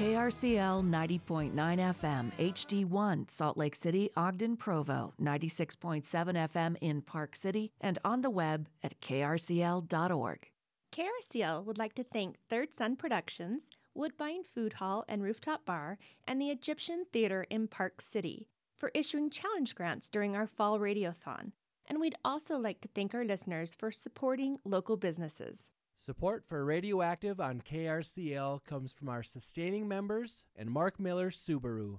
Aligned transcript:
KRCL 0.00 0.88
90.9 0.88 1.52
FM, 1.52 2.32
HD1, 2.38 3.30
Salt 3.30 3.58
Lake 3.58 3.74
City, 3.74 4.08
Ogden, 4.16 4.56
Provo, 4.56 5.12
96.7 5.20 6.02
FM 6.02 6.76
in 6.80 7.02
Park 7.02 7.36
City, 7.36 7.70
and 7.82 7.98
on 8.02 8.22
the 8.22 8.30
web 8.30 8.66
at 8.82 8.98
krcl.org. 9.02 10.48
KRCL 10.90 11.64
would 11.66 11.76
like 11.76 11.94
to 11.96 12.02
thank 12.02 12.36
Third 12.48 12.72
Sun 12.72 12.96
Productions, 12.96 13.64
Woodbine 13.94 14.42
Food 14.42 14.72
Hall 14.72 15.04
and 15.06 15.22
Rooftop 15.22 15.66
Bar, 15.66 15.98
and 16.26 16.40
the 16.40 16.48
Egyptian 16.48 17.04
Theater 17.12 17.46
in 17.50 17.68
Park 17.68 18.00
City 18.00 18.48
for 18.78 18.90
issuing 18.94 19.28
challenge 19.28 19.74
grants 19.74 20.08
during 20.08 20.34
our 20.34 20.46
fall 20.46 20.78
radiothon. 20.78 21.52
And 21.84 22.00
we'd 22.00 22.16
also 22.24 22.56
like 22.56 22.80
to 22.80 22.88
thank 22.94 23.12
our 23.12 23.26
listeners 23.26 23.74
for 23.74 23.92
supporting 23.92 24.56
local 24.64 24.96
businesses. 24.96 25.68
Support 26.02 26.44
for 26.48 26.64
Radioactive 26.64 27.42
on 27.42 27.60
KRCL 27.60 28.64
comes 28.64 28.90
from 28.90 29.10
our 29.10 29.22
sustaining 29.22 29.86
members 29.86 30.44
and 30.56 30.70
Mark 30.70 30.98
Miller 30.98 31.28
Subaru. 31.28 31.98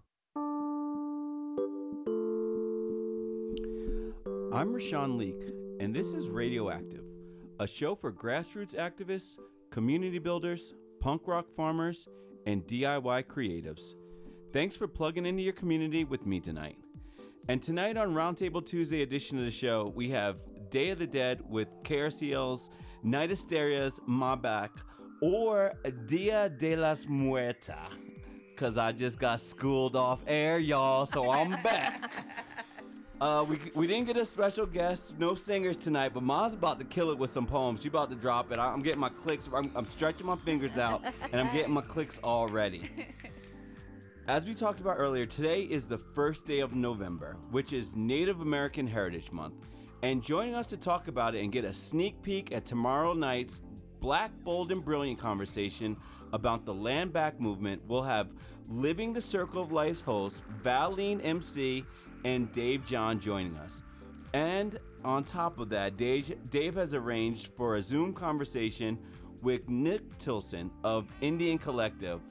I'm 4.52 4.74
Rashawn 4.74 5.20
Leak, 5.20 5.44
and 5.80 5.96
this 5.96 6.14
is 6.14 6.30
Radioactive, 6.30 7.04
a 7.60 7.68
show 7.68 7.94
for 7.94 8.12
grassroots 8.12 8.76
activists, 8.76 9.38
community 9.70 10.18
builders, 10.18 10.74
punk 11.00 11.28
rock 11.28 11.52
farmers, 11.52 12.08
and 12.48 12.66
DIY 12.66 13.26
creatives. 13.26 13.94
Thanks 14.52 14.76
for 14.76 14.88
plugging 14.88 15.28
into 15.28 15.44
your 15.44 15.54
community 15.54 16.06
with 16.06 16.26
me 16.26 16.40
tonight. 16.40 16.80
And 17.48 17.62
tonight 17.62 17.98
on 17.98 18.16
Roundtable 18.16 18.66
Tuesday 18.66 19.04
edition 19.04 19.38
of 19.38 19.46
the 19.46 19.52
show, 19.52 19.94
we 19.96 20.10
have 20.10 20.40
Day 20.72 20.90
of 20.90 20.98
the 20.98 21.06
Dead 21.06 21.42
with 21.48 21.84
KRCL's 21.84 22.72
Night 23.04 23.30
Estéreo's 23.30 24.00
Ma 24.06 24.36
Black 24.36 24.72
or 25.22 25.74
Dia 26.08 26.50
de 26.50 26.76
las 26.76 27.06
Muerta. 27.06 27.90
Cause 28.56 28.78
I 28.78 28.92
just 28.92 29.18
got 29.20 29.40
schooled 29.40 29.96
off 29.96 30.20
air, 30.28 30.60
y'all, 30.60 31.06
so 31.06 31.32
I'm 31.32 31.52
back. 31.64 32.12
Uh, 33.20 33.46
we, 33.48 33.60
we 33.76 33.86
didn't 33.86 34.06
get 34.06 34.18
a 34.18 34.26
special 34.26 34.66
guest, 34.66 35.14
no 35.20 35.36
singers 35.36 35.78
tonight, 35.78 36.12
but 36.14 36.24
Ma's 36.24 36.56
about 36.56 36.80
to 36.80 36.86
kill 36.86 37.12
it 37.12 37.18
with 37.18 37.30
some 37.30 37.46
poems. 37.46 37.84
She 37.84 37.88
about 37.88 38.10
to 38.10 38.16
drop 38.16 38.52
it. 38.52 38.58
I, 38.58 38.74
am 38.74 38.82
getting 38.82 39.00
my 39.00 39.10
clicks. 39.10 39.48
I'm, 39.54 39.72
I'm 39.76 39.86
stretching 39.86 40.26
my 40.26 40.36
fingers 40.38 40.78
out, 40.80 41.04
and 41.32 41.40
I'm 41.40 41.54
getting 41.56 41.72
my 41.72 41.82
clicks 41.82 42.20
already. 42.24 42.90
As 44.28 44.46
we 44.46 44.54
talked 44.54 44.80
about 44.80 44.96
earlier, 44.98 45.26
today 45.26 45.64
is 45.64 45.88
the 45.88 45.98
first 45.98 46.48
day 46.48 46.60
of 46.60 46.74
November, 46.74 47.38
which 47.52 47.74
is 47.74 47.96
Native 47.96 48.42
American 48.42 48.88
Heritage 48.88 49.32
Month. 49.32 49.56
And 50.04 50.24
joining 50.24 50.56
us 50.56 50.66
to 50.68 50.78
talk 50.78 51.08
about 51.08 51.36
it 51.36 51.44
and 51.44 51.52
get 51.52 51.64
a 51.64 51.72
sneak 51.72 52.24
peek 52.24 52.52
at 52.52 52.66
tomorrow 52.66 53.14
night's 53.14 53.62
Black, 54.00 54.32
Bold, 54.44 54.72
and 54.72 54.84
Brilliant 54.84 55.20
conversation 55.20 55.96
about 56.34 56.66
the 56.66 56.74
Land 56.74 57.14
Back 57.14 57.40
movement, 57.40 57.84
we'll 57.88 58.02
have 58.02 58.30
Living 58.68 59.14
the 59.14 59.22
Circle 59.22 59.62
of 59.62 59.72
Life's 59.72 60.02
host, 60.02 60.44
Valine 60.64 61.22
MC, 61.22 61.86
and 62.26 62.52
Dave 62.52 62.84
John 62.84 63.20
joining 63.20 63.56
us. 63.58 63.84
And 64.34 64.80
on 65.06 65.24
top 65.24 65.60
of 65.60 65.70
that, 65.70 65.98
Dave, 65.98 66.36
Dave 66.50 66.74
has 66.76 66.96
arranged 66.96 67.52
for 67.56 67.76
a 67.76 67.82
Zoom 67.82 68.12
conversation 68.12 68.98
with 69.44 69.70
Nick 69.70 70.18
Tilsen 70.18 70.72
of 70.84 71.08
NDN 71.22 71.62
Collective. 71.62 72.22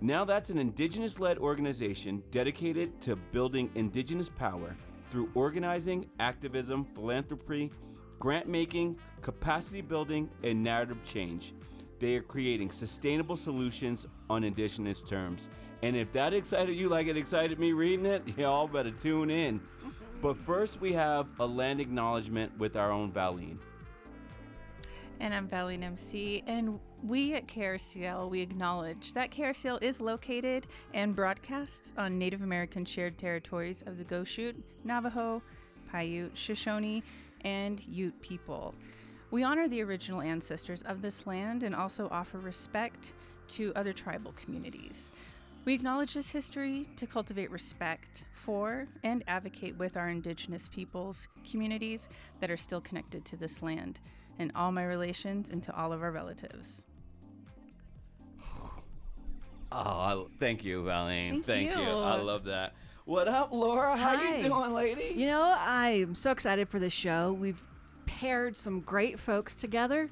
Now, 0.00 0.24
that's 0.24 0.48
an 0.48 0.56
indigenous 0.56 1.18
led 1.18 1.36
organization 1.36 2.22
dedicated 2.30 2.98
to 3.02 3.16
building 3.16 3.70
indigenous 3.74 4.30
power 4.30 4.74
through 5.10 5.30
organizing, 5.34 6.06
activism, 6.20 6.84
philanthropy, 6.94 7.70
grant 8.18 8.48
making, 8.48 8.96
capacity 9.22 9.80
building, 9.80 10.28
and 10.42 10.62
narrative 10.62 10.98
change. 11.04 11.54
They 12.00 12.14
are 12.16 12.22
creating 12.22 12.70
sustainable 12.70 13.36
solutions 13.36 14.06
on 14.30 14.44
indigenous 14.44 15.02
terms. 15.02 15.48
And 15.82 15.96
if 15.96 16.12
that 16.12 16.32
excited 16.32 16.76
you 16.76 16.88
like 16.88 17.06
it 17.06 17.16
excited 17.16 17.58
me 17.58 17.72
reading 17.72 18.06
it, 18.06 18.22
y'all 18.36 18.68
better 18.68 18.90
tune 18.90 19.30
in. 19.30 19.60
But 20.20 20.36
first, 20.36 20.80
we 20.80 20.92
have 20.94 21.28
a 21.38 21.46
land 21.46 21.80
acknowledgement 21.80 22.58
with 22.58 22.74
our 22.74 22.90
own 22.90 23.12
Valine. 23.12 23.56
And 25.20 25.32
I'm 25.32 25.46
Valine 25.46 25.84
MC, 25.84 26.42
and 26.48 26.80
we 27.06 27.34
at 27.34 27.46
KRCL, 27.46 28.28
we 28.28 28.40
acknowledge 28.40 29.12
that 29.14 29.30
KRCL 29.30 29.82
is 29.82 30.00
located 30.00 30.66
and 30.94 31.14
broadcasts 31.14 31.92
on 31.96 32.18
Native 32.18 32.42
American 32.42 32.84
shared 32.84 33.16
territories 33.16 33.84
of 33.86 33.98
the 33.98 34.04
Goshute, 34.04 34.56
Navajo, 34.84 35.40
Paiute, 35.92 36.36
Shoshone, 36.36 37.02
and 37.42 37.80
Ute 37.86 38.20
people. 38.20 38.74
We 39.30 39.44
honor 39.44 39.68
the 39.68 39.82
original 39.82 40.20
ancestors 40.20 40.82
of 40.82 41.02
this 41.02 41.26
land 41.26 41.62
and 41.62 41.74
also 41.74 42.08
offer 42.10 42.38
respect 42.38 43.12
to 43.48 43.72
other 43.76 43.92
tribal 43.92 44.32
communities. 44.32 45.12
We 45.64 45.74
acknowledge 45.74 46.14
this 46.14 46.30
history 46.30 46.88
to 46.96 47.06
cultivate 47.06 47.50
respect 47.50 48.24
for 48.32 48.88
and 49.04 49.22
advocate 49.28 49.76
with 49.76 49.96
our 49.96 50.08
Indigenous 50.08 50.68
peoples, 50.68 51.28
communities 51.48 52.08
that 52.40 52.50
are 52.50 52.56
still 52.56 52.80
connected 52.80 53.24
to 53.26 53.36
this 53.36 53.62
land, 53.62 54.00
and 54.38 54.50
all 54.54 54.72
my 54.72 54.84
relations 54.84 55.50
and 55.50 55.62
to 55.62 55.76
all 55.76 55.92
of 55.92 56.02
our 56.02 56.12
relatives. 56.12 56.84
Oh, 59.70 60.28
thank 60.38 60.64
you, 60.64 60.82
Valine. 60.84 61.42
Thank 61.42 61.70
you. 61.70 61.76
you. 61.76 61.88
I 61.88 62.16
love 62.16 62.44
that. 62.44 62.74
What 63.04 63.28
up, 63.28 63.52
Laura? 63.52 63.96
How 63.96 64.16
Hi. 64.16 64.38
you 64.38 64.44
doing, 64.44 64.72
lady? 64.74 65.14
You 65.14 65.26
know, 65.26 65.54
I'm 65.58 66.14
so 66.14 66.30
excited 66.30 66.68
for 66.68 66.78
this 66.78 66.92
show. 66.92 67.32
We've 67.32 67.64
paired 68.06 68.56
some 68.56 68.80
great 68.80 69.18
folks 69.18 69.54
together, 69.54 70.10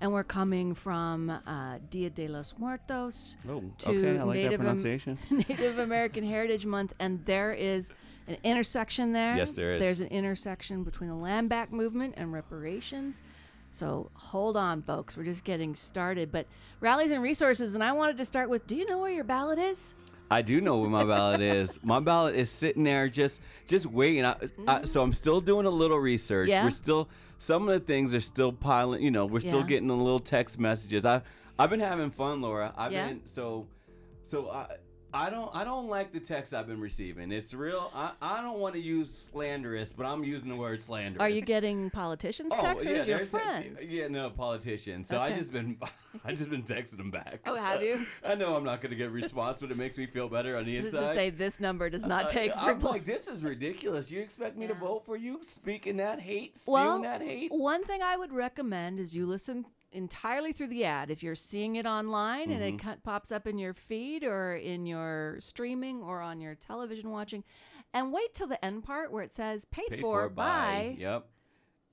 and 0.00 0.12
we're 0.12 0.24
coming 0.24 0.74
from 0.74 1.30
uh, 1.30 1.78
Dia 1.90 2.10
de 2.10 2.28
los 2.28 2.54
Muertos 2.58 3.36
Oh, 3.48 3.62
to 3.78 3.90
okay. 3.90 4.18
I 4.18 4.22
like 4.22 4.36
Native, 4.36 4.60
that 4.62 4.86
Am- 4.86 5.18
Native 5.48 5.78
American 5.78 6.24
Heritage 6.24 6.66
Month, 6.66 6.94
and 7.00 7.24
there 7.24 7.52
is 7.52 7.92
an 8.28 8.36
intersection 8.44 9.12
there. 9.12 9.36
Yes, 9.36 9.52
there 9.52 9.74
is. 9.74 9.80
There's 9.80 10.00
an 10.00 10.08
intersection 10.08 10.84
between 10.84 11.10
the 11.10 11.16
land 11.16 11.48
back 11.48 11.72
movement 11.72 12.14
and 12.16 12.32
reparations. 12.32 13.20
So 13.72 14.10
hold 14.14 14.56
on, 14.56 14.82
folks. 14.82 15.16
We're 15.16 15.24
just 15.24 15.44
getting 15.44 15.74
started. 15.74 16.30
But 16.30 16.46
rallies 16.80 17.10
and 17.10 17.22
resources, 17.22 17.74
and 17.74 17.82
I 17.82 17.92
wanted 17.92 18.18
to 18.18 18.24
start 18.24 18.48
with: 18.48 18.66
Do 18.66 18.76
you 18.76 18.86
know 18.86 18.98
where 18.98 19.10
your 19.10 19.24
ballot 19.24 19.58
is? 19.58 19.94
I 20.30 20.40
do 20.40 20.60
know 20.62 20.78
where 20.78 20.88
my 20.88 21.04
ballot 21.04 21.42
is. 21.42 21.78
My 21.84 22.00
ballot 22.00 22.34
is 22.34 22.50
sitting 22.50 22.84
there, 22.84 23.08
just 23.08 23.40
just 23.66 23.84
waiting. 23.86 24.24
I, 24.24 24.36
I, 24.66 24.84
so 24.84 25.02
I'm 25.02 25.12
still 25.12 25.40
doing 25.42 25.66
a 25.66 25.70
little 25.70 25.98
research. 25.98 26.48
Yeah? 26.48 26.64
We're 26.64 26.70
still 26.70 27.08
some 27.38 27.68
of 27.68 27.74
the 27.78 27.84
things 27.84 28.14
are 28.14 28.20
still 28.20 28.52
piling. 28.52 29.02
You 29.02 29.10
know, 29.10 29.26
we're 29.26 29.40
still 29.40 29.60
Yeah. 29.60 29.66
getting 29.66 29.88
the 29.88 29.96
little 29.96 30.20
text 30.20 30.58
messages. 30.58 31.04
I 31.04 31.22
I've 31.58 31.68
been 31.70 31.80
having 31.80 32.10
fun, 32.10 32.40
Laura. 32.40 32.72
I've 32.76 32.92
Yeah? 32.92 33.08
been 33.08 33.20
so 33.26 33.66
so. 34.22 34.48
I, 34.50 34.66
I 35.14 35.28
don't 35.28 35.54
I 35.54 35.64
don't 35.64 35.88
like 35.88 36.12
the 36.12 36.20
text 36.20 36.54
I've 36.54 36.66
been 36.66 36.80
receiving. 36.80 37.30
It's 37.32 37.52
real. 37.52 37.90
I, 37.94 38.12
I 38.22 38.40
don't 38.40 38.58
want 38.58 38.74
to 38.74 38.80
use 38.80 39.28
slanderous, 39.30 39.92
but 39.92 40.06
I'm 40.06 40.24
using 40.24 40.48
the 40.48 40.56
word 40.56 40.82
slanderous. 40.82 41.20
Are 41.20 41.28
you 41.28 41.42
getting 41.42 41.90
politicians' 41.90 42.52
texts 42.58 42.86
or 42.86 42.90
is 42.94 43.06
your 43.06 43.18
they're 43.18 43.26
te- 43.26 43.30
friends? 43.30 43.90
yeah, 43.90 44.08
no, 44.08 44.30
politicians. 44.30 45.08
So 45.08 45.18
I 45.20 45.32
just 45.32 45.52
been, 45.52 45.76
I 46.24 46.32
just 46.34 46.48
been 46.48 46.62
texting 46.62 46.96
them 46.96 47.10
back. 47.10 47.40
Oh, 47.44 47.54
have 47.56 47.82
you? 47.82 48.06
I 48.24 48.34
know 48.34 48.56
I'm 48.56 48.64
not 48.64 48.80
gonna 48.80 48.94
get 48.94 49.08
a 49.08 49.10
response, 49.10 49.58
but 49.60 49.70
it 49.70 49.76
makes 49.76 49.98
me 49.98 50.06
feel 50.06 50.28
better 50.28 50.56
on 50.56 50.64
the 50.64 50.78
inside. 50.78 51.08
to 51.08 51.14
say 51.14 51.30
this 51.30 51.60
number 51.60 51.90
does 51.90 52.06
not 52.06 52.24
Uh, 52.24 52.28
take 52.28 52.52
I'm 52.56 52.80
like, 52.80 53.04
this 53.04 53.28
is 53.28 53.42
ridiculous. 53.42 54.10
You 54.10 54.20
expect 54.20 54.56
me 54.56 54.66
to 54.66 54.74
vote 54.74 55.04
for 55.04 55.16
you? 55.16 55.40
Speaking 55.44 55.98
that 55.98 56.20
hate, 56.20 56.56
spewing 56.56 56.72
well, 56.74 57.02
that 57.02 57.20
hate. 57.20 57.52
one 57.52 57.84
thing 57.84 58.02
I 58.02 58.16
would 58.16 58.32
recommend 58.32 58.98
is 58.98 59.14
you 59.14 59.26
listen 59.26 59.66
entirely 59.92 60.52
through 60.52 60.68
the 60.68 60.84
ad. 60.84 61.10
If 61.10 61.22
you're 61.22 61.34
seeing 61.34 61.76
it 61.76 61.86
online 61.86 62.50
and 62.50 62.60
Mm-hmm. 62.62 62.76
it 62.76 62.82
cut, 62.82 63.02
pops 63.02 63.30
up 63.32 63.46
in 63.46 63.58
your 63.58 63.74
feed 63.74 64.24
or 64.24 64.54
in 64.54 64.86
your 64.86 65.36
streaming 65.40 66.02
or 66.02 66.20
on 66.20 66.40
your 66.40 66.54
television 66.54 67.10
watching, 67.10 67.44
and 67.94 68.12
wait 68.12 68.34
till 68.34 68.46
the 68.46 68.62
end 68.64 68.84
part 68.84 69.12
where 69.12 69.22
it 69.22 69.32
says 69.32 69.64
paid, 69.66 69.88
Paid 69.90 70.00
for, 70.00 70.28
by. 70.28 70.44
by, 70.44 70.96
Yep. 70.98 71.26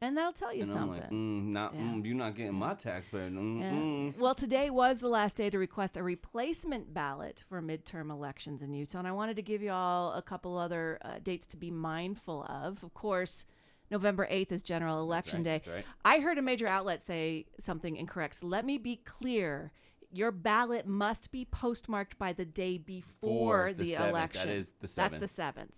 and 0.02 0.18
that'll 0.18 0.32
tell 0.32 0.54
you 0.54 0.62
And 0.62 0.72
something. 0.72 1.02
like, 1.02 1.10
mm, 1.12 1.46
not, 1.48 1.74
Yeah. 1.74 1.82
mm, 1.82 2.06
you're 2.06 2.16
not 2.16 2.36
getting 2.36 2.54
my 2.56 2.74
tax 2.74 3.08
bill. 3.10 3.20
Mm, 3.30 3.60
Yeah. 3.60 3.72
mm. 3.72 4.18
Well, 4.18 4.34
today 4.36 4.70
was 4.70 5.02
the 5.02 5.10
last 5.10 5.36
day 5.38 5.50
to 5.50 5.58
request 5.60 5.98
a 5.98 6.04
replacement 6.04 6.94
ballot 6.94 7.44
for 7.50 7.62
midterm 7.62 8.10
elections 8.10 8.62
in 8.62 8.74
Utah. 8.74 9.00
And 9.00 9.08
I 9.08 9.12
wanted 9.12 9.36
to 9.36 9.42
give 9.42 9.62
you 9.62 9.72
all 9.72 10.14
a 10.14 10.22
couple 10.22 10.58
other 10.58 11.00
uh, 11.02 11.20
dates 11.22 11.46
to 11.48 11.58
be 11.58 11.70
mindful 11.70 12.44
of. 12.46 12.82
Of 12.84 12.94
course, 12.94 13.46
November 13.92 14.28
8th 14.30 14.52
is 14.52 14.64
general 14.64 15.00
election 15.00 15.44
right, 15.44 15.64
day. 15.64 15.72
right. 15.72 15.86
I 16.06 16.20
heard 16.20 16.38
a 16.38 16.42
major 16.42 16.68
outlet 16.68 17.04
say 17.04 17.46
something 17.60 17.96
incorrect. 17.96 18.36
So 18.36 18.48
let 18.48 18.66
me 18.66 18.78
be 18.78 18.98
clear. 18.98 19.72
Your 20.12 20.32
ballot 20.32 20.88
must 20.88 21.32
be 21.32 21.46
postmarked 21.46 22.18
by 22.18 22.34
the 22.34 22.46
day 22.46 22.78
before 22.78 23.68
For 23.68 23.74
the 23.74 23.96
the, 23.96 24.10
election. 24.10 24.50
is 24.50 24.74
the 24.80 24.88
7th. 24.88 24.96
That's 24.96 25.20
the 25.20 25.26
7th. 25.28 25.70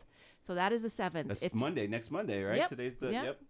So 0.41 0.55
that 0.55 0.71
is 0.71 0.81
the 0.81 0.87
7th. 0.87 1.27
That's 1.27 1.43
If- 1.43 1.53
Monday, 1.53 1.87
next 1.87 2.11
Monday, 2.11 2.41
right? 2.43 2.57
Yep, 2.57 2.69
Today's 2.69 2.95
the 2.95 3.11
yep. 3.11 3.23
yep. 3.25 3.41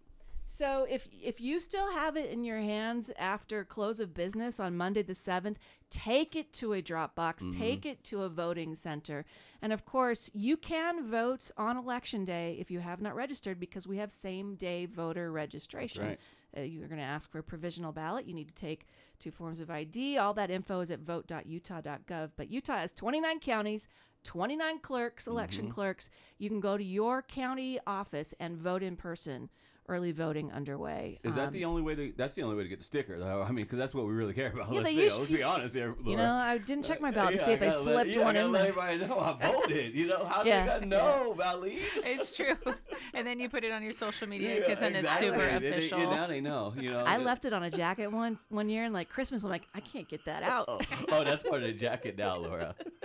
So 0.54 0.86
if 0.90 1.08
if 1.22 1.40
you 1.40 1.58
still 1.60 1.90
have 1.92 2.14
it 2.14 2.28
in 2.30 2.44
your 2.44 2.58
hands 2.58 3.10
after 3.18 3.64
close 3.64 4.00
of 4.00 4.12
business 4.12 4.60
on 4.60 4.76
Monday 4.76 5.00
the 5.02 5.14
7th, 5.14 5.56
take 5.88 6.36
it 6.36 6.52
to 6.54 6.74
a 6.74 6.82
drop 6.82 7.14
box, 7.14 7.46
take 7.50 7.86
it 7.86 8.04
to 8.04 8.22
a 8.24 8.28
voting 8.28 8.74
center. 8.74 9.24
And 9.62 9.72
of 9.72 9.86
course, 9.86 10.30
you 10.34 10.58
can 10.58 11.08
vote 11.10 11.50
on 11.56 11.78
election 11.78 12.26
day 12.26 12.58
if 12.60 12.70
you 12.70 12.80
have 12.80 13.00
not 13.00 13.14
registered 13.14 13.58
because 13.58 13.86
we 13.86 13.96
have 13.96 14.12
same 14.12 14.54
day 14.56 14.84
voter 14.84 15.32
registration. 15.32 16.04
right. 16.04 16.20
Uh, 16.54 16.60
you're 16.60 16.86
going 16.86 17.00
to 17.00 17.02
ask 17.16 17.30
for 17.32 17.38
a 17.38 17.42
provisional 17.42 17.92
ballot. 17.92 18.26
You 18.26 18.34
need 18.34 18.48
to 18.48 18.54
take 18.54 18.86
two 19.18 19.30
forms 19.30 19.58
of 19.58 19.70
ID. 19.70 20.18
All 20.18 20.34
that 20.34 20.50
info 20.50 20.80
is 20.80 20.90
at 20.90 21.00
vote.utah.gov. 21.00 22.30
But 22.36 22.50
Utah 22.50 22.76
has 22.76 22.92
29 22.92 23.40
counties, 23.40 23.88
29 24.24 24.80
clerks, 24.80 25.26
election 25.26 25.64
Mm-hmm. 25.64 25.72
clerks. 25.74 26.10
You 26.36 26.50
can 26.50 26.60
go 26.60 26.76
to 26.76 26.84
your 26.84 27.22
county 27.22 27.78
office 27.86 28.34
and 28.38 28.58
vote 28.58 28.82
in 28.82 28.96
person. 28.96 29.48
Early 29.88 30.12
voting 30.12 30.52
underway. 30.52 31.18
Is 31.24 31.34
that 31.34 31.48
Um, 31.48 31.52
the 31.52 31.64
only 31.64 31.82
way 31.82 31.96
to? 31.96 32.12
That's 32.16 32.34
the 32.36 32.44
only 32.44 32.54
way 32.56 32.62
to 32.62 32.68
get 32.68 32.78
the 32.78 32.84
sticker, 32.84 33.18
though. 33.18 33.42
I 33.42 33.48
mean, 33.48 33.56
because 33.56 33.78
that's 33.78 33.92
what 33.92 34.06
we 34.06 34.12
really 34.12 34.32
care 34.32 34.46
about. 34.52 34.68
Yeah, 34.68 34.76
let's, 34.78 34.88
they 34.88 34.94
say, 34.94 35.02
usually- 35.02 35.20
let's 35.22 35.32
be 35.32 35.42
honest 35.42 35.74
here, 35.74 35.88
Laura. 35.98 36.10
You 36.10 36.16
know, 36.18 36.32
I 36.34 36.58
didn't 36.58 36.84
check 36.84 37.00
my 37.00 37.10
ballot 37.10 37.32
to 37.34 37.38
Yeah, 37.40 37.44
see 37.46 37.50
I 37.50 37.54
if 37.54 37.60
they 37.60 37.66
gotta 37.66 37.78
let- 37.78 37.84
slipped 38.04 38.10
yeah, 38.16 38.24
one 38.24 38.28
I 38.28 38.32
gotta 38.38 38.46
in 38.46 38.52
let 38.52 38.66
everybody 38.68 38.98
know 39.06 39.18
I 39.18 39.32
voted. 39.52 39.92
You 39.94 40.06
know, 40.06 40.24
how 40.24 40.42
do 40.44 40.48
Yeah, 40.48 40.60
they 40.60 40.66
gotta 40.66 40.86
know, 40.86 41.34
Valley? 41.36 41.78
It's 41.96 42.32
true. 42.32 42.54
and 43.14 43.26
then 43.26 43.40
you 43.40 43.48
put 43.48 43.64
it 43.64 43.72
on 43.72 43.82
your 43.82 43.92
social 43.92 44.28
media 44.28 44.54
Yeah, 44.54 44.60
because 44.60 44.78
then 44.78 44.94
exactly. 44.94 45.26
it's 45.28 45.36
super 45.36 45.50
They- 45.50 45.58
they- 45.58 45.76
official. 45.76 45.98
yeah, 45.98 46.04
now 46.14 46.26
they 46.28 46.40
know. 46.40 46.74
You 46.78 46.90
know, 46.92 47.00
I 47.04 47.16
left 47.18 47.44
it 47.44 47.52
on 47.52 47.64
a 47.64 47.70
jacket 47.70 48.06
once 48.06 48.46
one 48.50 48.68
year, 48.68 48.84
and 48.84 48.94
like 48.94 49.08
Christmas, 49.08 49.42
I'm 49.42 49.50
like, 49.50 49.66
I 49.74 49.80
can't 49.80 50.08
get 50.08 50.24
that 50.26 50.44
out. 50.44 50.66
Oh, 50.68 50.78
oh, 51.10 51.24
that's 51.24 51.42
part 51.42 51.62
of 51.62 51.66
the 51.66 51.74
jacket 51.74 52.16
now, 52.16 52.36
Laura. 52.36 52.76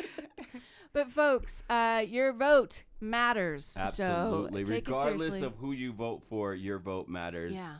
But 0.97 1.11
folks, 1.11 1.63
uh, 1.69 2.03
your 2.07 2.33
vote 2.33 2.83
matters. 2.99 3.77
Absolutely. 3.79 4.65
So 4.65 4.73
Regardless 4.73 5.43
of 5.43 5.55
who 5.57 5.71
you 5.71 5.93
vote 5.93 6.23
for, 6.23 6.55
your 6.55 6.79
vote 6.79 7.07
matters. 7.07 7.53
Yeah. 7.53 7.75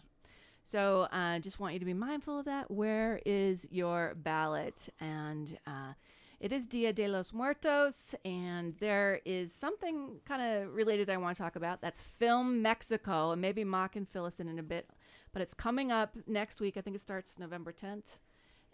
So 0.62 1.08
I 1.12 1.38
uh, 1.38 1.40
just 1.40 1.60
want 1.60 1.74
you 1.74 1.80
to 1.80 1.86
be 1.86 1.96
mindful 1.96 2.38
of 2.38 2.46
that. 2.46 2.70
Where 2.70 3.20
is 3.26 3.68
your 3.72 4.14
ballot? 4.18 4.90
And 5.00 5.58
uh, 5.66 5.94
it 6.40 6.52
is 6.52 6.68
Dia 6.68 6.94
de 6.94 7.08
los 7.08 7.34
Muertos, 7.34 8.14
and 8.24 8.76
there 8.80 9.20
is 9.26 9.52
something 9.52 10.20
kind 10.24 10.62
of 10.62 10.76
related 10.76 11.10
I 11.10 11.18
want 11.18 11.36
to 11.38 11.42
talk 11.42 11.56
about. 11.56 11.82
That's 11.82 12.04
Film 12.04 12.62
Mexico, 12.62 13.32
and 13.32 13.42
maybe 13.42 13.64
Ma 13.64 13.88
and 13.96 14.08
us 14.16 14.40
in 14.40 14.48
in 14.48 14.60
a 14.60 14.64
bit. 14.64 14.92
But 15.34 15.42
it's 15.42 15.56
coming 15.56 15.92
up 15.92 16.16
next 16.28 16.62
week. 16.62 16.78
I 16.78 16.82
think 16.82 16.96
it 16.96 17.02
starts 17.02 17.40
November 17.40 17.74
10th. 17.74 18.04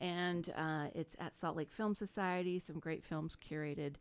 And 0.04 0.54
uh, 0.58 0.88
it's 0.94 1.16
at 1.20 1.38
Salt 1.38 1.56
Lake 1.56 1.72
Film 1.72 1.96
Society. 1.96 2.60
Some 2.60 2.78
great 2.78 3.06
films 3.06 3.38
curated 3.38 3.96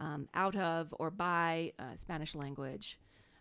um, 0.00 0.28
out 0.34 0.56
of 0.56 0.92
or 0.98 1.10
by 1.10 1.72
uh, 1.78 1.94
Spanish 1.94 2.34
language 2.34 2.98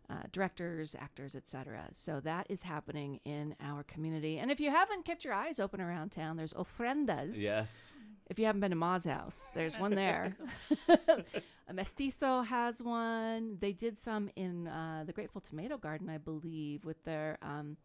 uh, 0.10 0.16
directors, 0.32 0.96
actors, 1.00 1.36
etc. 1.36 1.88
So 1.92 2.20
that 2.22 2.46
is 2.50 2.62
happening 2.62 3.20
in 3.26 3.56
our 3.62 3.84
community. 3.84 4.38
And 4.38 4.52
if 4.52 4.60
you 4.60 4.70
haven't 4.70 5.06
kept 5.06 5.24
your 5.24 5.34
eyes 5.34 5.60
open 5.60 5.82
around 5.82 6.12
town, 6.12 6.38
there's 6.38 6.54
ofrendas. 6.54 7.34
Yes. 7.36 7.92
If 8.30 8.40
you 8.40 8.46
haven't 8.46 8.62
been 8.62 8.72
to 8.72 8.78
Ma's 8.78 9.06
house, 9.06 9.50
there's 9.54 9.78
one 9.78 9.96
there. 9.96 10.38
a 11.68 11.74
Mestizo 11.74 12.42
has 12.42 12.82
one. 12.82 13.58
They 13.60 13.74
did 13.74 14.00
some 14.00 14.30
in 14.36 14.68
uh, 14.68 15.04
the 15.06 15.14
Grateful 15.14 15.42
Tomato 15.42 15.78
Garden, 15.78 16.10
I 16.10 16.20
believe, 16.20 16.86
with 16.86 17.04
their 17.04 17.38
um, 17.42 17.78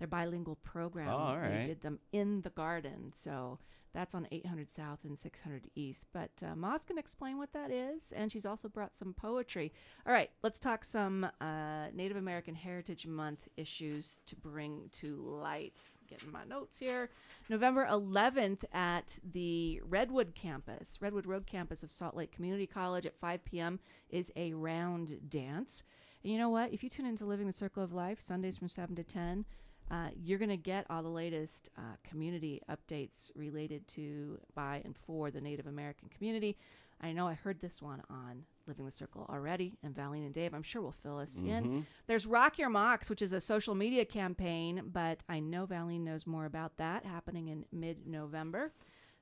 their 0.00 0.08
bilingual 0.08 0.56
program. 0.56 1.08
Oh, 1.08 1.16
all 1.16 1.34
They 1.36 1.48
right. 1.58 1.64
did 1.64 1.82
them 1.82 2.00
in 2.10 2.40
the 2.40 2.50
garden. 2.50 3.12
So 3.14 3.58
that's 3.92 4.14
on 4.14 4.26
800 4.32 4.70
South 4.70 5.00
and 5.04 5.18
600 5.18 5.68
East. 5.74 6.06
But 6.12 6.30
uh, 6.42 6.54
Ma's 6.56 6.84
going 6.84 6.96
to 6.96 7.00
explain 7.00 7.38
what 7.38 7.52
that 7.52 7.70
is, 7.70 8.12
and 8.12 8.30
she's 8.32 8.46
also 8.46 8.68
brought 8.68 8.96
some 8.96 9.12
poetry. 9.12 9.72
All 10.06 10.12
right, 10.12 10.30
let's 10.42 10.58
talk 10.58 10.84
some 10.84 11.24
uh, 11.40 11.86
Native 11.92 12.16
American 12.16 12.54
Heritage 12.54 13.06
Month 13.06 13.48
issues 13.56 14.20
to 14.26 14.36
bring 14.36 14.88
to 14.92 15.16
light. 15.16 15.80
Getting 16.08 16.32
my 16.32 16.44
notes 16.44 16.78
here. 16.78 17.10
November 17.48 17.86
11th 17.90 18.64
at 18.72 19.18
the 19.32 19.80
Redwood 19.88 20.34
campus, 20.34 20.98
Redwood 21.00 21.26
Road 21.26 21.46
campus 21.46 21.82
of 21.82 21.90
Salt 21.92 22.16
Lake 22.16 22.32
Community 22.32 22.66
College 22.66 23.06
at 23.06 23.16
5 23.20 23.44
p.m. 23.44 23.78
is 24.08 24.32
a 24.36 24.52
round 24.54 25.18
dance. 25.28 25.82
And 26.22 26.32
you 26.32 26.38
know 26.38 26.48
what? 26.50 26.72
If 26.72 26.82
you 26.84 26.88
tune 26.90 27.06
into 27.06 27.24
Living 27.24 27.46
the 27.46 27.52
Circle 27.52 27.82
of 27.82 27.92
Life 27.92 28.20
Sundays 28.20 28.56
from 28.56 28.68
7 28.68 28.94
to 28.96 29.02
10, 29.04 29.44
uh, 29.90 30.08
you're 30.22 30.38
going 30.38 30.50
to 30.50 30.56
get 30.56 30.86
all 30.88 31.02
the 31.02 31.08
latest 31.08 31.70
uh, 31.76 31.80
community 32.08 32.62
updates 32.70 33.30
related 33.34 33.86
to, 33.88 34.38
by, 34.54 34.80
and 34.84 34.96
for 34.96 35.30
the 35.30 35.40
Native 35.40 35.66
American 35.66 36.08
community. 36.08 36.56
I 37.00 37.12
know 37.12 37.26
I 37.26 37.34
heard 37.34 37.60
this 37.60 37.80
one 37.80 38.02
on 38.10 38.44
Living 38.66 38.84
the 38.84 38.90
Circle 38.90 39.26
already, 39.30 39.78
and 39.82 39.94
Valine 39.94 40.24
and 40.24 40.34
Dave, 40.34 40.52
I'm 40.54 40.62
sure 40.62 40.82
will 40.82 40.92
fill 40.92 41.18
us 41.18 41.40
in. 41.40 41.64
There's 42.06 42.26
Rock 42.26 42.58
Your 42.58 42.68
Mocks, 42.68 43.08
which 43.08 43.22
is 43.22 43.32
a 43.32 43.40
social 43.40 43.74
media 43.74 44.04
campaign, 44.04 44.82
but 44.92 45.22
I 45.28 45.40
know 45.40 45.64
Valine 45.66 46.04
knows 46.04 46.26
more 46.26 46.44
about 46.44 46.76
that 46.76 47.04
happening 47.06 47.48
in 47.48 47.64
mid 47.72 48.06
November. 48.06 48.72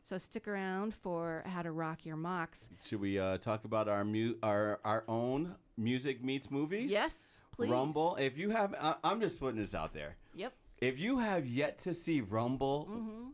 So 0.08 0.16
stick 0.16 0.48
around 0.48 0.94
for 0.94 1.42
how 1.44 1.60
to 1.60 1.70
rock 1.70 2.06
your 2.06 2.16
mocks. 2.16 2.70
Should 2.86 3.02
we 3.02 3.18
uh, 3.18 3.36
talk 3.36 3.66
about 3.66 3.88
our 3.88 4.06
mu- 4.06 4.36
our 4.42 4.80
our 4.82 5.04
own 5.06 5.54
music 5.76 6.24
meets 6.24 6.50
movies? 6.50 6.90
Yes, 6.90 7.42
please. 7.54 7.68
Rumble. 7.70 8.16
If 8.16 8.38
you 8.38 8.48
have, 8.48 8.74
I- 8.80 8.94
I'm 9.04 9.20
just 9.20 9.38
putting 9.38 9.60
this 9.60 9.74
out 9.74 9.92
there. 9.92 10.16
Yep. 10.34 10.54
If 10.80 10.98
you 10.98 11.18
have 11.18 11.44
yet 11.44 11.76
to 11.80 11.92
see 11.92 12.22
Rumble, 12.22 12.88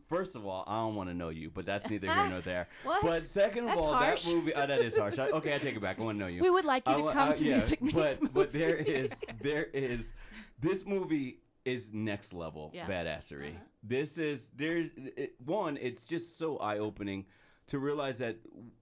first 0.09 0.35
of 0.35 0.45
all, 0.45 0.65
I 0.67 0.79
don't 0.79 0.95
want 0.95 1.07
to 1.09 1.13
know 1.15 1.29
you, 1.29 1.49
but 1.49 1.65
that's 1.65 1.89
neither 1.89 2.13
here 2.13 2.27
nor 2.27 2.41
there. 2.41 2.67
Mm-hmm. 2.79 2.87
What? 2.89 3.01
But 3.03 3.21
second 3.21 3.63
of 3.63 3.69
That's 3.69 3.81
all, 3.81 3.93
harsh. 3.93 4.23
that 4.25 4.35
movie, 4.35 4.53
oh, 4.53 4.67
that 4.67 4.81
is 4.81 4.97
harsh. 4.97 5.17
I, 5.17 5.29
okay, 5.29 5.55
I 5.55 5.59
take 5.59 5.77
it 5.77 5.81
back. 5.81 5.97
I 5.97 6.03
want 6.03 6.17
to 6.17 6.19
know 6.19 6.27
you. 6.27 6.41
We 6.41 6.49
would 6.49 6.65
like 6.65 6.85
you 6.87 6.93
I 6.93 6.97
to 6.97 7.11
come 7.13 7.29
uh, 7.29 7.33
to 7.35 7.45
yeah, 7.45 7.51
Music 7.51 7.81
Meets 7.81 8.17
but, 8.17 8.33
But 8.33 8.51
there 8.51 8.79
Movies. 8.79 9.11
is, 9.13 9.21
there 9.39 9.63
is, 9.63 10.13
this 10.59 10.85
movie 10.85 11.37
is 11.65 11.91
next 11.91 12.33
level 12.33 12.71
Yeah. 12.73 12.85
badassery. 12.87 13.49
Uh-huh. 13.55 13.63
This 13.83 14.17
is 14.17 14.51
there's 14.55 14.91
it, 14.95 15.35
one. 15.43 15.77
It's 15.81 16.03
just 16.03 16.37
so 16.37 16.57
eye 16.57 16.77
opening 16.77 17.25
to 17.67 17.79
realize 17.79 18.19
that 18.19 18.37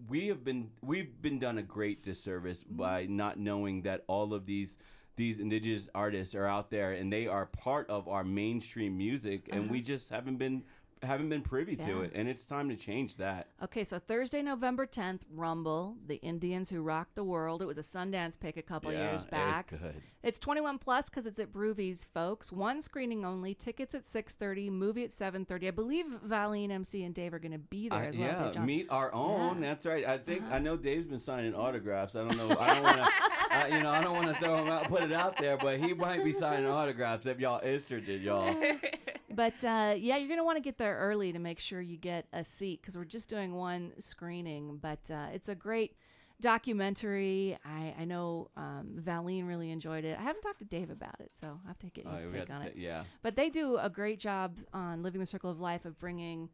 we 0.08 0.28
have 0.28 0.44
been 0.44 0.70
we've 0.82 1.22
been 1.22 1.40
done 1.40 1.58
a 1.58 1.64
great 1.64 2.04
disservice 2.04 2.64
Mm-hmm. 2.64 2.76
by 2.76 3.06
not 3.06 3.40
knowing 3.40 3.82
that 3.84 4.04
all 4.08 4.34
of 4.34 4.46
these 4.46 4.78
these 5.16 5.40
indigenous 5.40 5.88
artists 5.96 6.34
are 6.36 6.48
out 6.48 6.70
there 6.72 6.92
and 6.92 7.14
they 7.14 7.28
are 7.28 7.46
part 7.46 7.88
of 7.90 8.08
our 8.08 8.24
mainstream 8.24 8.98
music 8.98 9.48
and 9.52 9.70
we 9.70 9.80
just 9.80 10.10
haven't 10.10 10.38
been 10.38 10.64
haven't 11.04 11.30
been 11.30 11.42
privy 11.42 11.76
to 11.76 11.84
Uh-huh. 11.84 12.00
Yeah. 12.00 12.06
it 12.06 12.12
and 12.16 12.28
it's 12.30 12.46
time 12.46 12.70
to 12.70 12.76
change 12.76 13.18
that 13.18 13.48
Okay, 13.64 13.84
so 13.84 14.00
Thursday, 14.00 14.42
November 14.42 14.86
10th, 14.86 15.22
Rumble, 15.34 15.96
the 16.06 16.16
Indians 16.18 16.70
who 16.70 16.82
rocked 16.82 17.16
the 17.16 17.24
world. 17.24 17.62
It 17.62 17.66
was 17.66 17.78
a 17.78 17.82
Sundance 17.82 18.40
pick 18.40 18.58
a 18.58 18.62
couple 18.62 18.92
Yeah, 18.92 19.10
years 19.12 19.22
it's 19.22 19.30
back. 19.32 19.70
good. 19.70 19.96
It's 20.24 20.40
21 20.40 20.78
plus 20.80 21.10
because 21.10 21.26
it's 21.26 21.40
at 21.40 21.52
Brewvies, 21.52 22.06
folks. 22.14 22.52
One 22.52 22.82
screening 22.82 23.26
only. 23.26 23.54
Tickets 23.54 23.94
at 23.94 24.04
6:30. 24.06 24.70
Movie 24.72 25.04
at 25.04 25.12
7:30. 25.12 25.68
I 25.68 25.72
believe 25.72 26.06
Valine, 26.24 26.72
MC, 26.72 27.04
and 27.04 27.14
Dave 27.14 27.34
are 27.34 27.40
going 27.40 27.52
to 27.52 27.58
be 27.58 27.90
there 27.90 28.00
I- 28.00 28.06
as 28.08 28.16
well. 28.18 28.52
yeah, 28.54 28.66
meet 28.66 28.88
our 28.90 29.14
own. 29.14 29.40
Yeah. 29.40 29.46
Uh-huh. 29.52 29.60
That's 29.60 29.86
right. 29.86 30.06
I 30.08 30.18
think 30.18 30.44
I 30.50 30.60
know 30.60 30.78
Dave's 30.78 31.06
been 31.06 31.20
signing 31.20 31.54
autographs. 31.54 32.16
I 32.16 32.20
don't 32.26 32.38
know. 32.38 32.56
I 32.58 32.74
don't 32.74 32.84
want 32.84 32.98
to. 32.98 33.76
you 33.76 33.84
know, 33.84 33.90
I 33.90 34.02
don't 34.02 34.14
want 34.16 34.28
to 34.28 34.34
throw 34.36 34.58
him 34.64 34.70
out, 34.70 34.84
put 34.88 35.04
it 35.04 35.12
out 35.12 35.36
there, 35.38 35.58
but 35.58 35.80
he 35.80 35.94
might 35.94 36.24
be 36.24 36.32
signing 36.32 36.66
autographs 36.68 37.26
if 37.26 37.40
y'all 37.40 37.60
interested, 37.62 38.22
y'all. 38.22 38.54
But 39.36 39.64
uh, 39.64 39.96
yeah, 39.98 40.18
you're 40.18 40.28
going 40.28 40.40
to 40.40 40.44
want 40.44 40.58
to 40.58 40.62
get 40.64 40.78
there 40.78 40.98
early 40.98 41.32
to 41.34 41.40
make 41.40 41.60
sure 41.60 41.82
you 41.82 41.98
get 41.98 42.28
a 42.34 42.44
seat 42.44 42.82
because 42.82 42.96
we're 42.98 43.06
just 43.06 43.30
doing 43.30 43.54
one 43.56 43.94
screening. 44.00 44.78
But 44.82 45.00
uh, 45.12 45.28
it's 45.34 45.50
a 45.50 45.56
great 45.56 45.96
documentary. 46.42 47.58
I, 47.66 47.96
I 48.02 48.06
know 48.06 48.50
um, 48.58 48.92
Valine 48.96 49.46
really 49.46 49.72
enjoyed 49.72 50.06
it. 50.06 50.18
I 50.20 50.22
haven't 50.24 50.42
talked 50.42 50.60
to 50.60 50.66
Dave 50.66 50.90
about 50.90 51.16
it, 51.20 51.32
so 51.34 51.60
I 51.66 51.68
have 51.68 51.80
to 51.80 51.88
get 51.88 52.06
Uh, 52.06 52.18
his 52.18 52.32
take 52.32 52.50
on 52.50 52.62
it. 52.64 52.76
yeah. 52.78 53.04
But 53.22 53.36
they 53.36 53.50
do 53.50 53.78
a 53.78 53.90
great 53.90 54.20
job 54.20 54.58
on 54.74 55.04
Living 55.04 55.20
the 55.20 55.26
Circle 55.26 55.50
of 55.50 55.60
Life 55.60 55.86
of 55.86 55.98
bringing 56.00 56.50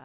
uh, 0.00 0.04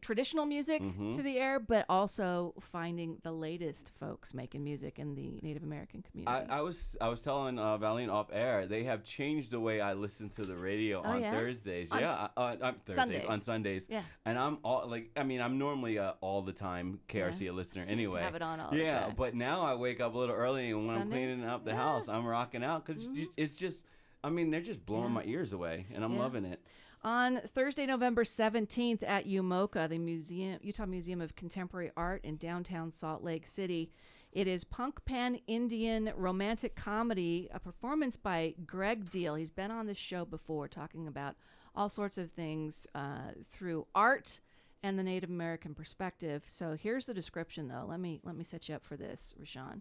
traditional 0.00 0.46
music 0.46 0.80
Mhm. 0.82 1.14
to 1.14 1.22
the 1.22 1.38
air, 1.38 1.58
but 1.60 1.84
also 1.88 2.54
finding 2.60 3.18
the 3.22 3.32
latest 3.32 3.92
folks 3.98 4.32
making 4.34 4.62
music 4.64 4.98
in 4.98 5.14
the 5.14 5.40
Native 5.42 5.62
American 5.62 6.02
community. 6.02 6.50
I, 6.50 6.58
I 6.58 6.60
was 6.62 6.96
I 7.00 7.08
was 7.08 7.20
telling 7.22 7.58
uh, 7.58 7.76
Valine 7.78 8.10
off 8.10 8.28
air 8.32 8.66
they 8.66 8.84
have 8.84 9.04
changed 9.04 9.50
the 9.50 9.60
way 9.60 9.80
I 9.80 9.92
listen 9.94 10.28
to 10.30 10.44
the 10.46 10.56
radio 10.56 11.02
Oh, 11.04 11.10
on 11.10 11.20
yeah? 11.20 11.30
Thursdays. 11.32 11.90
On 11.90 12.00
yeah, 12.00 12.24
s- 12.24 12.30
uh, 12.36 12.40
uh, 12.40 12.56
Thursdays 12.72 12.94
Sundays. 12.96 13.24
on 13.26 13.40
Sundays. 13.42 13.86
Yeah. 13.90 14.02
and 14.24 14.38
I'm 14.38 14.58
all 14.64 14.88
like 14.88 15.10
I 15.16 15.22
mean 15.22 15.40
I'm 15.40 15.58
normally 15.58 15.96
a 15.96 16.14
all 16.20 16.42
the 16.42 16.52
time 16.52 17.00
KRC 17.08 17.48
a 17.48 17.52
listener 17.52 17.84
anyway. 17.88 18.22
have 18.22 18.34
it 18.34 18.42
on 18.42 18.60
all 18.60 18.70
the 18.70 18.78
yeah, 18.78 19.10
but 19.16 19.34
now 19.34 19.62
I 19.62 19.74
wake 19.74 20.00
up 20.00 20.14
a 20.14 20.18
little 20.18 20.34
early 20.34 20.70
and 20.70 20.86
when 20.86 20.96
I'm 20.96 21.08
cleaning 21.10 21.44
up 21.44 21.64
the 21.64 21.70
Yeah. 21.70 21.76
Mm-hmm. 21.76 21.82
house 21.84 22.08
I'm 22.08 22.26
rocking 22.26 22.62
out 22.64 22.84
because 22.86 23.02
it's 23.36 23.56
just 23.56 23.84
I 24.22 24.30
mean 24.30 24.50
they're 24.50 24.60
just 24.60 24.84
blowing 24.84 25.04
Yeah. 25.10 25.14
my 25.14 25.24
ears 25.24 25.52
away 25.52 25.86
and 25.92 26.04
I'm 26.04 26.14
Yeah. 26.14 26.20
loving 26.20 26.44
it. 26.44 26.62
On 27.02 27.40
Thursday, 27.46 27.86
November 27.86 28.24
17th 28.24 29.02
at 29.02 29.24
UMOCA, 29.26 29.88
the 29.88 29.96
Museum, 29.98 30.60
Utah 30.62 30.84
Museum 30.84 31.22
of 31.22 31.34
Contemporary 31.34 31.90
Art 31.96 32.22
in 32.24 32.36
downtown 32.36 32.92
Salt 32.92 33.22
Lake 33.22 33.46
City, 33.46 33.90
it 34.32 34.46
is 34.46 34.64
Punk 34.64 35.04
Pan 35.06 35.40
Indian 35.46 36.12
romantic 36.14 36.76
comedy, 36.76 37.48
a 37.52 37.58
performance 37.58 38.16
by 38.18 38.54
Greg 38.66 39.08
Deal. 39.08 39.34
He's 39.34 39.50
been 39.50 39.70
on 39.70 39.86
this 39.86 39.96
show 39.96 40.26
before 40.26 40.68
talking 40.68 41.08
about 41.08 41.36
all 41.74 41.88
sorts 41.88 42.18
of 42.18 42.30
things 42.32 42.86
uh, 42.94 43.32
through 43.50 43.86
art 43.94 44.40
and 44.82 44.98
the 44.98 45.02
Native 45.02 45.30
American 45.30 45.74
perspective. 45.74 46.44
So 46.46 46.76
here's 46.80 47.06
the 47.06 47.14
description, 47.14 47.68
though. 47.68 47.86
Let 47.88 47.98
me 48.00 48.20
let 48.24 48.36
me 48.36 48.44
set 48.44 48.68
you 48.68 48.74
up 48.74 48.84
for 48.84 48.96
this, 48.96 49.34
Rashawn. 49.40 49.80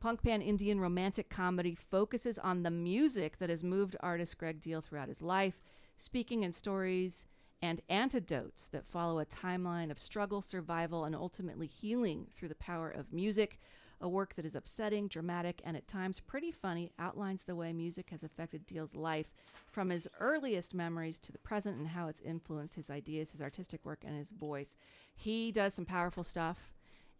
Punk 0.00 0.22
Pan 0.22 0.40
Indian 0.40 0.80
romantic 0.80 1.28
comedy 1.28 1.74
focuses 1.74 2.38
on 2.38 2.62
the 2.62 2.70
music 2.70 3.38
that 3.38 3.50
has 3.50 3.62
moved 3.62 3.96
artist 4.00 4.38
Greg 4.38 4.58
Deal 4.58 4.80
throughout 4.80 5.08
his 5.08 5.20
life, 5.20 5.60
speaking 5.98 6.42
in 6.42 6.54
stories 6.54 7.26
and 7.60 7.82
antidotes 7.90 8.66
that 8.68 8.86
follow 8.86 9.18
a 9.18 9.26
timeline 9.26 9.90
of 9.90 9.98
struggle, 9.98 10.40
survival, 10.40 11.04
and 11.04 11.14
ultimately 11.14 11.66
healing 11.66 12.28
through 12.34 12.48
the 12.48 12.54
power 12.54 12.90
of 12.90 13.12
music. 13.12 13.60
A 14.00 14.08
work 14.08 14.34
that 14.36 14.46
is 14.46 14.56
upsetting, 14.56 15.06
dramatic, 15.06 15.60
and 15.62 15.76
at 15.76 15.86
times 15.86 16.20
pretty 16.20 16.50
funny, 16.50 16.90
outlines 16.98 17.42
the 17.42 17.54
way 17.54 17.70
music 17.74 18.08
has 18.08 18.22
affected 18.22 18.64
Deal's 18.64 18.96
life 18.96 19.30
from 19.70 19.90
his 19.90 20.08
earliest 20.18 20.72
memories 20.72 21.18
to 21.18 21.32
the 21.32 21.38
present 21.38 21.76
and 21.76 21.88
how 21.88 22.08
it's 22.08 22.22
influenced 22.22 22.76
his 22.76 22.88
ideas, 22.88 23.32
his 23.32 23.42
artistic 23.42 23.84
work, 23.84 24.00
and 24.06 24.16
his 24.16 24.30
voice. 24.30 24.76
He 25.14 25.52
does 25.52 25.74
some 25.74 25.84
powerful 25.84 26.24
stuff, 26.24 26.72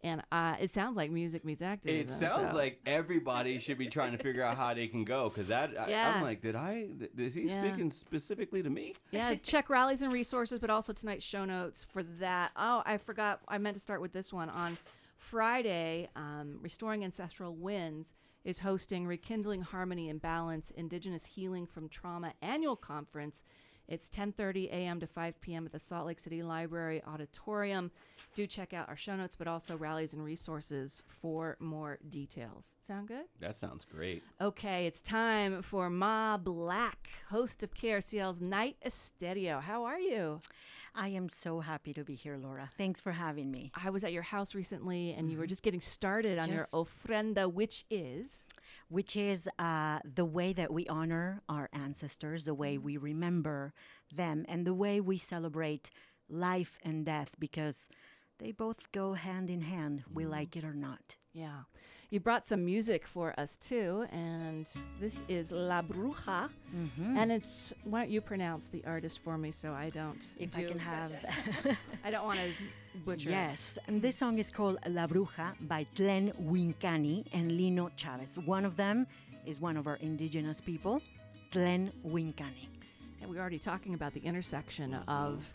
and 0.03 0.21
uh, 0.31 0.55
it 0.59 0.71
sounds 0.71 0.97
like 0.97 1.11
music 1.11 1.45
meets 1.45 1.61
activism. 1.61 2.09
It 2.09 2.13
sounds 2.13 2.49
so- 2.51 2.55
like 2.55 2.79
everybody 2.85 3.59
should 3.59 3.77
be 3.77 3.87
trying 3.87 4.11
to 4.11 4.17
figure 4.17 4.43
out 4.43 4.57
how 4.57 4.73
they 4.73 4.87
can 4.87 5.03
go 5.03 5.29
because 5.29 5.47
that 5.49 5.71
I, 5.79 5.89
Yeah. 5.89 6.13
I'm 6.15 6.21
like, 6.23 6.41
did 6.41 6.55
I? 6.55 6.87
th- 6.97 7.11
Is 7.17 7.33
he 7.35 7.43
Yeah. 7.43 7.61
speaking 7.61 7.91
specifically 7.91 8.63
to 8.63 8.69
me? 8.69 8.93
yeah, 9.11 9.35
check 9.35 9.69
rallies 9.69 10.01
and 10.01 10.11
resources, 10.11 10.59
but 10.59 10.69
also 10.69 10.93
tonight's 10.93 11.25
show 11.25 11.45
notes 11.45 11.83
for 11.83 12.03
that. 12.03 12.51
Oh, 12.55 12.81
I 12.85 12.97
forgot. 12.97 13.41
I 13.47 13.57
meant 13.57 13.75
to 13.75 13.79
start 13.81 14.01
with 14.01 14.11
this 14.13 14.33
one. 14.33 14.49
On 14.49 14.77
Friday, 15.17 16.09
um, 16.15 16.57
Restoring 16.61 17.03
Ancestral 17.03 17.53
Winds 17.55 18.13
is 18.43 18.57
hosting 18.59 19.05
Rekindling 19.05 19.61
Harmony 19.61 20.09
and 20.09 20.19
Balance 20.19 20.71
Indigenous 20.71 21.23
Healing 21.25 21.67
from 21.67 21.87
Trauma 21.87 22.33
annual 22.41 22.75
conference. 22.75 23.43
It's 23.91 24.09
10:30 24.09 24.69
a.m. 24.69 25.01
to 25.01 25.05
5 25.07 25.41
p.m. 25.41 25.65
at 25.65 25.73
the 25.73 25.79
Salt 25.79 26.07
Lake 26.07 26.21
City 26.21 26.41
Library 26.43 27.03
Auditorium. 27.05 27.91
Do 28.33 28.47
check 28.47 28.73
out 28.73 28.87
our 28.87 28.95
show 28.95 29.17
notes, 29.17 29.35
but 29.35 29.49
also 29.49 29.75
rallies 29.75 30.13
and 30.13 30.23
resources 30.23 31.03
for 31.05 31.57
more 31.59 31.99
details. 32.07 32.77
Sound 32.79 33.09
good? 33.09 33.25
That 33.41 33.57
sounds 33.57 33.83
great. 33.83 34.23
Okay, 34.39 34.85
it's 34.85 35.01
time 35.01 35.61
for 35.61 35.89
Ma 35.89 36.37
Black, 36.37 37.09
host 37.29 37.63
of 37.63 37.73
KRCL's 37.73 38.41
Night 38.41 38.77
Estéreo. 38.85 39.61
How 39.61 39.83
are 39.83 39.99
you? 39.99 40.39
I 40.95 41.09
am 41.09 41.27
so 41.27 41.59
happy 41.59 41.93
to 41.93 42.05
be 42.05 42.15
here, 42.15 42.37
Laura. 42.37 42.69
Thanks 42.77 43.01
for 43.01 43.11
having 43.11 43.51
me. 43.51 43.73
I 43.75 43.89
was 43.89 44.05
at 44.05 44.13
your 44.13 44.23
house 44.23 44.55
recently 44.55 45.13
and 45.17 45.29
you 45.29 45.37
were 45.37 45.43
mm-hmm. 45.43 45.49
just 45.49 45.63
getting 45.63 45.81
started 45.81 46.37
on 46.37 46.49
your 46.49 46.65
ofrenda, 46.73 47.51
which 47.51 47.85
is 47.89 48.45
Which 48.91 49.15
is 49.15 49.47
uh, 49.57 49.99
the 50.03 50.25
way 50.25 50.51
that 50.51 50.73
we 50.73 50.85
honor 50.87 51.41
our 51.47 51.69
ancestors, 51.71 52.43
the 52.43 52.53
way 52.53 52.77
we 52.77 52.97
remember 52.97 53.73
them, 54.13 54.45
and 54.49 54.67
the 54.67 54.73
way 54.73 54.99
we 54.99 55.17
celebrate 55.17 55.91
life 56.29 56.77
and 56.83 57.05
death 57.05 57.35
because 57.39 57.87
they 58.41 58.51
both 58.51 58.91
go 58.91 59.13
hand 59.13 59.49
in 59.49 59.61
hand, 59.61 60.03
we 60.13 60.23
mm-hmm. 60.23 60.31
like 60.31 60.55
it 60.57 60.65
or 60.65 60.73
not. 60.73 61.15
yeah. 61.33 61.61
You 62.09 62.19
brought 62.19 62.45
some 62.45 62.65
music 62.65 63.07
for 63.07 63.33
us 63.39 63.55
too, 63.55 64.05
and 64.11 64.67
this 64.99 65.23
is 65.29 65.53
La 65.53 65.81
Bruja, 65.81 66.49
mm-hmm. 66.75 67.17
and 67.17 67.31
it's 67.31 67.73
why 67.85 68.01
don't 68.01 68.09
you 68.09 68.19
pronounce 68.19 68.65
the 68.67 68.83
artist 68.85 69.19
for 69.19 69.37
me 69.37 69.51
so 69.51 69.71
I 69.71 69.91
don't 69.91 70.21
If 70.37 70.51
do 70.51 70.59
I 70.59 70.63
can 70.65 70.79
have. 70.79 71.11
a- 71.11 71.77
I 72.05 72.11
don't 72.11 72.25
want 72.25 72.39
to 72.39 72.97
butcher. 73.05 73.29
it. 73.29 73.31
Yes, 73.31 73.77
and 73.87 74.01
this 74.01 74.17
song 74.17 74.39
is 74.39 74.49
called 74.49 74.77
La 74.89 75.07
Bruja 75.07 75.53
by 75.69 75.85
Glenn 75.95 76.33
Wincani 76.41 77.27
and 77.31 77.49
Lino 77.53 77.89
Chavez. 77.95 78.37
One 78.39 78.65
of 78.65 78.75
them 78.75 79.07
is 79.45 79.61
one 79.61 79.77
of 79.77 79.87
our 79.87 79.95
indigenous 80.01 80.59
people, 80.59 81.01
Glenn 81.51 81.93
Wincani. 82.05 82.67
And 83.21 83.29
we're 83.29 83.39
already 83.39 83.59
talking 83.59 83.93
about 83.93 84.13
the 84.13 84.19
intersection 84.19 84.95
of 85.07 85.49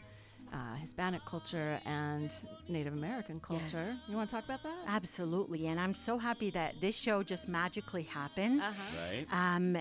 uh, 0.52 0.76
Hispanic 0.76 1.24
culture 1.24 1.80
and 1.84 2.30
Native 2.68 2.92
American 2.92 3.40
culture. 3.40 3.64
Yes. 3.72 3.98
You 4.08 4.16
want 4.16 4.28
to 4.30 4.36
talk 4.36 4.44
about 4.44 4.62
that? 4.62 4.76
Absolutely, 4.86 5.66
and 5.68 5.78
I'm 5.80 5.94
so 5.94 6.18
happy 6.18 6.50
that 6.50 6.74
this 6.80 6.94
show 6.94 7.22
just 7.22 7.48
magically 7.48 8.02
happened. 8.02 8.60
Uh-huh. 8.60 8.72
Right? 8.98 9.26
Um, 9.32 9.78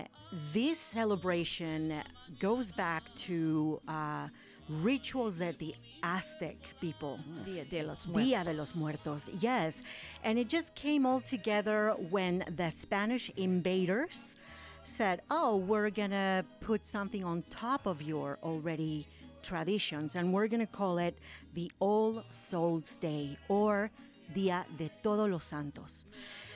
this 0.52 0.78
celebration 0.78 2.02
goes 2.38 2.72
back 2.72 3.02
to 3.26 3.80
uh, 3.88 4.28
rituals 4.68 5.38
that 5.38 5.58
the 5.58 5.74
Aztec 6.02 6.56
people 6.80 7.18
Dia 7.44 7.64
de 7.64 7.82
los 7.82 8.06
Muertos. 8.06 8.24
Dia 8.24 8.44
de 8.44 8.52
los 8.52 8.76
Muertos, 8.76 9.30
yes. 9.40 9.82
And 10.24 10.38
it 10.38 10.48
just 10.48 10.74
came 10.74 11.06
all 11.06 11.20
together 11.20 11.94
when 12.10 12.44
the 12.56 12.70
Spanish 12.70 13.30
invaders 13.36 14.36
said, 14.84 15.22
Oh, 15.30 15.56
we're 15.56 15.90
gonna 15.90 16.44
put 16.60 16.86
something 16.86 17.24
on 17.24 17.42
top 17.50 17.86
of 17.86 18.02
your 18.02 18.38
already 18.42 19.06
traditions, 19.46 20.16
and 20.16 20.32
we're 20.32 20.48
gonna 20.48 20.66
call 20.66 20.98
it 20.98 21.18
the 21.54 21.70
All 21.78 22.22
Souls 22.30 22.96
Day 22.96 23.38
or 23.48 23.90
Dia 24.34 24.66
de 24.76 24.90
Todos 25.02 25.30
los 25.30 25.44
Santos. 25.44 26.04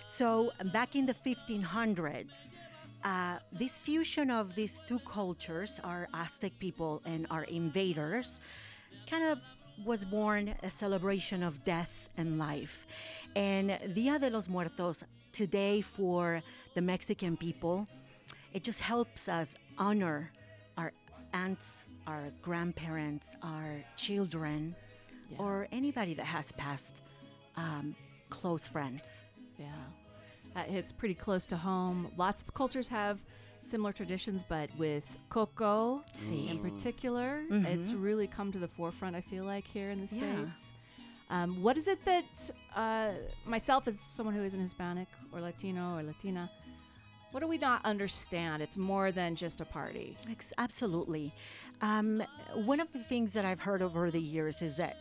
So 0.05 0.51
back 0.73 0.97
in 0.97 1.07
the 1.07 1.15
1500s, 1.15 2.53
uh, 3.05 3.39
this 3.53 3.79
fusion 3.79 4.31
of 4.31 4.55
these 4.55 4.83
two 4.87 4.99
cultures, 5.01 5.81
our 5.85 6.09
Aztec 6.13 6.53
people 6.59 7.01
and 7.05 7.27
our 7.31 7.45
invaders, 7.45 8.41
kind 9.09 9.25
of 9.25 9.39
was 9.85 10.05
born 10.05 10.55
a 10.63 10.71
celebration 10.71 11.43
of 11.43 11.65
death 11.65 12.09
and 12.17 12.39
life. 12.39 12.87
And 13.37 13.79
Dia 13.95 14.19
de 14.19 14.31
los 14.31 14.49
Muertos 14.49 15.05
today 15.33 15.81
for 15.81 16.43
the 16.75 16.83
Mexican 16.83 17.37
people, 17.37 17.87
it 18.53 18.63
just 18.65 18.81
helps 18.81 19.29
us 19.29 19.55
honor 19.79 20.31
our 20.77 20.93
aunts, 21.33 21.85
our 22.11 22.25
grandparents, 22.43 23.35
our 23.43 23.77
children, 23.97 24.75
or 25.39 25.69
anybody 25.71 26.13
that 26.15 26.27
has 26.27 26.51
passed, 26.53 27.03
um, 27.57 27.95
close 28.31 28.67
friends. 28.67 29.23
Yeah. 29.59 29.67
That 30.55 30.69
hits 30.69 30.91
pretty 30.91 31.15
close 31.15 31.47
to 31.49 31.57
home. 31.57 32.11
Lots 32.17 32.43
of 32.43 32.53
cultures 32.55 32.89
have 32.89 33.19
similar 33.63 33.93
traditions, 33.93 34.43
but 34.49 34.69
with 34.77 35.07
coco 35.29 36.03
Sí. 36.15 36.51
in 36.51 36.59
particular, 36.59 37.45
it's 37.51 37.93
really 37.93 38.27
come 38.27 38.51
to 38.53 38.59
the 38.59 38.67
forefront, 38.69 39.15
I 39.15 39.21
feel 39.21 39.45
like, 39.45 39.67
here 39.67 39.91
in 39.91 40.05
the 40.05 40.17
Yeah. 40.17 40.47
States. 40.47 40.73
Um, 41.31 41.63
what 41.63 41.77
is 41.77 41.87
it 41.87 42.05
that 42.07 42.51
uh, 42.75 43.13
myself, 43.47 43.87
as 43.87 44.01
someone 44.01 44.35
who 44.35 44.43
isn't 44.43 44.59
Hispanic 44.61 45.07
or 45.33 45.41
Latino 45.41 45.97
or 45.97 46.03
Latina, 46.03 46.51
what 47.31 47.39
do 47.41 47.47
we 47.47 47.59
not 47.59 47.85
understand? 47.85 48.61
It's 48.61 48.77
more 48.77 49.13
than 49.13 49.37
just 49.37 49.61
a 49.61 49.65
party. 49.65 50.17
Absolutely. 50.59 51.33
Um, 51.83 52.23
one 52.55 52.81
of 52.81 52.93
the 52.93 52.99
things 52.99 53.33
that 53.33 53.45
I've 53.45 53.61
heard 53.61 53.83
over 53.83 54.11
the 54.11 54.21
years 54.21 54.63
is 54.63 54.77
that 54.77 54.97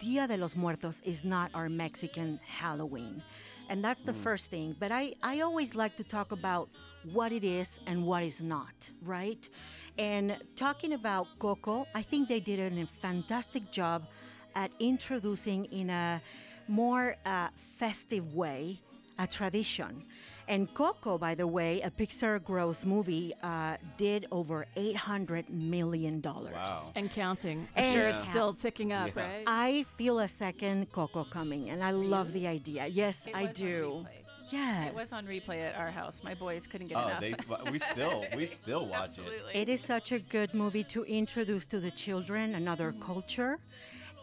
Dia 0.00 0.28
de 0.28 0.36
los 0.36 0.54
Muertos 0.54 1.00
is 1.04 1.24
not 1.24 1.50
our 1.54 1.68
Mexican 1.68 2.38
Halloween. 2.46 3.22
And 3.68 3.82
that's 3.82 4.02
the 4.02 4.12
first 4.12 4.50
thing. 4.50 4.76
But 4.78 4.92
I, 4.92 5.14
I 5.22 5.40
always 5.40 5.74
like 5.74 5.96
to 5.96 6.04
talk 6.04 6.32
about 6.32 6.68
what 7.12 7.32
it 7.32 7.42
is 7.42 7.80
and 7.86 8.04
what 8.04 8.22
is 8.22 8.42
not, 8.42 8.90
right? 9.02 9.48
And 9.98 10.36
talking 10.56 10.92
about 10.92 11.26
Coco, 11.38 11.86
I 11.94 12.02
think 12.02 12.28
they 12.28 12.40
did 12.40 12.60
a 12.60 12.86
fantastic 12.86 13.70
job 13.70 14.06
at 14.54 14.70
introducing 14.78 15.64
in 15.66 15.90
a 15.90 16.20
more 16.68 17.16
uh, 17.24 17.48
festive 17.78 18.34
way 18.34 18.80
a 19.18 19.26
tradition. 19.26 20.04
And 20.48 20.72
Coco, 20.74 21.18
by 21.18 21.34
the 21.34 21.46
way, 21.46 21.80
a 21.82 21.90
Pixar 21.90 22.42
gross 22.42 22.84
movie, 22.84 23.32
uh, 23.42 23.76
did 23.96 24.26
over 24.32 24.66
$800 24.76 25.48
million. 25.48 26.20
Wow. 26.20 26.90
And 26.94 27.10
counting. 27.12 27.68
I'm 27.76 27.84
And 27.84 27.92
sure 27.92 28.08
it's 28.08 28.24
Yeah. 28.24 28.30
still 28.30 28.54
ticking 28.54 28.92
up, 28.92 29.14
Yeah. 29.14 29.22
right? 29.22 29.44
I 29.46 29.84
feel 29.96 30.18
a 30.18 30.28
second 30.28 30.90
Coco 30.92 31.24
coming, 31.24 31.70
and 31.70 31.82
I 31.82 31.90
love 31.92 32.32
the 32.32 32.46
idea. 32.46 32.86
Yes, 32.86 33.26
It 33.26 33.34
I 33.36 33.46
do. 33.46 34.04
replay. 34.04 34.08
Yes. 34.50 34.88
It 34.88 34.94
was 34.94 35.12
on 35.14 35.26
replay 35.26 35.60
at 35.62 35.76
our 35.76 35.90
house. 35.90 36.20
My 36.24 36.34
boys 36.34 36.66
couldn't 36.66 36.88
get 36.88 36.98
Oh, 36.98 37.06
enough. 37.08 37.20
they, 37.20 37.34
we 37.70 37.78
still 37.78 38.24
we 38.36 38.44
still 38.44 38.84
watch 38.86 39.16
it. 39.16 39.20
Absolutely. 39.20 39.54
It 39.54 39.68
is 39.70 39.80
such 39.80 40.12
a 40.12 40.18
good 40.18 40.52
movie 40.52 40.84
to 40.84 41.04
introduce 41.04 41.64
to 41.66 41.80
the 41.80 41.90
children 41.90 42.54
another 42.54 42.92
culture 43.00 43.58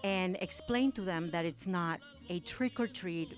and 0.03 0.37
explain 0.39 0.91
to 0.91 1.01
them 1.01 1.31
that 1.31 1.45
it's 1.45 1.65
not 1.65 1.99
a 2.29 2.39
trick 2.41 2.79
or 2.79 2.85
treat. 2.87 3.29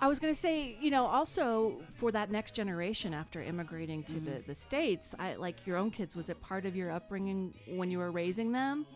I 0.00 0.08
was 0.08 0.18
going 0.18 0.32
to 0.32 0.38
say, 0.38 0.76
you 0.80 0.90
know, 0.90 1.06
also 1.06 1.80
for 1.96 2.12
that 2.12 2.30
next 2.30 2.54
generation 2.54 3.14
after 3.14 3.42
immigrating 3.42 4.02
to 4.04 4.20
the, 4.20 4.42
the 4.46 4.54
States, 4.54 5.14
I, 5.18 5.34
like 5.36 5.66
your 5.66 5.78
own 5.78 5.90
kids, 5.90 6.14
was 6.14 6.28
it 6.28 6.40
part 6.42 6.66
of 6.66 6.76
your 6.76 6.90
upbringing 6.90 7.54
when 7.68 7.90
you 7.90 7.98
were 7.98 8.10
raising 8.10 8.52
them? 8.52 8.86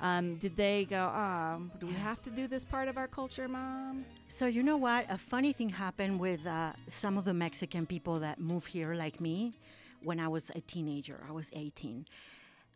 Um, 0.00 0.36
did 0.36 0.56
they 0.56 0.84
go, 0.84 1.10
ah, 1.12 1.58
do 1.80 1.86
we 1.86 1.94
have 1.94 2.20
to 2.22 2.30
do 2.30 2.46
this 2.46 2.64
part 2.64 2.88
of 2.88 2.96
our 2.96 3.08
culture, 3.08 3.48
mom? 3.48 4.04
So, 4.28 4.46
you 4.46 4.62
know 4.62 4.76
what? 4.76 5.06
A 5.08 5.18
funny 5.18 5.52
thing 5.52 5.70
happened 5.70 6.20
with 6.20 6.46
uh, 6.46 6.72
some 6.88 7.16
of 7.16 7.24
the 7.24 7.34
Mexican 7.34 7.86
people 7.86 8.18
that 8.20 8.38
moved 8.38 8.68
here, 8.68 8.94
like 8.94 9.20
me, 9.20 9.54
when 10.02 10.20
I 10.20 10.28
was 10.28 10.50
a 10.54 10.60
teenager. 10.60 11.20
I 11.28 11.32
was 11.32 11.50
18. 11.54 12.06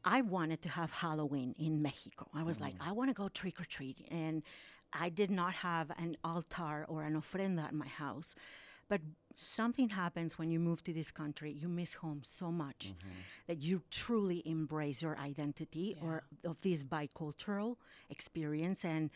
I 0.05 0.23
wanted 0.23 0.63
to 0.63 0.69
have 0.71 0.91
Halloween 0.91 1.55
in 1.59 1.83
Mexico. 1.83 2.29
I 2.35 2.43
was 2.43 2.61
like, 2.61 2.75
I 2.81 2.93
want 2.93 3.11
to 3.11 3.15
go 3.15 3.29
trick 3.29 3.61
or 3.61 3.65
treat. 3.65 3.99
And 4.11 4.43
I 4.93 5.09
did 5.09 5.31
not 5.31 5.55
have 5.55 5.91
an 5.99 6.17
altar 6.25 6.87
or 6.89 7.03
an 7.03 7.21
ofrenda 7.21 7.65
at 7.65 7.75
my 7.75 7.89
house. 7.89 8.35
But 8.89 9.03
something 9.35 9.91
happens 9.91 10.39
when 10.39 10.51
you 10.51 10.59
move 10.59 10.83
to 10.85 10.93
this 10.93 11.11
country. 11.11 11.53
You 11.53 11.69
miss 11.69 11.95
home 11.95 12.23
so 12.25 12.51
much 12.51 12.95
mm-hmm. 12.95 13.11
that 13.47 13.59
you 13.59 13.83
truly 13.91 14.43
embrace 14.47 15.03
your 15.03 15.17
identity 15.19 15.97
or 16.03 16.23
of 16.45 16.63
this 16.63 16.85
bicultural 16.85 17.77
experience. 18.09 18.85
And 18.85 19.11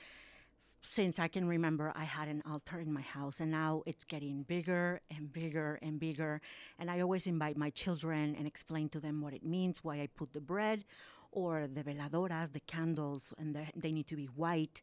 since 0.82 1.18
I 1.18 1.28
can 1.28 1.46
remember, 1.46 1.92
I 1.96 2.04
had 2.04 2.28
an 2.28 2.42
altar 2.48 2.80
in 2.80 2.92
my 2.92 3.00
house, 3.00 3.40
and 3.40 3.50
now 3.50 3.82
it's 3.86 4.04
getting 4.04 4.42
bigger 4.42 5.00
and 5.10 5.32
bigger 5.32 5.78
and 5.80 5.98
bigger. 5.98 6.40
And 6.78 6.90
I 6.90 7.00
always 7.00 7.26
invite 7.26 7.56
my 7.56 7.70
children 7.70 8.34
and 8.36 8.46
explain 8.46 8.88
to 8.90 9.00
them 9.00 9.22
what 9.22 9.32
it 9.32 9.44
means, 9.44 9.82
why 9.82 10.00
I 10.00 10.08
put 10.14 10.34
the 10.34 10.40
bread 10.40 10.84
or 11.30 11.66
the 11.66 11.82
veladoras, 11.82 12.52
the 12.52 12.60
candles, 12.60 13.32
and 13.38 13.54
the, 13.54 13.64
they 13.74 13.92
need 13.92 14.06
to 14.08 14.16
be 14.16 14.26
white. 14.26 14.82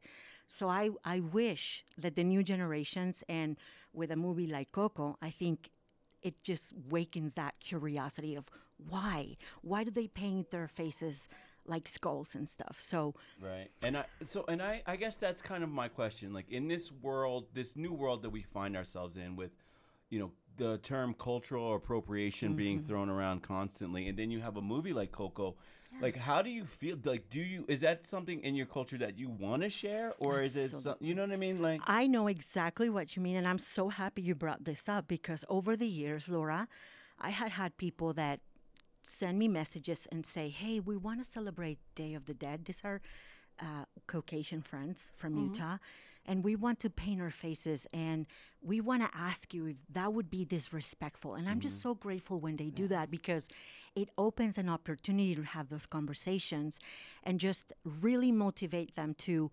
So 0.52 0.68
I, 0.68 0.90
I 1.06 1.20
wish 1.20 1.86
that 1.96 2.16
the 2.16 2.24
new 2.24 2.42
generations, 2.42 3.24
and 3.30 3.56
with 3.94 4.10
a 4.10 4.16
movie 4.16 4.48
like 4.48 4.72
Coco, 4.72 5.16
I 5.22 5.30
think 5.30 5.70
it 6.24 6.44
just 6.44 6.74
wakens 6.90 7.36
that 7.36 7.60
curiosity 7.60 8.36
of 8.36 8.46
why? 8.90 9.38
Why 9.62 9.84
do 9.84 9.92
they 9.92 10.08
paint 10.08 10.50
their 10.50 10.68
faces 10.68 11.28
like 11.66 11.88
skulls 11.88 12.34
and 12.34 12.50
stuff? 12.50 12.78
So 12.82 13.14
Right. 13.40 13.70
And 13.84 13.98
I 13.98 14.06
so 14.26 14.46
and 14.48 14.62
I 14.62 14.82
I 14.88 14.96
guess 14.96 15.18
that's 15.18 15.42
kind 15.42 15.64
of 15.64 15.70
my 15.70 15.88
question. 15.88 16.34
Like 16.34 16.50
in 16.50 16.68
this 16.68 16.92
world, 16.92 17.48
this 17.54 17.76
new 17.76 17.94
world 17.94 18.24
that 18.24 18.32
we 18.32 18.42
find 18.42 18.76
ourselves 18.76 19.18
in 19.18 19.36
with 19.36 19.52
you 20.10 20.20
know 20.20 20.32
the 20.58 20.78
term 20.80 21.14
cultural 21.14 21.76
appropriation 21.76 22.56
being 22.56 22.80
mm-hmm. 22.80 22.88
thrown 22.88 23.10
around 23.10 23.44
constantly 23.44 24.10
and 24.10 24.18
then 24.18 24.30
you 24.30 24.42
have 24.42 24.58
a 24.58 24.62
movie 24.62 24.94
like 24.94 25.12
Coco. 25.12 25.56
Like 26.02 26.16
how 26.16 26.42
do 26.42 26.50
you 26.50 26.66
feel 26.66 26.98
like 27.04 27.30
do 27.30 27.42
you 27.42 27.66
is 27.68 27.82
that 27.82 28.08
something 28.08 28.42
in 28.42 28.56
your 28.56 28.66
culture 28.66 28.98
that 29.00 29.18
you 29.18 29.30
want 29.30 29.64
to 29.64 29.70
share 29.70 30.14
or 30.20 30.42
is 30.42 30.56
it 30.56 30.70
some, 30.70 30.96
you 31.00 31.14
know 31.14 31.24
what 31.24 31.32
I 31.32 31.38
mean? 31.38 31.62
Like 31.62 31.82
I 31.86 32.08
know 32.08 32.28
exactly 32.28 32.90
what 32.90 33.16
you 33.16 33.22
mean, 33.22 33.36
and 33.36 33.48
I'm 33.48 33.60
so 33.60 33.90
happy 33.90 34.22
you 34.22 34.36
brought 34.36 34.66
this 34.66 34.88
up 34.88 35.08
because 35.08 35.44
over 35.50 35.76
the 35.76 35.88
years, 35.88 36.30
Laura, 36.30 36.68
I 37.20 37.32
had 37.32 37.52
had 37.52 37.76
people 37.78 38.14
that 38.14 38.40
send 39.04 39.40
me 39.40 39.48
messages 39.48 40.08
and 40.12 40.26
say, 40.26 40.50
"Hey, 40.50 40.80
we 40.80 40.96
want 40.96 41.24
to 41.24 41.30
celebrate 41.30 41.80
Day 41.96 42.14
of 42.14 42.26
the 42.26 42.34
Dead." 42.34 42.66
These 42.66 42.82
are 42.84 43.02
uh, 43.60 43.86
Caucasian 44.08 44.62
friends 44.62 45.12
from 45.18 45.38
Utah, 45.38 45.78
and 46.30 46.44
we 46.44 46.56
want 46.56 46.78
to 46.80 46.90
paint 46.90 47.20
our 47.20 47.32
faces, 47.32 47.88
and 47.92 48.28
we 48.62 48.80
want 48.80 49.02
to 49.02 49.10
ask 49.18 49.54
you 49.54 49.66
if 49.66 49.78
that 49.92 50.14
would 50.14 50.30
be 50.30 50.46
disrespectful. 50.46 51.34
And 51.34 51.50
I'm 51.50 51.60
just 51.60 51.78
mm-hmm. 51.80 51.90
so 51.90 51.96
grateful 51.96 52.40
when 52.40 52.58
they 52.58 52.70
do 52.70 52.88
that 52.88 53.10
because 53.10 53.50
it 53.96 54.10
opens 54.18 54.58
an 54.58 54.70
opportunity 54.70 55.34
to 55.36 55.42
have 55.42 55.70
those 55.70 55.88
conversations 55.88 56.80
and 57.24 57.40
just 57.40 57.74
really 57.84 58.32
motivate 58.32 58.96
them 58.96 59.16
to 59.16 59.52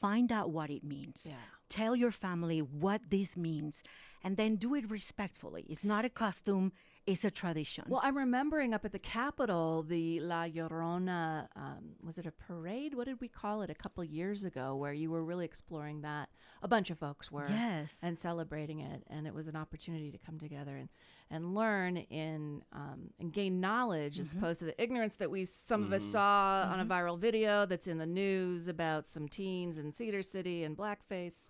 find 0.00 0.30
out 0.30 0.50
what 0.50 0.70
it 0.70 0.84
means 0.84 1.26
Yeah. 1.28 1.34
tell 1.68 1.96
your 1.96 2.12
family 2.12 2.60
what 2.60 3.10
this 3.10 3.36
means 3.36 3.82
and 4.22 4.36
then 4.36 4.56
do 4.56 4.74
it 4.74 4.88
respectfully 4.88 5.64
it's 5.68 5.82
not 5.82 6.04
a 6.04 6.08
costume 6.08 6.72
it's 7.08 7.24
a 7.24 7.30
tradition 7.30 7.84
Well, 7.88 8.02
I'm 8.04 8.16
remembering 8.16 8.74
up 8.74 8.84
at 8.84 8.92
the 8.92 8.98
Capitol, 8.98 9.82
the 9.82 10.20
La 10.20 10.44
Llorona, 10.44 11.48
um, 11.56 11.94
was 12.02 12.18
it 12.18 12.26
a 12.26 12.30
parade? 12.30 12.94
What 12.94 13.06
did 13.06 13.20
we 13.20 13.28
call 13.28 13.62
it 13.62 13.70
a 13.70 13.74
couple 13.74 14.04
years 14.04 14.44
ago 14.44 14.76
where 14.76 14.92
you 14.92 15.10
were 15.10 15.24
really 15.24 15.46
exploring 15.46 16.02
that? 16.02 16.28
A 16.62 16.68
bunch 16.68 16.90
of 16.90 16.98
folks 16.98 17.32
were. 17.32 17.46
Yes. 17.48 18.00
And 18.04 18.18
celebrating 18.18 18.80
it. 18.80 19.04
And 19.08 19.26
it 19.26 19.32
was 19.32 19.48
an 19.48 19.56
opportunity 19.56 20.10
to 20.10 20.18
come 20.18 20.38
together 20.38 20.76
and, 20.76 20.90
and 21.30 21.54
learn 21.54 21.96
in, 21.96 22.62
um, 22.72 23.10
and 23.18 23.32
gain 23.32 23.58
knowledge 23.58 24.18
as 24.18 24.32
opposed 24.32 24.58
to 24.58 24.66
the 24.66 24.82
ignorance 24.82 25.14
that 25.14 25.30
we, 25.30 25.46
some 25.46 25.82
of 25.82 25.92
us 25.94 26.02
saw 26.04 26.68
on 26.70 26.78
a 26.78 26.84
viral 26.84 27.18
video 27.18 27.64
that's 27.64 27.86
in 27.88 27.96
the 27.96 28.06
news 28.06 28.68
about 28.68 29.06
some 29.06 29.28
teens 29.28 29.78
in 29.78 29.92
Cedar 29.92 30.22
City 30.22 30.62
and 30.62 30.76
blackface. 30.76 31.48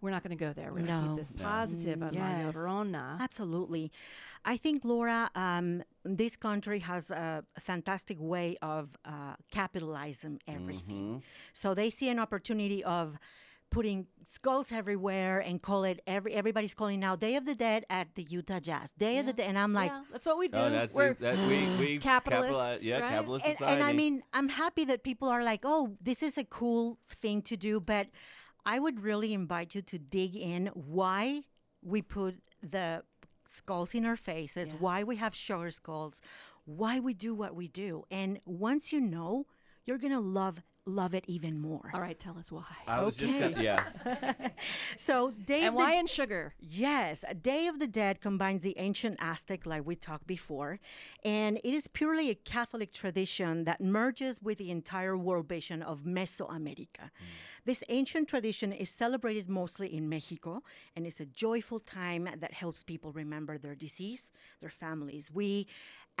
We're 0.00 0.10
not 0.10 0.22
going 0.22 0.36
to 0.36 0.44
go 0.44 0.52
there. 0.52 0.68
We're 0.72 0.82
going 0.82 0.86
to 0.86 1.02
No. 1.02 1.08
keep 1.08 1.16
this 1.18 1.30
positive 1.32 2.02
on 2.02 2.14
La 2.14 2.20
Yes. 2.20 2.54
Llorona. 2.54 3.20
Absolutely. 3.20 3.92
I 4.44 4.56
think, 4.56 4.84
Laura, 4.84 5.30
um, 5.34 5.82
this 6.04 6.36
country 6.36 6.78
has 6.80 7.10
a 7.10 7.44
fantastic 7.60 8.16
way 8.18 8.56
of 8.62 8.96
uh, 9.04 9.34
capitalizing 9.50 10.40
everything. 10.48 11.22
So 11.52 11.74
they 11.74 11.90
see 11.90 12.08
an 12.08 12.18
opportunity 12.18 12.82
of 12.84 13.18
putting 13.70 14.06
skulls 14.24 14.72
everywhere 14.72 15.38
and 15.38 15.62
call 15.62 15.84
it 15.84 16.00
every 16.04 16.32
everybody's 16.34 16.74
calling 16.74 16.98
now 16.98 17.14
Day 17.14 17.36
of 17.36 17.44
the 17.46 17.54
Dead 17.54 17.84
at 17.88 18.08
the 18.16 18.24
Utah 18.24 18.58
Jazz. 18.58 18.90
Day 18.98 19.18
of 19.18 19.26
the 19.26 19.32
Dead 19.32 19.46
and 19.48 19.56
I'm 19.56 19.72
like 19.72 19.92
yeah, 19.92 20.02
that's 20.10 20.26
what 20.26 20.38
we 20.38 20.48
do. 20.48 20.58
Oh, 20.58 20.70
that's 20.70 20.92
We're 20.92 21.14
that 21.20 21.38
we 21.46 21.58
we 21.78 21.98
capitalists, 21.98 22.50
capitalize- 22.56 22.82
yeah, 22.82 22.98
right? 22.98 23.10
capitalist 23.10 23.46
and, 23.46 23.56
society. 23.58 23.74
and 23.74 23.84
I 23.84 23.92
mean, 23.92 24.22
I'm 24.32 24.48
happy 24.48 24.84
that 24.86 25.04
people 25.04 25.28
are 25.28 25.44
like, 25.44 25.60
oh, 25.62 25.94
this 26.02 26.20
is 26.20 26.36
a 26.36 26.42
cool 26.44 26.98
thing 27.06 27.42
to 27.42 27.56
do, 27.56 27.78
but 27.78 28.08
I 28.64 28.78
would 28.78 29.02
really 29.02 29.32
invite 29.32 29.74
you 29.74 29.82
to 29.82 29.98
dig 29.98 30.36
in 30.36 30.66
why 30.74 31.42
we 31.82 32.02
put 32.02 32.36
the 32.62 33.02
skulls 33.46 33.94
in 33.94 34.04
our 34.04 34.16
faces, 34.16 34.74
why 34.78 35.02
we 35.02 35.16
have 35.16 35.34
sugar 35.34 35.70
skulls, 35.70 36.20
why 36.64 37.00
we 37.00 37.14
do 37.14 37.34
what 37.34 37.54
we 37.54 37.68
do. 37.68 38.04
And 38.10 38.40
once 38.44 38.92
you 38.92 39.00
know, 39.00 39.46
you're 39.84 39.98
going 39.98 40.12
to 40.12 40.20
love 40.20 40.62
love 40.86 41.14
it 41.14 41.24
even 41.28 41.60
more. 41.60 41.90
All 41.94 42.00
right, 42.00 42.18
tell 42.18 42.38
us 42.38 42.50
why. 42.50 42.64
I 42.86 43.02
was 43.02 43.16
just 43.16 43.38
gonna, 43.38 43.62
yeah. 43.62 43.84
So, 44.96 45.30
Day 45.30 45.60
and 45.60 45.68
of 45.68 45.74
the 45.74 45.78
why 45.78 45.94
in 45.94 46.06
sugar? 46.06 46.54
Yes, 46.60 47.24
Day 47.40 47.66
of 47.66 47.78
the 47.78 47.86
Dead 47.86 48.20
combines 48.20 48.62
the 48.62 48.76
ancient 48.78 49.18
Aztec, 49.20 49.66
like 49.66 49.86
we 49.86 49.96
talked 49.96 50.26
before, 50.26 50.80
and 51.24 51.58
it 51.58 51.74
is 51.74 51.86
purely 51.88 52.30
a 52.30 52.34
Catholic 52.34 52.92
tradition 52.92 53.64
that 53.64 53.80
merges 53.80 54.40
with 54.42 54.58
the 54.58 54.70
entire 54.70 55.16
world 55.16 55.48
vision 55.48 55.82
of 55.82 56.02
Mesoamerica. 56.02 57.10
Hmm. 57.14 57.24
This 57.64 57.84
ancient 57.88 58.28
tradition 58.28 58.72
is 58.72 58.90
celebrated 58.90 59.48
mostly 59.48 59.94
in 59.94 60.08
Mexico, 60.08 60.62
and 60.96 61.06
it's 61.06 61.20
a 61.20 61.26
joyful 61.26 61.78
time 61.78 62.28
that 62.38 62.52
helps 62.52 62.82
people 62.82 63.12
remember 63.12 63.58
their 63.58 63.74
disease, 63.74 64.30
their 64.60 64.70
families. 64.70 65.30
We 65.32 65.66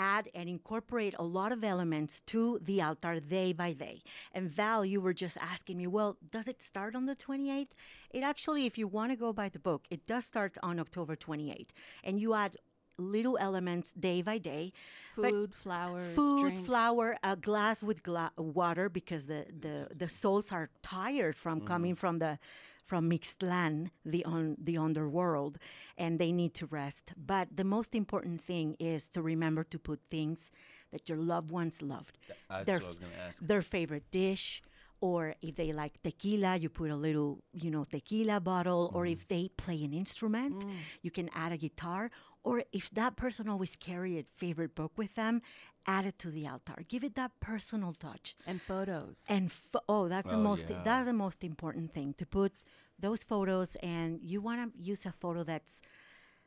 add 0.00 0.30
and 0.34 0.48
incorporate 0.48 1.14
a 1.18 1.22
lot 1.22 1.52
of 1.52 1.62
elements 1.62 2.22
to 2.22 2.58
the 2.62 2.80
altar 2.80 3.20
day 3.20 3.52
by 3.52 3.72
day. 3.72 4.02
And 4.32 4.50
Val, 4.50 4.84
you 4.84 5.00
were 5.00 5.12
just 5.12 5.36
asking 5.52 5.76
me, 5.76 5.86
well, 5.86 6.16
does 6.36 6.48
it 6.48 6.62
start 6.62 6.96
on 6.96 7.04
the 7.04 7.14
28th? 7.14 7.68
It 8.10 8.22
actually, 8.22 8.64
if 8.64 8.78
you 8.78 8.88
want 8.88 9.12
to 9.12 9.16
go 9.16 9.32
by 9.32 9.48
the 9.50 9.58
book, 9.58 9.82
it 9.90 10.06
does 10.06 10.24
start 10.24 10.56
on 10.62 10.80
October 10.80 11.14
28th. 11.16 11.72
And 12.02 12.18
you 12.18 12.32
add 12.34 12.56
little 12.96 13.36
elements 13.38 13.92
day 13.92 14.22
by 14.22 14.38
day. 14.38 14.72
Food, 15.14 15.54
flowers, 15.54 16.14
food, 16.14 16.40
drink. 16.40 16.66
flour, 16.66 17.16
a 17.22 17.36
glass 17.36 17.82
with 17.82 18.02
gla- 18.02 18.32
water 18.36 18.88
because 18.88 19.26
the, 19.26 19.46
the, 19.58 19.88
the 19.94 20.08
souls 20.08 20.52
are 20.52 20.70
tired 20.82 21.36
from 21.36 21.58
mm-hmm. 21.58 21.66
coming 21.66 21.94
from 21.94 22.18
the 22.18 22.38
from 22.86 23.08
mixed 23.08 23.42
land, 23.42 23.90
the 24.04 24.24
on 24.24 24.56
the 24.62 24.76
underworld, 24.76 25.58
and 25.96 26.18
they 26.18 26.32
need 26.32 26.54
to 26.54 26.66
rest. 26.66 27.12
But 27.16 27.56
the 27.56 27.64
most 27.64 27.94
important 27.94 28.40
thing 28.40 28.76
is 28.78 29.08
to 29.10 29.22
remember 29.22 29.64
to 29.64 29.78
put 29.78 30.00
things 30.04 30.50
that 30.92 31.08
your 31.08 31.18
loved 31.18 31.50
ones 31.50 31.82
loved. 31.82 32.18
That's 32.48 32.66
their, 32.66 32.76
what 32.76 32.84
I 32.84 32.88
was 32.88 32.98
gonna 32.98 33.12
ask. 33.26 33.46
Their 33.46 33.62
favorite 33.62 34.10
dish, 34.10 34.62
or 35.00 35.34
if 35.40 35.56
they 35.56 35.72
like 35.72 36.02
tequila, 36.02 36.56
you 36.56 36.68
put 36.68 36.90
a 36.90 36.96
little, 36.96 37.42
you 37.52 37.70
know, 37.70 37.84
tequila 37.84 38.40
bottle. 38.40 38.90
Or 38.94 39.06
if 39.06 39.24
mm. 39.24 39.28
they 39.28 39.48
play 39.56 39.82
an 39.82 39.94
instrument, 39.94 40.64
mm. 40.64 40.72
you 41.02 41.10
can 41.10 41.30
add 41.34 41.52
a 41.52 41.56
guitar. 41.56 42.10
Or 42.42 42.64
if 42.72 42.90
that 42.90 43.16
person 43.16 43.48
always 43.48 43.76
carry 43.76 44.18
a 44.18 44.22
favorite 44.22 44.74
book 44.74 44.92
with 44.96 45.14
them, 45.14 45.40
add 45.86 46.04
it 46.06 46.18
to 46.18 46.30
the 46.30 46.46
altar. 46.46 46.84
Give 46.88 47.04
it 47.04 47.14
that 47.14 47.32
personal 47.40 47.92
touch. 47.94 48.36
and 48.46 48.60
photos. 48.60 49.24
And 49.28 49.46
f- 49.46 49.82
oh, 49.88 50.08
that's 50.08 50.30
the 50.30 50.36
Oh, 50.36 50.42
most 50.42 50.68
yeah. 50.70 50.82
that's 50.84 51.06
the 51.06 51.12
most 51.12 51.44
important 51.44 51.92
thing 51.92 52.14
to 52.14 52.26
put 52.26 52.52
those 52.98 53.24
photos. 53.24 53.76
And 53.76 54.20
you 54.22 54.40
want 54.40 54.74
to 54.74 54.82
use 54.82 55.06
a 55.06 55.12
photo 55.12 55.42
that's 55.44 55.80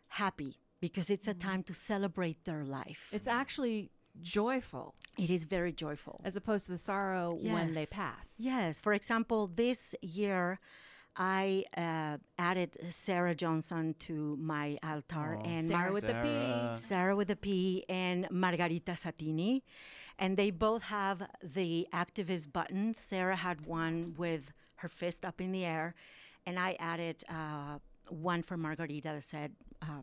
happy 0.07 0.55
because 0.79 1.09
it's 1.09 1.27
a 1.27 1.31
mm-hmm. 1.31 1.49
time 1.49 1.63
to 1.63 1.73
celebrate 1.73 2.43
their 2.45 2.63
life. 2.63 3.09
it's 3.11 3.27
actually 3.27 3.89
joyful 4.21 4.95
it 5.17 5.29
is 5.29 5.43
very 5.43 5.71
joyful. 5.71 6.21
as 6.23 6.35
opposed 6.35 6.65
to 6.65 6.71
the 6.71 6.77
sorrow 6.77 7.37
when 7.41 7.73
they 7.73 7.85
pass. 7.85 8.35
Yes. 8.37 8.79
For 8.79 8.93
example, 8.93 9.47
this 9.47 9.93
year 10.01 10.59
I 11.15 11.65
uh, 11.77 12.17
added 12.39 12.77
Sarah 12.89 13.35
Johnson 13.35 13.95
to 13.99 14.35
my 14.37 14.77
altar 14.83 15.39
and 15.43 15.67
Sarah 15.67 15.83
Mar- 15.83 15.93
with 15.93 16.03
the 16.03 16.23
Sarah. 16.23 16.71
P. 16.73 16.81
Sarah 16.81 17.15
with 17.15 17.29
a 17.29 17.35
P 17.35 17.85
and 17.87 18.27
Margarita 18.31 18.93
Satini. 18.93 19.61
And 20.17 20.37
they 20.37 20.51
both 20.51 20.83
have 20.83 21.27
the 21.41 21.87
activist 21.93 22.51
button. 22.51 22.93
Sarah 22.93 23.35
had 23.35 23.65
one 23.65 24.15
with 24.17 24.51
her 24.77 24.87
fist 24.87 25.25
up 25.25 25.41
in 25.41 25.51
the 25.51 25.65
air, 25.65 25.95
and 26.45 26.59
I 26.59 26.75
added 26.79 27.23
uh, 27.29 27.79
one 28.09 28.43
for 28.43 28.57
Margarita 28.57 29.09
that 29.09 29.23
said, 29.23 29.53
uh, 29.81 30.01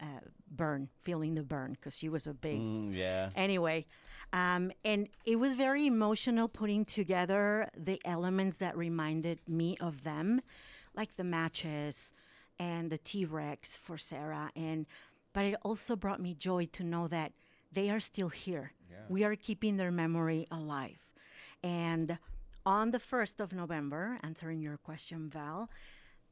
uh, 0.00 0.20
burn, 0.50 0.88
feeling 1.00 1.34
the 1.34 1.42
burn, 1.42 1.72
because 1.72 1.96
she 1.96 2.08
was 2.08 2.26
a 2.26 2.34
big 2.34 2.58
Mm, 2.60 2.94
yeah. 2.94 3.30
anyway 3.34 3.86
um, 4.32 4.70
and 4.84 5.08
it 5.24 5.36
was 5.36 5.54
very 5.54 5.86
emotional 5.86 6.48
putting 6.48 6.84
together 6.84 7.68
the 7.76 8.00
elements 8.04 8.58
that 8.58 8.76
reminded 8.76 9.40
me 9.48 9.76
of 9.80 10.04
them 10.04 10.40
like 10.94 11.16
the 11.16 11.24
matches 11.24 12.12
and 12.58 12.90
the 12.90 12.98
t-rex 12.98 13.76
for 13.78 13.96
sarah 13.98 14.50
and 14.56 14.86
but 15.32 15.44
it 15.44 15.56
also 15.62 15.94
brought 15.96 16.20
me 16.20 16.34
joy 16.34 16.64
to 16.66 16.82
know 16.84 17.06
that 17.08 17.32
they 17.72 17.88
are 17.90 18.00
still 18.00 18.28
here 18.28 18.72
Yeah. 18.90 18.96
we 19.08 19.24
are 19.24 19.36
keeping 19.36 19.76
their 19.76 19.90
memory 19.92 20.46
alive 20.50 21.02
and 21.62 22.18
on 22.64 22.90
the 22.90 22.98
1st 22.98 23.40
of 23.40 23.52
november 23.52 24.18
answering 24.22 24.60
your 24.60 24.76
question 24.76 25.28
val 25.30 25.68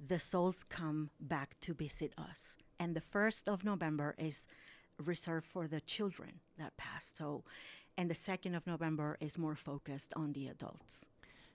the 0.01 0.19
souls 0.19 0.63
come 0.63 1.11
back 1.19 1.57
to 1.61 1.75
visit 1.75 2.13
us. 2.17 2.57
And 2.79 2.95
the 2.95 3.01
1st 3.01 3.49
of 3.49 3.65
November 3.65 4.15
is 4.19 4.47
reserved 5.05 5.47
for 5.47 5.67
the 5.69 5.81
children 5.81 6.41
that 6.59 6.77
passed. 6.77 7.17
So, 7.19 7.45
and 7.97 8.09
the 8.11 8.15
2nd 8.15 8.57
of 8.57 8.67
November 8.67 9.17
is 9.21 9.37
more 9.39 9.57
focused 9.57 10.13
on 10.17 10.33
the 10.33 10.47
adults. 10.49 11.09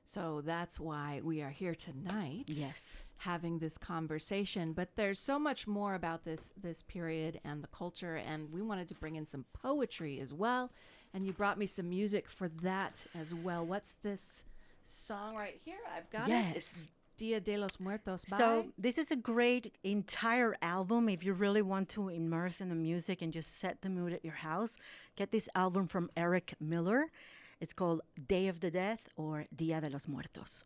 So 0.06 0.42
that's 0.44 0.80
why 0.82 1.22
we 1.24 1.42
are 1.42 1.50
here 1.50 1.76
tonight. 1.76 2.44
Yes. 2.48 3.06
having 3.18 3.60
this 3.60 3.78
conversation 3.78 4.74
but 4.74 4.90
there's 4.98 5.18
so 5.18 5.40
much 5.40 5.66
more 5.66 5.96
about 5.96 6.26
this 6.26 6.52
this 6.62 6.82
period 6.82 7.40
and 7.46 7.64
the 7.64 7.68
culture 7.70 8.18
and 8.18 8.52
we 8.52 8.62
wanted 8.62 8.86
to 8.90 8.96
bring 8.96 9.16
in 9.16 9.26
some 9.26 9.46
poetry 9.54 10.20
as 10.20 10.34
well 10.34 10.70
and 11.14 11.26
you 11.26 11.32
brought 11.32 11.58
me 11.58 11.66
some 11.66 11.88
music 11.90 12.28
for 12.28 12.50
that 12.62 13.08
as 13.16 13.34
well 13.34 13.66
what's 13.66 13.96
this 14.04 14.44
song 14.84 15.36
right 15.38 15.62
here 15.64 15.80
i've 15.96 16.10
got 16.10 16.28
it 16.28 16.58
it's 16.58 16.80
Yes. 16.80 16.88
Dia 17.18 17.40
de 17.40 17.58
los 17.58 17.80
muertos 17.80 18.26
by 18.26 18.38
So 18.38 18.66
this 18.78 18.98
is 18.98 19.12
a 19.12 19.16
great 19.16 19.74
entire 19.84 20.56
album 20.62 21.10
if 21.10 21.24
you 21.24 21.34
really 21.34 21.62
want 21.62 21.90
to 21.90 22.10
immerse 22.10 22.62
in 22.62 22.70
the 22.70 22.76
music 22.76 23.22
and 23.22 23.32
just 23.32 23.58
set 23.60 23.82
the 23.82 23.90
mood 23.90 24.14
at 24.14 24.24
your 24.24 24.36
house. 24.36 24.78
Get 25.16 25.32
this 25.32 25.48
album 25.56 25.88
from 25.88 26.10
Eric 26.18 26.56
Miller. 26.60 27.12
It's 27.60 27.74
called 27.74 28.02
Day 28.28 28.48
of 28.48 28.60
the 28.60 28.72
Death 28.72 29.08
or 29.16 29.46
Dia 29.56 29.80
de 29.82 29.90
los 29.90 30.08
Muertos. 30.08 30.64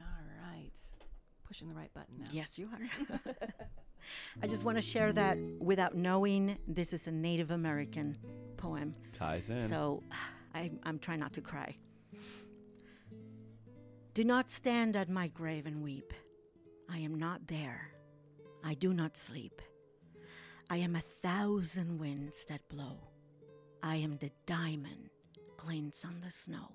all 0.00 0.06
right 0.42 0.78
pushing 1.46 1.68
the 1.68 1.74
right 1.74 1.92
button 1.94 2.14
now 2.18 2.26
Yes, 2.32 2.58
you 2.58 2.68
are. 2.72 3.18
I 4.42 4.46
just 4.46 4.64
want 4.64 4.78
to 4.78 4.82
share 4.82 5.12
that 5.12 5.36
without 5.58 5.94
knowing 5.94 6.58
this 6.66 6.92
is 6.92 7.06
a 7.06 7.10
Native 7.10 7.50
American 7.50 8.16
poem. 8.56 8.94
Ties 9.12 9.50
in. 9.50 9.60
So 9.60 10.02
I, 10.54 10.70
I'm 10.84 10.98
trying 10.98 11.20
not 11.20 11.32
to 11.34 11.40
cry. 11.40 11.76
Do 14.12 14.24
not 14.24 14.50
stand 14.50 14.96
at 14.96 15.08
my 15.08 15.28
grave 15.28 15.66
and 15.66 15.84
weep. 15.84 16.12
I 16.88 16.98
am 16.98 17.16
not 17.16 17.46
there. 17.46 17.92
I 18.64 18.74
do 18.74 18.92
not 18.92 19.16
sleep. 19.16 19.62
I 20.68 20.78
am 20.78 20.96
a 20.96 21.00
thousand 21.00 21.98
winds 22.00 22.44
that 22.46 22.68
blow. 22.68 22.98
I 23.84 23.96
am 23.96 24.16
the 24.16 24.32
diamond 24.46 25.10
glints 25.56 26.04
on 26.04 26.20
the 26.24 26.30
snow. 26.30 26.72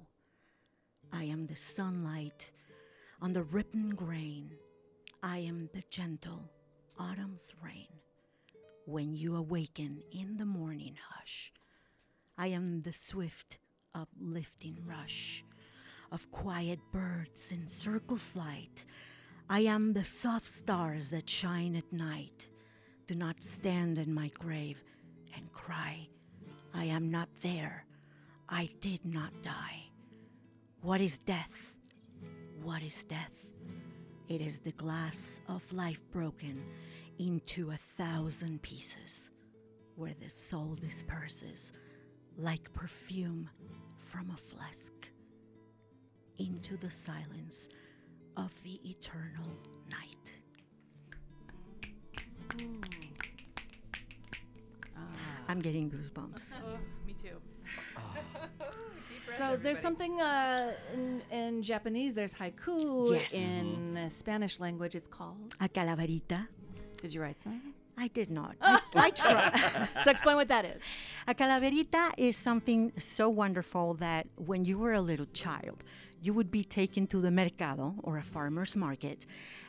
I 1.12 1.26
am 1.26 1.46
the 1.46 1.58
sunlight 1.58 2.54
on 3.22 3.34
the 3.34 3.44
ripened 3.44 3.98
grain. 3.98 4.52
I 5.22 5.40
am 5.40 5.70
the 5.74 5.84
gentle 5.90 6.50
autumn's 6.98 7.54
rain. 7.62 7.88
When 8.86 9.14
you 9.14 9.36
awaken 9.36 10.02
in 10.10 10.38
the 10.38 10.46
morning 10.46 10.96
hush, 11.10 11.52
I 12.38 12.48
am 12.48 12.84
the 12.84 12.94
swift, 12.94 13.58
uplifting 13.94 14.78
rush 14.86 15.44
of 16.12 16.30
quiet 16.32 16.80
birds 16.92 17.52
in 17.52 17.68
circle 17.68 18.18
flight. 18.18 18.86
I 19.50 19.62
am 19.62 19.94
the 19.94 20.04
soft 20.04 20.50
stars 20.50 21.10
that 21.12 21.30
shine 21.30 21.76
at 21.76 21.92
night. 21.92 22.50
Do 23.08 23.16
not 23.16 23.44
stand 23.44 23.98
in 23.98 24.14
my 24.14 24.30
grave 24.40 24.84
and 25.36 25.52
cry. 25.52 26.08
I 26.74 26.86
am 26.86 27.12
not 27.12 27.30
there. 27.42 27.86
I 28.50 28.70
did 28.82 29.06
not 29.06 29.32
die. 29.42 29.84
What 30.82 31.02
is 31.02 31.18
death? 31.20 31.76
What 32.64 32.82
is 32.82 33.04
death? 33.04 33.46
It 34.28 34.42
is 34.42 34.60
the 34.60 34.72
glass 34.72 35.40
of 35.48 35.72
life 35.72 36.02
broken 36.12 36.64
into 37.20 37.72
a 37.72 37.78
thousand 37.98 38.62
pieces, 38.64 39.30
where 39.96 40.16
the 40.20 40.30
soul 40.30 40.76
disperses 40.80 41.72
like 42.38 42.74
perfume 42.74 43.50
from 44.00 44.32
a 44.32 44.38
flask 44.38 44.94
into 46.40 46.78
the 46.78 46.92
silence 46.92 47.70
of 48.38 48.52
the 48.64 48.80
eternal 48.90 49.48
night. 49.90 50.34
I'm 55.48 55.60
getting 55.60 55.90
goosebumps. 55.92 56.52
Me 57.08 57.14
too. 57.22 57.38
so 59.38 59.58
there's 59.62 59.80
something 59.80 60.22
uh, 60.22 60.72
in, 60.94 61.22
in 61.32 61.62
japanese 61.64 62.14
there's 62.14 62.34
haiku 62.34 63.12
Yes. 63.20 63.34
in 63.34 63.98
uh, 63.98 64.08
spanish 64.10 64.60
language 64.60 64.94
it's 64.96 65.08
called 65.08 65.56
A 65.60 65.68
calaverita. 65.68 66.48
did 67.02 67.14
you 67.14 67.22
write 67.22 67.42
something 67.42 67.74
I 67.98 68.08
did 68.10 68.30
not. 68.30 68.56
I, 68.62 68.80
I 68.96 69.10
tried. 69.10 69.90
so 70.04 70.12
explain 70.12 70.36
what 70.36 70.48
that 70.50 70.66
is 70.66 70.82
A 71.28 71.34
calaverita 71.34 72.12
is 72.18 72.36
something 72.38 72.92
so 73.00 73.30
wonderful 73.30 73.94
that 73.96 74.28
when 74.36 74.66
you 74.66 74.78
were 74.78 74.94
a 74.94 75.02
little 75.02 75.28
child, 75.34 75.84
you 76.22 76.34
would 76.34 76.52
be 76.52 76.64
taken 76.64 77.08
to 77.08 77.22
the 77.22 77.32
mercado 77.32 77.96
or 78.04 78.18
a 78.18 78.24
farmer's 78.24 78.76
market, 78.76 79.26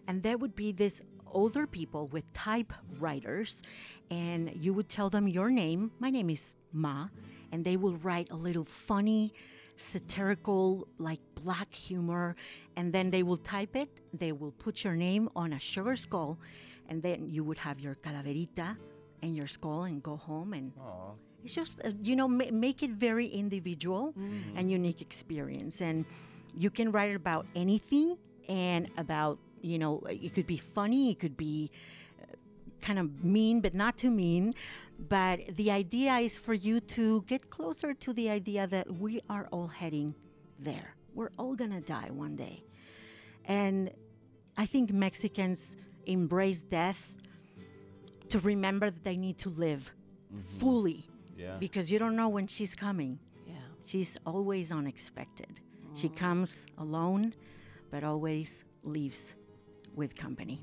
and 0.06 0.22
there 0.22 0.38
would 0.38 0.56
be 0.56 0.72
this 0.72 1.02
older 1.26 1.66
people 1.66 2.06
with 2.08 2.24
typewriters, 2.32 3.62
and 4.10 4.52
you 4.54 4.72
would 4.72 4.88
tell 4.88 5.10
them 5.10 5.28
your 5.28 5.50
name. 5.50 5.90
My 5.98 6.10
name 6.10 6.30
is 6.30 6.54
Ma, 6.72 7.08
and 7.52 7.64
they 7.64 7.76
will 7.76 7.96
write 7.96 8.28
a 8.30 8.36
little 8.36 8.64
funny, 8.64 9.34
satirical, 9.76 10.88
like 10.98 11.20
black 11.34 11.74
humor, 11.74 12.36
and 12.76 12.92
then 12.92 13.10
they 13.10 13.22
will 13.22 13.36
type 13.36 13.76
it. 13.76 13.90
They 14.12 14.32
will 14.32 14.52
put 14.52 14.84
your 14.84 14.94
name 14.94 15.28
on 15.36 15.52
a 15.52 15.60
sugar 15.60 15.96
skull, 15.96 16.38
and 16.88 17.02
then 17.02 17.28
you 17.28 17.44
would 17.44 17.58
have 17.58 17.80
your 17.80 17.94
calaverita 17.96 18.76
and 19.22 19.36
your 19.36 19.46
skull 19.46 19.84
and 19.84 20.02
go 20.02 20.16
home 20.16 20.52
and 20.52 20.72
it's 21.44 21.54
just 21.54 21.80
uh, 21.84 21.90
you 22.02 22.16
know 22.16 22.28
ma- 22.28 22.50
make 22.52 22.82
it 22.82 22.90
very 22.90 23.26
individual 23.26 24.12
and 24.56 24.70
unique 24.70 25.00
experience. 25.00 25.80
And 25.80 26.04
you 26.54 26.70
can 26.70 26.90
write 26.92 27.14
about 27.14 27.46
anything 27.54 28.16
and 28.48 28.88
about 28.96 29.38
you 29.62 29.78
know 29.78 30.00
it 30.08 30.34
could 30.34 30.46
be 30.46 30.56
funny 30.58 31.10
it 31.12 31.18
could 31.18 31.36
be 31.36 31.70
uh, 32.22 32.34
kind 32.80 32.98
of 32.98 33.24
mean 33.24 33.60
but 33.60 33.74
not 33.74 33.96
too 33.96 34.10
mean. 34.10 34.54
But 34.98 35.40
the 35.56 35.70
idea 35.70 36.16
is 36.18 36.38
for 36.38 36.54
you 36.54 36.80
to 36.96 37.22
get 37.26 37.50
closer 37.50 37.92
to 37.94 38.12
the 38.12 38.30
idea 38.30 38.66
that 38.66 38.90
we 38.92 39.20
are 39.28 39.46
all 39.52 39.68
heading 39.68 40.14
there. 40.58 40.94
We're 41.14 41.30
all 41.38 41.54
gonna 41.54 41.80
die 41.80 42.10
one 42.10 42.36
day. 42.36 42.64
And 43.44 43.90
i 44.58 44.64
think 44.64 44.90
mexicans 44.90 45.76
embrace 46.06 46.60
death 46.60 47.12
to 48.28 48.38
remember 48.40 48.90
that 48.90 49.04
they 49.04 49.16
need 49.16 49.38
to 49.38 49.50
live 49.50 49.90
fully 50.58 51.04
yeah. 51.36 51.56
because 51.58 51.90
you 51.90 51.98
don't 51.98 52.16
know 52.16 52.28
when 52.28 52.46
she's 52.46 52.74
coming. 52.74 53.18
yeah 53.46 53.54
She's 53.84 54.18
always 54.26 54.72
unexpected. 54.72 55.60
She 55.94 56.10
comes 56.10 56.66
alone, 56.76 57.32
but 57.90 58.04
always 58.04 58.64
leaves 58.82 59.34
with 59.94 60.14
company. 60.14 60.60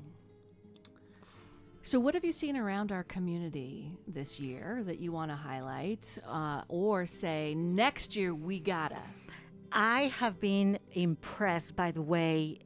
So, 1.82 1.98
what 2.00 2.14
have 2.14 2.24
you 2.24 2.32
seen 2.32 2.56
around 2.56 2.92
our 2.92 3.02
community 3.02 3.92
this 4.06 4.38
year 4.38 4.82
that 4.86 5.00
you 5.00 5.12
want 5.12 5.30
to 5.30 5.36
highlight, 5.36 6.16
uh, 6.26 6.62
or 6.68 7.04
say 7.04 7.54
next 7.54 8.16
year 8.16 8.34
we 8.34 8.60
gotta? 8.60 9.02
I 9.70 10.12
have 10.18 10.40
been 10.40 10.78
impressed 10.92 11.74
by 11.74 11.90
the 11.90 12.00
way 12.00 12.60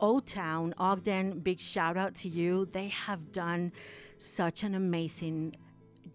O 0.00 0.20
Town, 0.20 0.74
Ogden, 0.78 1.40
big 1.40 1.60
shout 1.60 1.96
out 1.96 2.14
to 2.16 2.28
you. 2.28 2.64
They 2.64 2.88
have 2.88 3.32
done 3.32 3.72
such 4.18 4.62
an 4.62 4.74
amazing 4.74 5.56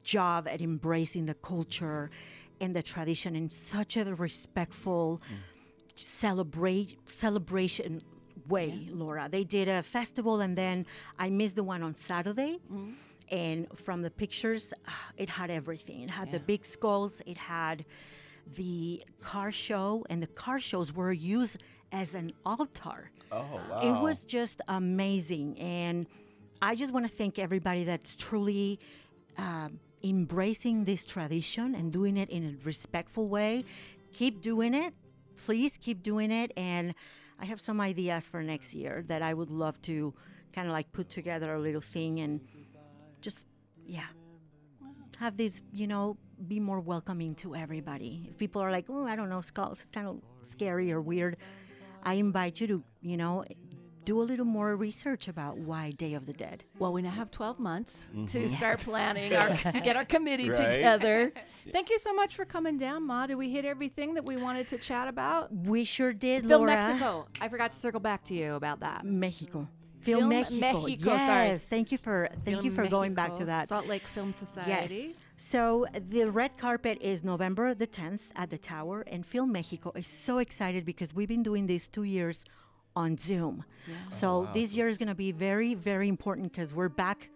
job 0.03 0.47
at 0.47 0.61
embracing 0.61 1.25
the 1.27 1.33
culture 1.35 2.09
and 2.59 2.75
the 2.75 2.83
tradition 2.83 3.35
in 3.35 3.49
such 3.49 3.97
a 3.97 4.03
respectful 4.15 5.21
celebrate 5.95 6.97
celebration 7.07 8.01
way, 8.47 8.87
Laura. 8.91 9.27
They 9.29 9.43
did 9.43 9.67
a 9.67 9.81
festival 9.83 10.41
and 10.41 10.57
then 10.57 10.85
I 11.17 11.29
missed 11.29 11.55
the 11.55 11.63
one 11.63 11.83
on 11.83 11.95
Saturday. 11.95 12.59
And 13.31 13.67
from 13.77 14.03
the 14.03 14.11
pictures, 14.11 14.73
ah, 14.87 15.09
it 15.17 15.29
had 15.29 15.49
everything. 15.49 16.01
It 16.01 16.11
had 16.11 16.31
the 16.31 16.39
big 16.39 16.63
skulls, 16.63 17.21
it 17.25 17.37
had 17.37 17.85
the 18.55 19.03
car 19.21 19.51
show, 19.51 20.05
and 20.09 20.21
the 20.21 20.27
car 20.27 20.59
shows 20.59 20.93
were 20.93 21.11
used 21.11 21.63
as 21.91 22.15
an 22.15 22.31
altar. 22.45 23.11
Oh 23.31 23.45
wow. 23.69 23.81
It 23.83 24.01
was 24.01 24.25
just 24.25 24.61
amazing. 24.67 25.57
And 25.59 26.07
I 26.61 26.75
just 26.75 26.93
want 26.93 27.05
to 27.05 27.11
thank 27.11 27.37
everybody 27.39 27.83
that's 27.83 28.15
truly 28.15 28.79
um, 29.37 29.79
embracing 30.03 30.85
this 30.85 31.05
tradition 31.05 31.75
and 31.75 31.91
doing 31.91 32.17
it 32.17 32.29
in 32.29 32.45
a 32.45 32.65
respectful 32.65 33.27
way. 33.27 33.65
Keep 34.13 34.41
doing 34.41 34.73
it. 34.73 34.93
Please 35.35 35.77
keep 35.77 36.03
doing 36.03 36.31
it. 36.31 36.51
And 36.55 36.95
I 37.39 37.45
have 37.45 37.59
some 37.59 37.81
ideas 37.81 38.25
for 38.25 38.41
next 38.41 38.73
year 38.73 39.03
that 39.07 39.21
I 39.21 39.33
would 39.33 39.49
love 39.49 39.81
to 39.83 40.13
kind 40.53 40.67
of 40.67 40.73
like 40.73 40.91
put 40.93 41.09
together 41.09 41.53
a 41.53 41.59
little 41.59 41.81
thing 41.81 42.21
and 42.21 42.39
just, 43.19 43.45
yeah, 43.85 44.07
have 45.19 45.35
this, 45.35 45.61
you 45.73 45.87
know, 45.87 46.17
be 46.47 46.59
more 46.59 46.79
welcoming 46.79 47.35
to 47.35 47.55
everybody. 47.55 48.27
If 48.29 48.37
people 48.37 48.61
are 48.61 48.71
like, 48.71 48.85
oh, 48.89 49.05
I 49.05 49.15
don't 49.15 49.29
know, 49.29 49.41
skulls, 49.41 49.81
it's 49.81 49.89
kind 49.89 50.07
of 50.07 50.21
scary 50.43 50.91
or 50.91 51.01
weird, 51.01 51.37
I 52.05 52.13
invite 52.15 52.61
you 52.61 52.67
to, 52.67 52.83
you 53.01 53.17
know, 53.17 53.43
do 54.03 54.21
a 54.21 54.23
little 54.23 54.45
more 54.45 54.75
research 54.75 55.27
about 55.27 55.57
why 55.57 55.89
Day 55.91 56.13
of 56.13 56.27
the 56.27 56.33
Dead. 56.33 56.63
Well, 56.77 56.93
we 56.93 57.01
now 57.01 57.09
have 57.09 57.31
12 57.31 57.57
months 57.59 58.07
Mm-hmm. 58.13 58.25
to 58.25 58.47
start 58.49 58.79
planning, 58.79 59.33
our, 59.35 59.49
get 59.83 59.95
our 59.95 60.05
committee 60.05 60.49
Right. 60.51 60.57
together. 60.75 61.31
Thank 61.73 61.89
you 61.89 61.97
so 61.97 62.13
much 62.13 62.35
for 62.35 62.45
coming 62.45 62.77
down, 62.77 63.07
Ma. 63.07 63.25
Did 63.25 63.35
we 63.35 63.49
hit 63.49 63.65
everything 63.65 64.13
that 64.13 64.23
we 64.25 64.37
wanted 64.37 64.67
to 64.67 64.77
chat 64.77 65.07
about? 65.07 65.51
We 65.51 65.83
sure 65.83 66.13
did, 66.13 66.47
Film 66.47 66.67
Laura. 66.67 66.75
Mexico. 66.75 67.25
I 67.41 67.49
forgot 67.49 67.71
to 67.71 67.77
circle 67.77 67.99
back 67.99 68.23
to 68.25 68.35
you 68.35 68.53
about 68.53 68.81
that. 68.81 69.03
Mexico. 69.03 69.67
Film, 70.01 70.19
Film 70.19 70.29
Mexico. 70.29 70.59
Mexico, 70.83 71.09
sorry. 71.17 71.47
Yes. 71.47 71.65
Thank 71.67 71.91
you 71.91 71.97
for 71.97 72.29
thank 72.43 72.57
you 72.63 72.69
Film 72.71 72.85
for 72.85 72.91
going 72.91 73.15
back 73.15 73.33
to 73.37 73.45
that. 73.45 73.69
Salt 73.69 73.87
Lake 73.87 74.03
Film 74.05 74.31
Society. 74.31 74.93
Yes. 74.95 75.15
So 75.37 75.85
the 75.93 76.25
red 76.31 76.57
carpet 76.57 76.97
is 77.01 77.23
November 77.23 77.73
the 77.73 77.87
10th 77.87 78.31
at 78.35 78.49
the 78.49 78.57
Tower, 78.57 79.01
and 79.07 79.25
Film 79.25 79.51
Mexico 79.51 79.91
is 79.95 80.07
so 80.07 80.37
excited 80.37 80.85
because 80.85 81.13
we've 81.13 81.27
been 81.27 81.43
doing 81.43 81.67
this 81.67 81.87
two 81.87 82.03
years 82.03 82.45
on 82.95 83.17
Zoom. 83.17 83.65
So 84.09 84.47
this 84.53 84.75
year 84.75 84.87
is 84.87 84.97
going 84.97 85.09
to 85.09 85.15
be 85.15 85.31
very, 85.31 85.73
very 85.73 86.07
important 86.07 86.51
because 86.51 86.73
we're 86.73 86.89
back 86.89 87.29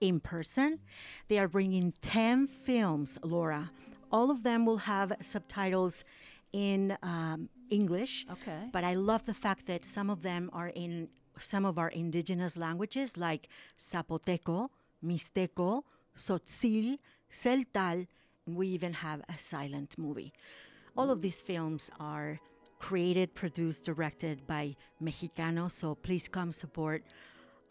in 0.00 0.20
person. 0.20 0.80
They 1.28 1.38
are 1.38 1.48
bringing 1.48 1.92
10 2.02 2.46
films, 2.46 3.18
Laura. 3.22 3.70
All 4.10 4.30
of 4.30 4.42
them 4.42 4.66
will 4.66 4.78
have 4.78 5.12
subtitles 5.20 6.04
in 6.52 6.96
um, 7.02 7.48
English. 7.70 8.26
Okay. 8.30 8.68
But 8.72 8.84
I 8.84 8.94
love 8.94 9.26
the 9.26 9.34
fact 9.34 9.66
that 9.66 9.84
some 9.84 10.10
of 10.10 10.22
them 10.22 10.50
are 10.52 10.68
in 10.68 11.08
some 11.38 11.64
of 11.64 11.78
our 11.78 11.88
indigenous 11.88 12.56
languages 12.56 13.16
like 13.16 13.48
Zapoteco, 13.78 14.70
Mixteco, 15.04 15.82
Tzotzil, 17.32 17.66
Tzeltal, 17.72 18.06
and 18.46 18.56
we 18.56 18.68
even 18.68 18.92
have 18.94 19.20
a 19.28 19.38
silent 19.38 19.96
movie. 19.98 20.32
All 20.96 21.10
of 21.10 21.20
these 21.20 21.40
films 21.40 21.90
are 22.00 22.40
created, 22.78 23.34
produced, 23.34 23.84
directed 23.84 24.46
by 24.46 24.76
Mexicanos, 25.02 25.72
so 25.72 25.94
please 25.94 26.28
come 26.28 26.52
support 26.52 27.02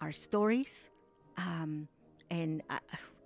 our 0.01 0.11
stories. 0.11 0.89
Um, 1.37 1.87
and 2.29 2.61
I, 2.69 2.79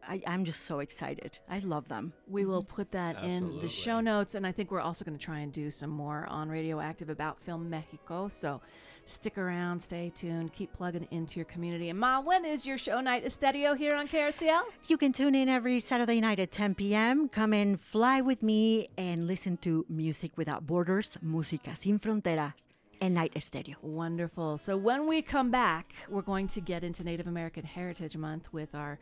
I, 0.08 0.22
I'm 0.28 0.46
just 0.46 0.62
so 0.62 0.80
excited. 0.80 1.40
I 1.50 1.60
love 1.60 1.88
them. 1.88 2.14
We 2.28 2.46
will 2.46 2.64
put 2.64 2.92
that 2.92 3.24
in 3.24 3.60
the 3.60 3.70
show 3.70 4.00
notes, 4.00 4.36
and 4.36 4.46
I 4.46 4.52
think 4.52 4.72
we're 4.72 4.82
also 4.82 5.06
going 5.06 5.18
to 5.18 5.24
try 5.24 5.40
and 5.40 5.52
do 5.52 5.70
some 5.70 5.90
more 5.90 6.26
on 6.30 6.50
Radioactive 6.50 7.10
about 7.10 7.40
Film 7.40 7.70
Mexico. 7.70 8.28
So 8.28 8.62
stick 9.06 9.38
around, 9.38 9.82
stay 9.82 10.12
tuned, 10.14 10.54
keep 10.54 10.74
plugging 10.74 11.08
into 11.12 11.38
your 11.38 11.46
community. 11.46 11.90
And 11.90 12.00
Ma, 12.00 12.20
when 12.20 12.46
is 12.46 12.66
your 12.66 12.78
show 12.78 13.02
night 13.02 13.26
Estéreo 13.26 13.78
here 13.78 13.96
on 13.96 14.08
KRCL? 14.08 14.62
You 14.88 14.98
can 14.98 15.14
tune 15.14 15.36
in 15.36 15.50
every 15.50 15.80
Saturday 15.80 16.22
night 16.22 16.40
at 16.40 16.52
10 16.52 16.76
p.m. 16.76 17.30
Come 17.30 17.54
and 17.54 17.80
fly 17.80 18.22
with 18.22 18.42
me 18.44 18.90
and 18.98 19.28
listen 19.28 19.58
to 19.58 19.86
Music 19.90 20.32
Without 20.38 20.66
Borders, 20.66 21.18
Música 21.24 21.78
Sin 21.78 22.00
Fronteras, 22.00 22.68
and 23.02 23.16
Night 23.16 23.34
Stereo. 23.42 23.76
Wonderful. 23.82 24.58
So 24.58 24.78
when 24.78 25.08
we 25.08 25.22
come 25.22 25.52
back, 25.52 25.94
we're 26.08 26.22
going 26.22 26.48
to 26.50 26.62
get 26.62 26.84
into 26.84 27.04
Native 27.04 27.28
American 27.28 27.64
Heritage 27.66 28.16
Month 28.16 28.54
with 28.54 28.76
our 28.76 29.00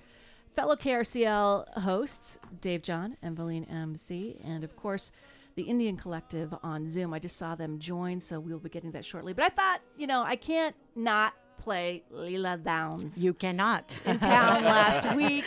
fellow 0.55 0.75
KRCL 0.75 1.79
hosts, 1.79 2.39
Dave 2.61 2.81
John 2.81 3.17
and 3.21 3.35
Valine 3.35 3.65
MC, 3.65 4.39
and 4.43 4.63
of 4.63 4.75
course, 4.75 5.11
the 5.59 5.65
NDN 5.65 5.97
Collective 5.99 6.55
on 6.63 6.87
Zoom. 6.87 7.13
I 7.13 7.19
just 7.19 7.35
saw 7.35 7.53
them 7.53 7.79
join, 7.79 8.21
so 8.21 8.39
we'll 8.39 8.59
be 8.59 8.69
getting 8.69 8.91
that 8.91 9.03
shortly. 9.03 9.33
But 9.33 9.43
I 9.43 9.49
thought, 9.49 9.81
you 9.97 10.07
know, 10.07 10.21
I 10.23 10.37
can't 10.37 10.73
not 10.95 11.33
play 11.57 12.03
Lila 12.09 12.55
Downs 12.57 13.21
You 13.21 13.33
cannot. 13.33 13.97
in 14.05 14.19
town 14.19 14.63
last 14.75 15.13
week. 15.15 15.43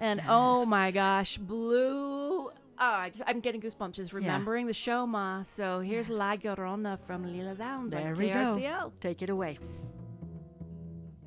And 0.00 0.20
oh 0.28 0.66
my 0.66 0.90
gosh, 0.90 1.38
Blue. 1.38 2.48
Oh, 2.50 2.52
I 2.80 3.10
just, 3.10 3.22
I'm 3.28 3.38
getting 3.38 3.60
goosebumps 3.60 3.92
just 3.94 4.12
remembering 4.12 4.66
the 4.66 4.74
show, 4.74 5.06
Ma. 5.06 5.42
So 5.44 5.78
here's 5.78 6.10
La 6.10 6.34
Llorona 6.36 6.98
from 6.98 7.22
Lila 7.24 7.54
Downs 7.54 7.92
There 7.92 8.08
on 8.08 8.16
we 8.16 8.30
KRCL. 8.30 8.80
go. 8.80 8.92
Take 8.98 9.22
it 9.22 9.30
away. 9.30 9.56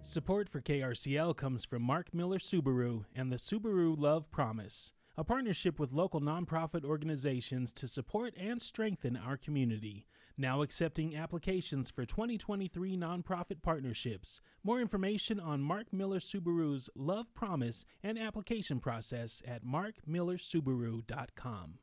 Support 0.02 0.50
for 0.50 0.60
KRCL 0.62 1.38
comes 1.38 1.64
from 1.64 1.82
Mark 1.84 2.14
Miller 2.14 2.40
Subaru 2.40 3.06
and 3.16 3.32
the 3.32 3.38
Subaru 3.38 3.96
Love 3.98 4.30
Promise, 4.32 4.94
a 5.22 5.24
partnership 5.24 5.80
with 5.80 5.94
local 5.94 6.20
nonprofit 6.20 6.84
organizations 6.84 7.72
to 7.72 7.88
support 7.88 8.34
and 8.40 8.60
strengthen 8.60 9.16
our 9.16 9.38
community. 9.38 10.08
Now 10.36 10.64
accepting 10.64 11.16
applications 11.16 11.92
for 11.92 12.08
2023 12.08 12.98
nonprofit 12.98 13.62
partnerships. 13.62 14.42
More 14.64 14.82
information 14.82 15.40
on 15.40 15.62
Mark 15.62 15.94
Miller 15.94 16.18
Subaru's 16.18 16.90
Love 16.96 17.32
Promise 17.36 17.86
and 18.02 18.18
application 18.18 18.80
process 18.80 19.44
at 19.48 19.64
markmillersubaru.com. 19.64 21.78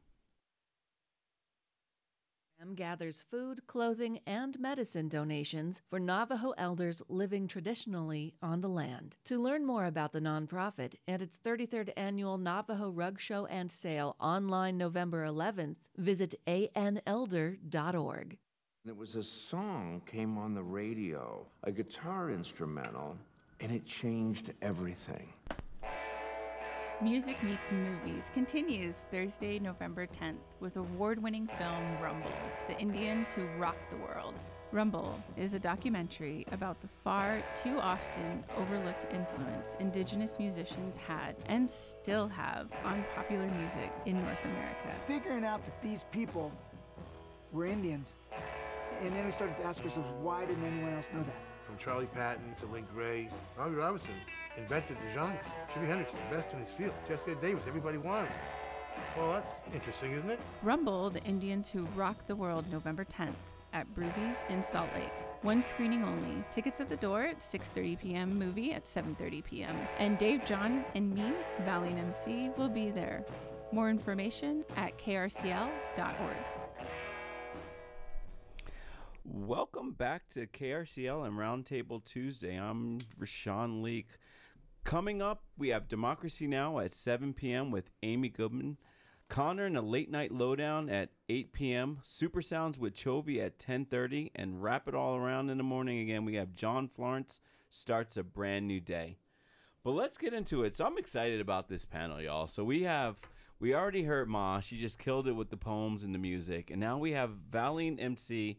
Gathers 2.78 3.22
food, 3.28 3.66
clothing, 3.66 4.20
and 4.26 4.58
medicine 4.60 5.08
donations 5.08 5.82
for 5.88 5.98
Navajo 5.98 6.54
elders 6.56 7.02
living 7.08 7.48
traditionally 7.48 8.34
on 8.40 8.60
the 8.60 8.68
land. 8.68 9.16
To 9.24 9.38
learn 9.38 9.64
more 9.64 9.86
about 9.86 10.12
the 10.12 10.20
nonprofit 10.20 10.94
and 11.08 11.20
its 11.20 11.38
33rd 11.38 11.90
annual 11.96 12.38
Navajo 12.38 12.90
Rug 12.90 13.18
Show 13.18 13.46
and 13.46 13.72
Sale 13.72 14.14
online 14.20 14.78
November 14.78 15.26
11th, 15.26 15.88
visit 15.96 16.34
anelder.org. 16.46 18.38
There 18.84 18.94
was 18.94 19.16
a 19.16 19.24
song 19.24 20.02
came 20.06 20.38
on 20.38 20.54
the 20.54 20.62
radio, 20.62 21.46
a 21.64 21.72
guitar 21.72 22.30
instrumental, 22.30 23.18
and 23.60 23.72
it 23.72 23.86
changed 23.86 24.52
everything. 24.62 25.32
Music 27.00 27.40
Meets 27.44 27.70
Movies 27.70 28.28
continues 28.34 29.06
Thursday, 29.08 29.60
November 29.60 30.04
10th 30.04 30.40
with 30.58 30.76
award 30.78 31.22
winning 31.22 31.46
film 31.56 31.84
Rumble 32.02 32.32
The 32.66 32.76
Indians 32.76 33.32
Who 33.32 33.46
Rocked 33.56 33.88
the 33.90 33.96
World. 33.98 34.34
Rumble 34.72 35.22
is 35.36 35.54
a 35.54 35.60
documentary 35.60 36.44
about 36.50 36.80
the 36.80 36.88
far 36.88 37.40
too 37.54 37.78
often 37.78 38.42
overlooked 38.56 39.06
influence 39.12 39.76
Indigenous 39.78 40.40
musicians 40.40 40.96
had 40.96 41.36
and 41.46 41.70
still 41.70 42.26
have 42.26 42.68
on 42.84 43.04
popular 43.14 43.46
music 43.46 43.92
in 44.04 44.20
North 44.20 44.44
America. 44.44 44.92
figuring 45.06 45.44
out 45.44 45.64
that 45.66 45.80
these 45.80 46.04
people 46.10 46.50
were 47.52 47.66
Indians. 47.66 48.16
And 49.00 49.14
then 49.14 49.24
we 49.24 49.30
started 49.30 49.56
to 49.58 49.64
ask 49.64 49.84
ourselves, 49.84 50.12
why 50.20 50.46
didn't 50.46 50.64
anyone 50.64 50.94
else 50.94 51.10
know 51.14 51.22
that? 51.22 51.47
From 51.68 51.76
Charlie 51.76 52.06
Patton 52.06 52.56
to 52.60 52.66
Link 52.66 52.86
Wray. 52.94 53.28
Robbie 53.58 53.74
Robertson 53.74 54.14
invented 54.56 54.96
the 54.96 55.12
genre. 55.12 55.38
Jimi 55.74 55.86
Hendrix, 55.86 56.10
the 56.12 56.34
best 56.34 56.50
in 56.54 56.60
his 56.60 56.70
field. 56.70 56.94
Jesse 57.06 57.34
Davis, 57.42 57.64
everybody 57.68 57.98
wanted 57.98 58.28
him. 58.28 58.38
Well, 59.18 59.32
that's 59.34 59.50
interesting, 59.74 60.12
isn't 60.12 60.30
it? 60.30 60.40
Rumble, 60.62 61.10
the 61.10 61.22
Indians 61.24 61.68
Who 61.68 61.84
Rock 61.94 62.26
the 62.26 62.34
World, 62.34 62.64
November 62.72 63.04
10th 63.04 63.34
at 63.74 63.86
Brewvies 63.94 64.48
in 64.48 64.64
Salt 64.64 64.88
Lake. 64.94 65.12
One 65.42 65.62
screening 65.62 66.04
only. 66.04 66.42
Tickets 66.50 66.80
at 66.80 66.88
the 66.88 66.96
door 66.96 67.24
at 67.24 67.40
6:30 67.40 67.98
p.m. 68.00 68.38
Movie 68.38 68.72
at 68.72 68.84
7:30 68.84 69.44
p.m. 69.44 69.76
And 69.98 70.16
Dave, 70.16 70.46
John, 70.46 70.86
and 70.94 71.14
me, 71.14 71.34
Valine 71.66 71.98
MC, 71.98 72.50
will 72.56 72.70
be 72.70 72.90
there. 72.90 73.26
More 73.72 73.90
information 73.90 74.64
at 74.76 74.96
krcl.org. 74.96 75.68
Welcome 79.30 79.92
back 79.92 80.30
to 80.30 80.46
KRCL 80.46 81.26
and 81.26 81.36
Roundtable 81.36 82.02
Tuesday. 82.02 82.56
I'm 82.56 83.00
Rashawn 83.20 83.82
Leak. 83.82 84.08
Coming 84.84 85.20
up, 85.20 85.42
we 85.58 85.68
have 85.68 85.86
Democracy 85.86 86.46
Now! 86.46 86.78
at 86.78 86.94
7 86.94 87.34
p.m. 87.34 87.70
with 87.70 87.90
Amy 88.02 88.30
Goodman. 88.30 88.78
Connor 89.28 89.66
and 89.66 89.76
a 89.76 89.82
late 89.82 90.10
night 90.10 90.32
lowdown 90.32 90.88
at 90.88 91.10
8 91.28 91.52
p.m. 91.52 91.98
Super 92.02 92.40
Sounds 92.40 92.78
with 92.78 92.94
Chovy 92.94 93.38
at 93.38 93.58
10:30, 93.58 94.30
and 94.34 94.62
wrap 94.62 94.88
it 94.88 94.94
all 94.94 95.14
around 95.16 95.50
in 95.50 95.58
the 95.58 95.62
morning 95.62 95.98
again. 95.98 96.24
We 96.24 96.36
have 96.36 96.54
John 96.54 96.88
Florence 96.88 97.38
starts 97.68 98.16
a 98.16 98.22
brand 98.22 98.66
new 98.66 98.80
day. 98.80 99.18
But 99.84 99.90
let's 99.90 100.16
get 100.16 100.32
into 100.32 100.64
it. 100.64 100.74
So 100.74 100.86
I'm 100.86 100.96
excited 100.96 101.42
about 101.42 101.68
this 101.68 101.84
panel, 101.84 102.22
y'all. 102.22 102.48
So 102.48 102.64
we 102.64 102.84
have 102.84 103.20
we 103.60 103.74
already 103.74 104.04
heard 104.04 104.26
Ma. 104.26 104.60
She 104.60 104.80
just 104.80 104.98
killed 104.98 105.28
it 105.28 105.32
with 105.32 105.50
the 105.50 105.58
poems 105.58 106.02
and 106.02 106.14
the 106.14 106.18
music, 106.18 106.70
and 106.70 106.80
now 106.80 106.96
we 106.96 107.12
have 107.12 107.30
Valine 107.50 108.00
MC 108.00 108.58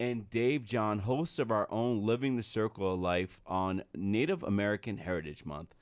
and 0.00 0.30
Dave 0.30 0.64
John, 0.64 1.00
hosts 1.00 1.38
of 1.38 1.50
our 1.50 1.70
own 1.70 2.04
Living 2.04 2.36
the 2.36 2.42
Circle 2.42 2.94
of 2.94 2.98
Life 2.98 3.38
on 3.46 3.84
Native 3.94 4.42
American 4.42 4.96
Heritage 4.96 5.44
Month. 5.44 5.74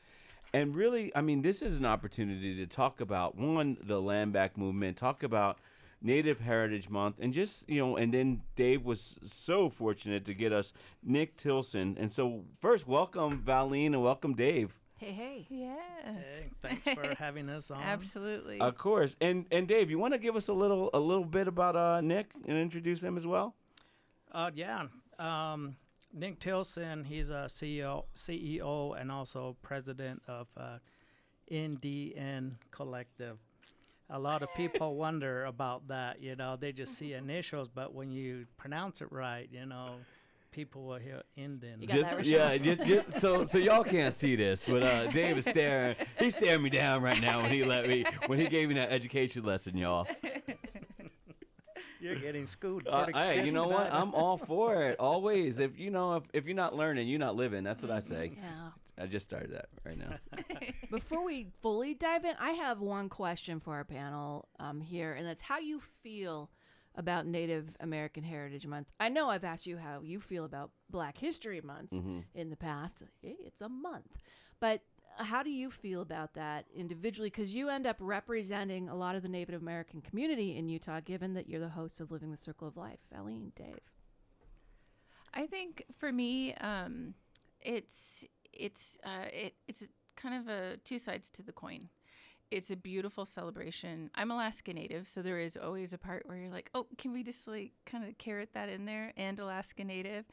And 0.53 0.75
really, 0.75 1.15
I 1.15 1.21
mean, 1.21 1.43
this 1.43 1.63
is 1.63 1.77
an 1.77 1.87
opportunity 1.87 2.57
to 2.57 2.67
talk 2.67 3.01
about 3.01 3.37
one, 3.37 3.77
the 3.81 4.03
land 4.03 4.33
back 4.33 4.59
movement, 4.59 4.97
talk 4.97 5.23
about 5.23 5.59
Native 6.03 6.41
Heritage 6.41 6.89
Month, 6.91 7.17
and 7.21 7.33
just, 7.33 7.69
you 7.71 7.79
know, 7.79 7.97
and 7.97 8.13
then 8.13 8.43
Dave 8.57 8.85
was 8.85 9.19
so 9.25 9.69
fortunate 9.69 10.25
to 10.25 10.35
get 10.35 10.53
us 10.53 10.73
Nick 11.03 11.37
Tilsen. 11.37 11.97
And 11.99 12.11
so, 12.11 12.45
first, 12.61 12.89
welcome 12.89 13.41
Valine 13.41 13.95
and 13.95 14.03
welcome 14.03 14.35
Dave. 14.35 14.81
Hey, 14.97 15.13
hey. 15.13 15.47
Yeah. 15.49 15.77
Hey, 16.05 16.51
thanks 16.61 16.89
for 16.89 17.15
having 17.19 17.49
us 17.49 17.71
on. 17.71 17.81
Absolutely. 17.81 18.61
Of 18.61 18.77
course. 18.77 19.17
And 19.21 19.47
and 19.53 19.69
Dave, 19.69 19.91
you 19.91 19.99
want 20.01 20.15
to 20.15 20.19
give 20.19 20.35
us 20.35 20.49
a 20.49 20.53
little 20.53 20.91
a 20.93 20.99
little 20.99 21.25
bit 21.25 21.47
about 21.47 21.77
uh, 21.77 22.01
Nick 22.01 22.31
and 22.49 22.59
introduce 22.59 23.01
him 23.01 23.17
as 23.17 23.25
well? 23.25 23.55
Uh, 24.33 24.51
yeah. 24.55 24.87
Um, 25.19 25.77
Nick 26.13 26.41
Tilsen, 26.41 27.05
he's 27.05 27.31
a 27.31 27.47
CEO, 27.49 28.05
CEO 28.15 28.99
and 28.99 29.13
also 29.13 29.57
president 29.63 30.23
of 30.27 30.49
uh, 30.57 30.79
NDN 31.51 32.55
Collective. 32.71 33.39
A 34.11 34.19
lot 34.19 34.43
of 34.43 34.53
people 34.57 34.97
wonder 34.97 35.45
about 35.45 35.89
that. 35.89 36.23
You 36.23 36.37
know, 36.37 36.57
they 36.57 36.73
just 36.73 36.97
see 36.97 37.13
initials, 37.13 37.69
but 37.69 37.95
when 37.95 38.11
you 38.11 38.47
pronounce 38.57 39.03
it 39.03 39.09
right, 39.11 39.49
you 39.53 39.67
know, 39.67 39.97
people 40.51 40.85
will 40.85 40.99
hear 40.99 41.23
Indian. 41.37 41.81
You 41.83 41.89
got 41.89 42.03
that, 42.03 42.19
Rashawn? 42.19 42.25
yeah, 42.25 42.57
just, 42.57 42.85
just 42.85 43.13
so 43.21 43.45
so 43.45 43.59
y'all 43.59 43.85
can't 43.85 44.15
see 44.15 44.35
this, 44.35 44.65
but 44.67 44.83
uh, 44.83 45.07
Dave 45.09 45.39
is 45.39 45.45
staring. 45.45 45.97
He's 46.19 46.37
staring 46.37 46.63
me 46.63 46.71
down 46.71 47.03
right 47.03 47.21
now 47.21 47.43
when 47.43 47.51
he 47.53 47.65
let 47.65 47.87
me 47.87 48.05
when 48.27 48.39
he 48.39 48.47
gave 48.47 48.69
me 48.69 48.75
that 48.75 48.91
education 48.91 49.45
lesson, 49.45 49.77
y'all. 49.77 50.07
You're 52.01 52.15
getting 52.17 52.47
schooled. 52.47 52.87
Uh, 52.89 53.07
hey, 53.13 53.45
you 53.45 53.53
know 53.53 53.67
what? 53.69 53.93
I'm 53.93 54.15
all 54.15 54.37
for 54.39 54.83
it. 54.85 54.97
Always. 54.99 55.59
If 55.59 55.79
you 55.79 55.91
know, 55.91 56.15
if, 56.17 56.25
if 56.33 56.47
you're 56.47 56.55
not 56.57 56.75
learning, 56.77 57.09
you're 57.09 57.19
not 57.19 57.37
living. 57.37 57.65
That's 57.65 57.83
what 57.83 57.91
I 57.93 58.01
say. 58.01 58.33
Yeah. 58.37 58.71
I 59.01 59.07
just 59.07 59.27
started 59.27 59.53
that 59.53 59.67
right 59.85 59.97
now. 59.99 60.17
Before 60.91 61.25
we 61.25 61.47
fully 61.63 61.95
dive 61.95 62.25
in, 62.25 62.35
I 62.41 62.51
have 62.53 62.81
one 62.81 63.09
question 63.09 63.61
for 63.61 63.75
our 63.75 63.85
panel 63.85 64.49
um, 64.59 64.81
here, 64.81 65.13
and 65.13 65.27
that's 65.27 65.43
how 65.43 65.59
you 65.59 65.79
feel 66.03 66.51
about 66.97 67.25
Native 67.27 67.69
American 67.79 68.25
Heritage 68.25 68.67
Month. 68.67 68.89
I 68.99 69.09
know 69.09 69.31
I've 69.31 69.45
asked 69.45 69.67
you 69.67 69.77
how 69.77 70.01
you 70.03 70.21
feel 70.21 70.45
about 70.45 70.73
Black 70.91 71.17
History 71.17 71.61
Month 71.61 71.91
Mhm. 71.93 72.25
in 72.35 72.51
the 72.51 72.57
past. 72.57 73.05
Hey, 73.23 73.37
It's 73.45 73.61
a 73.61 73.69
month. 73.69 74.17
But 74.59 74.83
how 75.17 75.43
do 75.43 75.51
you 75.51 75.71
feel 75.71 76.01
about 76.01 76.35
that 76.35 76.67
individually? 76.75 77.29
Because 77.29 77.55
you 77.55 77.69
end 77.69 77.87
up 77.87 77.97
representing 78.01 78.89
a 78.89 78.95
lot 78.95 79.17
of 79.17 79.23
the 79.23 79.29
Native 79.29 79.61
American 79.61 80.01
community 80.01 80.57
in 80.57 80.69
Utah, 80.69 81.01
given 81.01 81.35
that 81.35 81.49
you're 81.49 81.61
the 81.61 81.69
host 81.69 82.01
of 82.01 82.11
Living 82.11 82.31
the 82.31 82.37
Circle 82.37 82.69
of 82.69 82.77
Life. 82.77 83.01
Eileen, 83.17 83.53
Dave. 83.57 83.81
I 85.35 85.47
think 85.47 85.85
for 85.97 86.13
me, 86.13 86.55
um, 86.55 87.15
it's 87.61 88.25
it's 88.53 88.99
uh, 89.05 89.27
it, 89.33 89.55
it's 89.67 89.87
kind 90.17 90.35
of 90.35 90.49
a 90.49 90.77
two 90.79 90.99
sides 90.99 91.31
to 91.33 91.43
the 91.43 91.53
coin. 91.53 91.89
It's 92.51 92.71
a 92.71 92.77
beautiful 92.77 93.27
celebration. 93.27 94.11
I'm 94.15 94.31
Alaska 94.31 94.73
Native, 94.73 95.07
so 95.07 95.21
there 95.21 95.39
is 95.39 95.57
always 95.57 95.93
a 95.93 95.99
part 95.99 96.27
where 96.27 96.39
you're 96.39 96.51
like, 96.51 96.71
oh, 96.75 96.87
can 96.97 97.13
we 97.13 97.23
just 97.23 97.47
like 97.47 97.73
kind 97.85 98.05
of 98.09 98.17
carrot 98.17 98.55
that 98.55 98.71
in 98.71 98.87
there 98.87 99.13
and 99.19 99.39
Alaska 99.39 99.85
Native? 99.85 100.25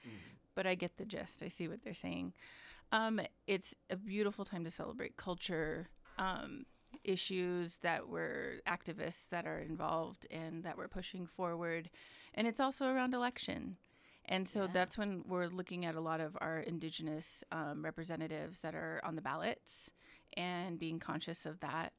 But 0.55 0.65
I 0.65 0.75
get 0.75 0.97
the 0.97 1.03
gist. 1.03 1.43
I 1.43 1.49
see 1.49 1.67
what 1.67 1.83
they're 1.83 1.93
saying. 1.93 2.33
Um, 2.91 3.19
it's 3.47 3.75
a 3.89 3.95
beautiful 3.95 4.45
time 4.45 4.63
to 4.63 4.69
celebrate 4.69 5.17
culture, 5.17 5.89
um, 6.17 6.65
issues 7.03 7.77
that 7.77 8.07
were 8.07 8.61
activists 8.67 9.29
that 9.29 9.45
are 9.45 9.59
involved 9.59 10.25
and 10.31 10.63
that 10.63 10.77
we're 10.77 10.87
pushing 10.87 11.27
forward. 11.27 11.89
And 12.33 12.47
it's 12.47 12.59
also 12.59 12.87
around 12.87 13.13
election. 13.13 13.77
And 14.27 14.47
so 14.47 14.67
that's 14.73 14.97
when 14.97 15.23
we're 15.27 15.47
looking 15.47 15.85
at 15.85 15.93
a 15.93 16.01
lot 16.01 16.19
of 16.19 16.35
our 16.41 16.59
indigenous 16.59 17.43
um, 17.51 17.83
representatives 17.83 18.61
that 18.61 18.73
are 18.73 18.99
on 19.03 19.15
the 19.15 19.21
ballots 19.21 19.91
and 20.35 20.79
being 20.79 20.99
conscious 20.99 21.45
of 21.45 21.59
that. 21.59 21.93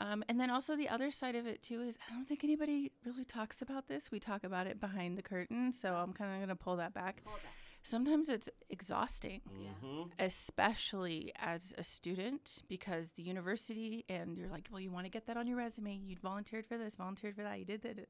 Um, 0.00 0.24
and 0.28 0.38
then 0.40 0.50
also 0.50 0.76
the 0.76 0.88
other 0.88 1.10
side 1.10 1.34
of 1.34 1.46
it 1.46 1.62
too 1.62 1.82
is 1.82 1.98
I 2.08 2.14
don't 2.14 2.26
think 2.26 2.44
anybody 2.44 2.92
really 3.04 3.24
talks 3.24 3.62
about 3.62 3.88
this. 3.88 4.10
We 4.10 4.20
talk 4.20 4.44
about 4.44 4.66
it 4.66 4.80
behind 4.80 5.16
the 5.16 5.22
curtain, 5.22 5.72
so 5.72 5.94
I'm 5.94 6.12
kind 6.12 6.32
of 6.32 6.38
going 6.38 6.48
to 6.48 6.56
pull 6.56 6.76
that 6.76 6.94
back. 6.94 7.22
Sometimes 7.86 8.28
it's 8.28 8.48
exhausting, 8.68 9.42
especially 10.18 11.32
as 11.38 11.72
a 11.78 11.84
student, 11.84 12.64
because 12.68 13.12
the 13.12 13.22
university 13.22 14.04
and 14.08 14.36
you're 14.36 14.48
like, 14.48 14.68
well, 14.72 14.80
you 14.80 14.90
want 14.90 15.06
to 15.06 15.10
get 15.10 15.26
that 15.26 15.36
on 15.36 15.46
your 15.46 15.58
resume. 15.58 15.94
You 15.94 16.16
volunteered 16.16 16.66
for 16.66 16.76
this, 16.76 16.96
volunteered 16.96 17.36
for 17.36 17.42
that, 17.44 17.60
you 17.60 17.64
did 17.64 17.82
that, 17.82 18.08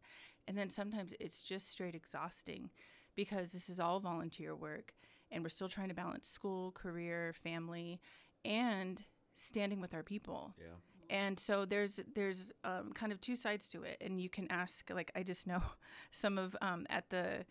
and 0.48 0.56
then 0.56 0.70
sometimes 0.70 1.12
it's 1.20 1.42
just 1.42 1.68
straight 1.68 1.94
exhausting 1.94 2.70
because 3.14 3.52
this 3.52 3.68
is 3.68 3.78
all 3.78 4.00
volunteer 4.00 4.56
work 4.56 4.94
and 5.30 5.42
we're 5.42 5.50
still 5.50 5.68
trying 5.68 5.88
to 5.88 5.94
balance 5.94 6.26
school, 6.26 6.72
career, 6.72 7.34
family, 7.34 8.00
and 8.44 9.04
standing 9.34 9.80
with 9.80 9.92
our 9.92 10.02
people. 10.02 10.54
Yeah. 10.58 10.66
And 11.08 11.38
so 11.38 11.66
there's 11.66 12.00
there's 12.14 12.50
um, 12.64 12.92
kind 12.94 13.12
of 13.12 13.20
two 13.20 13.36
sides 13.36 13.68
to 13.68 13.82
it, 13.82 13.98
and 14.00 14.20
you 14.20 14.28
can 14.28 14.50
ask 14.50 14.90
like 14.90 15.12
I 15.14 15.22
just 15.22 15.46
know 15.46 15.62
some 16.12 16.38
of 16.38 16.56
um, 16.62 16.86
at 16.88 17.10
the 17.10 17.44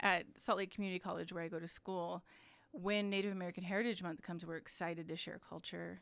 at 0.00 0.24
Salt 0.38 0.58
Lake 0.58 0.74
Community 0.74 0.98
College 0.98 1.32
where 1.32 1.44
I 1.44 1.48
go 1.48 1.58
to 1.58 1.68
school. 1.68 2.24
When 2.72 3.10
Native 3.10 3.32
American 3.32 3.64
Heritage 3.64 4.02
Month 4.02 4.22
comes, 4.22 4.46
we're 4.46 4.56
excited 4.56 5.08
to 5.08 5.16
share 5.16 5.40
culture, 5.48 6.00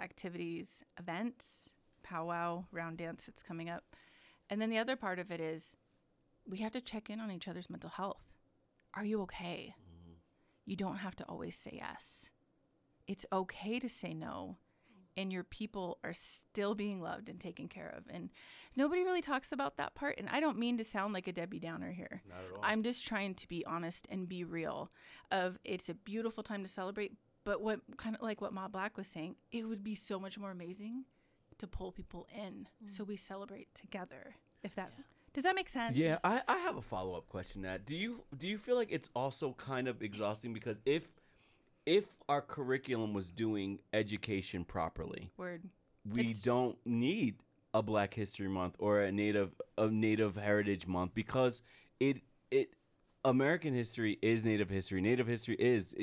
activities, 0.00 0.82
events, 0.98 1.72
powwow, 2.02 2.64
round 2.72 2.98
dance 2.98 3.26
that's 3.26 3.42
coming 3.42 3.68
up, 3.68 3.84
and 4.48 4.60
then 4.60 4.70
the 4.70 4.78
other 4.78 4.96
part 4.96 5.18
of 5.18 5.30
it 5.30 5.40
is 5.40 5.76
we 6.48 6.58
have 6.58 6.72
to 6.72 6.80
check 6.80 7.10
in 7.10 7.20
on 7.20 7.30
each 7.30 7.48
other's 7.48 7.68
mental 7.68 7.90
health. 7.90 8.22
Are 8.94 9.04
you 9.04 9.20
okay? 9.22 9.74
Mm-hmm. 9.76 10.14
You 10.64 10.76
don't 10.76 10.96
have 10.96 11.16
to 11.16 11.24
always 11.24 11.56
say 11.56 11.72
yes. 11.74 12.30
It's 13.06 13.26
okay 13.32 13.78
to 13.78 13.88
say 13.88 14.14
no, 14.14 14.56
and 15.18 15.32
your 15.32 15.42
people 15.42 15.98
are 16.04 16.14
still 16.14 16.76
being 16.76 17.02
loved 17.02 17.28
and 17.28 17.40
taken 17.40 17.66
care 17.66 17.92
of. 17.96 18.04
And 18.08 18.30
nobody 18.76 19.02
really 19.02 19.20
talks 19.20 19.50
about 19.50 19.76
that 19.76 19.96
part. 19.96 20.14
And 20.16 20.28
I 20.28 20.38
don't 20.38 20.58
mean 20.58 20.78
to 20.78 20.84
sound 20.84 21.12
like 21.12 21.26
a 21.26 21.32
Debbie 21.32 21.58
Downer 21.58 21.90
here. 21.90 22.22
Not 22.28 22.38
at 22.38 22.52
all. 22.54 22.60
I'm 22.62 22.84
just 22.84 23.04
trying 23.04 23.34
to 23.34 23.48
be 23.48 23.66
honest 23.66 24.06
and 24.10 24.28
be 24.28 24.44
real. 24.44 24.92
Of 25.32 25.58
it's 25.64 25.88
a 25.88 25.94
beautiful 25.94 26.44
time 26.44 26.62
to 26.62 26.68
celebrate, 26.68 27.14
but 27.42 27.60
what 27.60 27.80
kind 27.96 28.14
of 28.14 28.22
like 28.22 28.40
what 28.40 28.52
Ma 28.52 28.68
Black 28.68 28.96
was 28.96 29.08
saying, 29.08 29.34
it 29.50 29.68
would 29.68 29.82
be 29.82 29.96
so 29.96 30.20
much 30.20 30.38
more 30.38 30.52
amazing 30.52 31.04
to 31.58 31.66
pull 31.66 31.90
people 31.90 32.28
in 32.32 32.68
mm. 32.84 32.88
so 32.88 33.02
we 33.02 33.16
celebrate 33.16 33.74
together. 33.74 34.36
If 34.62 34.76
that 34.76 34.92
does 35.34 35.42
that 35.42 35.56
make 35.56 35.68
sense? 35.68 35.96
Yeah, 35.96 36.18
I, 36.22 36.42
I 36.46 36.58
have 36.58 36.76
a 36.76 36.82
follow 36.82 37.16
up 37.16 37.28
question. 37.28 37.62
That 37.62 37.86
do 37.86 37.96
you 37.96 38.22
do 38.36 38.46
you 38.46 38.56
feel 38.56 38.76
like 38.76 38.92
it's 38.92 39.10
also 39.16 39.52
kind 39.54 39.88
of 39.88 40.00
exhausting 40.00 40.52
because 40.52 40.76
if 40.86 41.08
if 41.88 42.04
our 42.28 42.42
curriculum 42.42 43.14
was 43.14 43.30
doing 43.30 43.78
education 43.94 44.62
properly, 44.64 45.30
Word. 45.38 45.62
we 46.04 46.20
It's- 46.20 46.42
don't 46.42 46.76
need 46.84 47.36
a 47.72 47.82
Black 47.82 48.12
History 48.12 48.48
Month 48.48 48.76
or 48.78 49.00
a 49.00 49.10
Native 49.10 49.58
a 49.78 49.88
Native 49.90 50.36
Heritage 50.36 50.86
Month 50.86 51.14
because 51.14 51.62
it 51.98 52.20
it 52.50 52.74
American 53.24 53.72
history 53.74 54.18
is 54.22 54.44
Native 54.44 54.68
history. 54.70 55.00
Native 55.00 55.26
history 55.26 55.56
is 55.58 55.94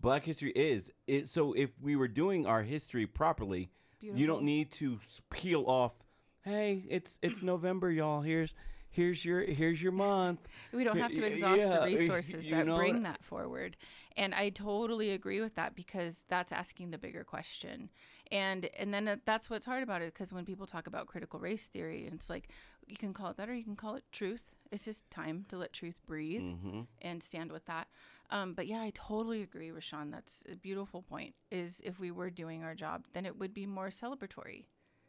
Black 0.00 0.24
history 0.24 0.52
is 0.56 0.92
it. 1.06 1.28
So 1.28 1.52
if 1.52 1.70
we 1.80 1.94
were 1.96 2.08
doing 2.08 2.44
our 2.46 2.62
history 2.62 3.06
properly, 3.06 3.70
you 4.00 4.26
don't 4.26 4.42
need 4.44 4.70
to 4.72 4.98
peel 5.30 5.64
off. 5.66 5.94
Hey, 6.42 6.84
it's 6.88 7.18
it's 7.22 7.40
November, 7.42 7.90
y'all. 7.90 8.20
Here's 8.22 8.52
here's 8.94 9.24
your 9.24 9.40
here's 9.42 9.82
your 9.82 9.92
month. 9.92 10.40
We 10.72 10.84
don't 10.84 10.98
have 10.98 11.12
to 11.14 11.24
exhaust 11.24 11.60
yeah, 11.60 11.80
the 11.80 11.86
resources 11.86 12.48
that 12.48 12.66
know, 12.66 12.76
bring 12.76 13.02
that 13.02 13.22
forward. 13.24 13.76
And 14.16 14.34
I 14.34 14.50
totally 14.50 15.10
agree 15.10 15.40
with 15.40 15.56
that 15.56 15.74
because 15.74 16.24
that's 16.28 16.52
asking 16.52 16.90
the 16.92 16.98
bigger 16.98 17.24
question. 17.24 17.90
And 18.30 18.68
and 18.78 18.94
then 18.94 19.20
that's 19.24 19.50
what's 19.50 19.66
hard 19.66 19.82
about 19.82 20.02
it 20.02 20.14
because 20.14 20.32
when 20.32 20.44
people 20.44 20.66
talk 20.66 20.86
about 20.86 21.06
critical 21.06 21.40
race 21.40 21.66
theory, 21.66 22.08
it's 22.12 22.30
like 22.30 22.48
you 22.86 22.96
can 22.96 23.12
call 23.12 23.30
it 23.30 23.36
that 23.36 23.48
or 23.48 23.54
you 23.54 23.64
can 23.64 23.76
call 23.76 23.96
it 23.96 24.04
truth. 24.12 24.52
It's 24.70 24.84
just 24.84 25.08
time 25.10 25.44
to 25.48 25.56
let 25.56 25.72
truth 25.72 26.00
breathe 26.06 26.42
Mhm. 26.42 26.86
and 27.02 27.22
stand 27.22 27.52
with 27.52 27.64
that. 27.66 27.88
Um, 28.30 28.54
but 28.54 28.66
yeah, 28.66 28.80
I 28.80 28.90
totally 28.94 29.42
agree 29.42 29.70
with 29.72 29.84
Sean. 29.84 30.10
That's 30.10 30.44
a 30.50 30.56
beautiful 30.56 31.02
point. 31.02 31.34
Is 31.50 31.80
if 31.84 31.98
we 32.00 32.10
were 32.10 32.30
doing 32.30 32.62
our 32.64 32.74
job, 32.74 33.06
then 33.12 33.26
it 33.26 33.38
would 33.38 33.52
be 33.54 33.66
more 33.66 33.88
celebratory. 33.88 34.64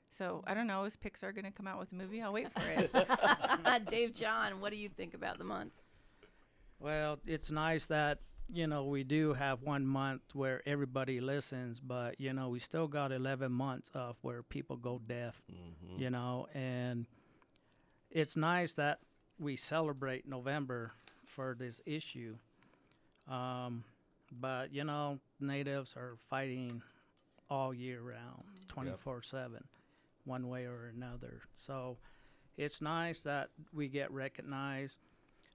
So 0.09 0.43
I 0.47 0.53
don't 0.53 0.67
know. 0.67 0.83
Is 0.85 0.95
Pixar 0.95 1.33
going 1.33 1.45
to 1.45 1.51
come 1.51 1.67
out 1.67 1.79
with 1.79 1.91
a 1.91 1.95
movie? 1.95 2.21
I'll 2.21 2.33
wait 2.33 2.47
for 2.53 2.61
it. 2.67 3.85
Dave 3.89 4.13
John, 4.13 4.61
what 4.61 4.71
do 4.71 4.77
you 4.77 4.89
think 4.89 5.13
about 5.13 5.37
the 5.37 5.43
month? 5.43 5.73
Well, 6.79 7.19
it's 7.25 7.51
nice 7.51 7.85
that 7.87 8.19
you 8.53 8.67
know 8.67 8.85
we 8.85 9.03
do 9.03 9.33
have 9.33 9.61
one 9.63 9.85
month 9.85 10.21
where 10.33 10.61
everybody 10.65 11.19
listens, 11.19 11.79
but 11.79 12.19
you 12.19 12.33
know 12.33 12.49
we 12.49 12.59
still 12.59 12.87
got 12.87 13.11
11 13.11 13.51
months 13.51 13.89
of 13.93 14.17
where 14.21 14.43
people 14.43 14.77
go 14.77 15.01
deaf. 15.05 15.41
Mm-hmm. 15.51 16.01
You 16.01 16.09
know, 16.09 16.47
and 16.53 17.07
it's 18.11 18.37
nice 18.37 18.73
that 18.75 18.99
we 19.39 19.55
celebrate 19.55 20.27
November 20.27 20.93
for 21.25 21.55
this 21.57 21.81
issue. 21.85 22.35
Um, 23.27 23.83
but 24.31 24.73
you 24.73 24.83
know, 24.83 25.19
natives 25.39 25.95
are 25.95 26.15
fighting 26.17 26.81
all 27.49 27.73
year 27.73 28.01
round, 28.01 28.43
24 28.67 29.21
7, 29.21 29.63
one 30.25 30.47
way 30.49 30.65
or 30.65 30.91
another. 30.95 31.41
So 31.53 31.97
it's 32.57 32.81
nice 32.81 33.21
that 33.21 33.49
we 33.73 33.87
get 33.87 34.11
recognized. 34.11 34.99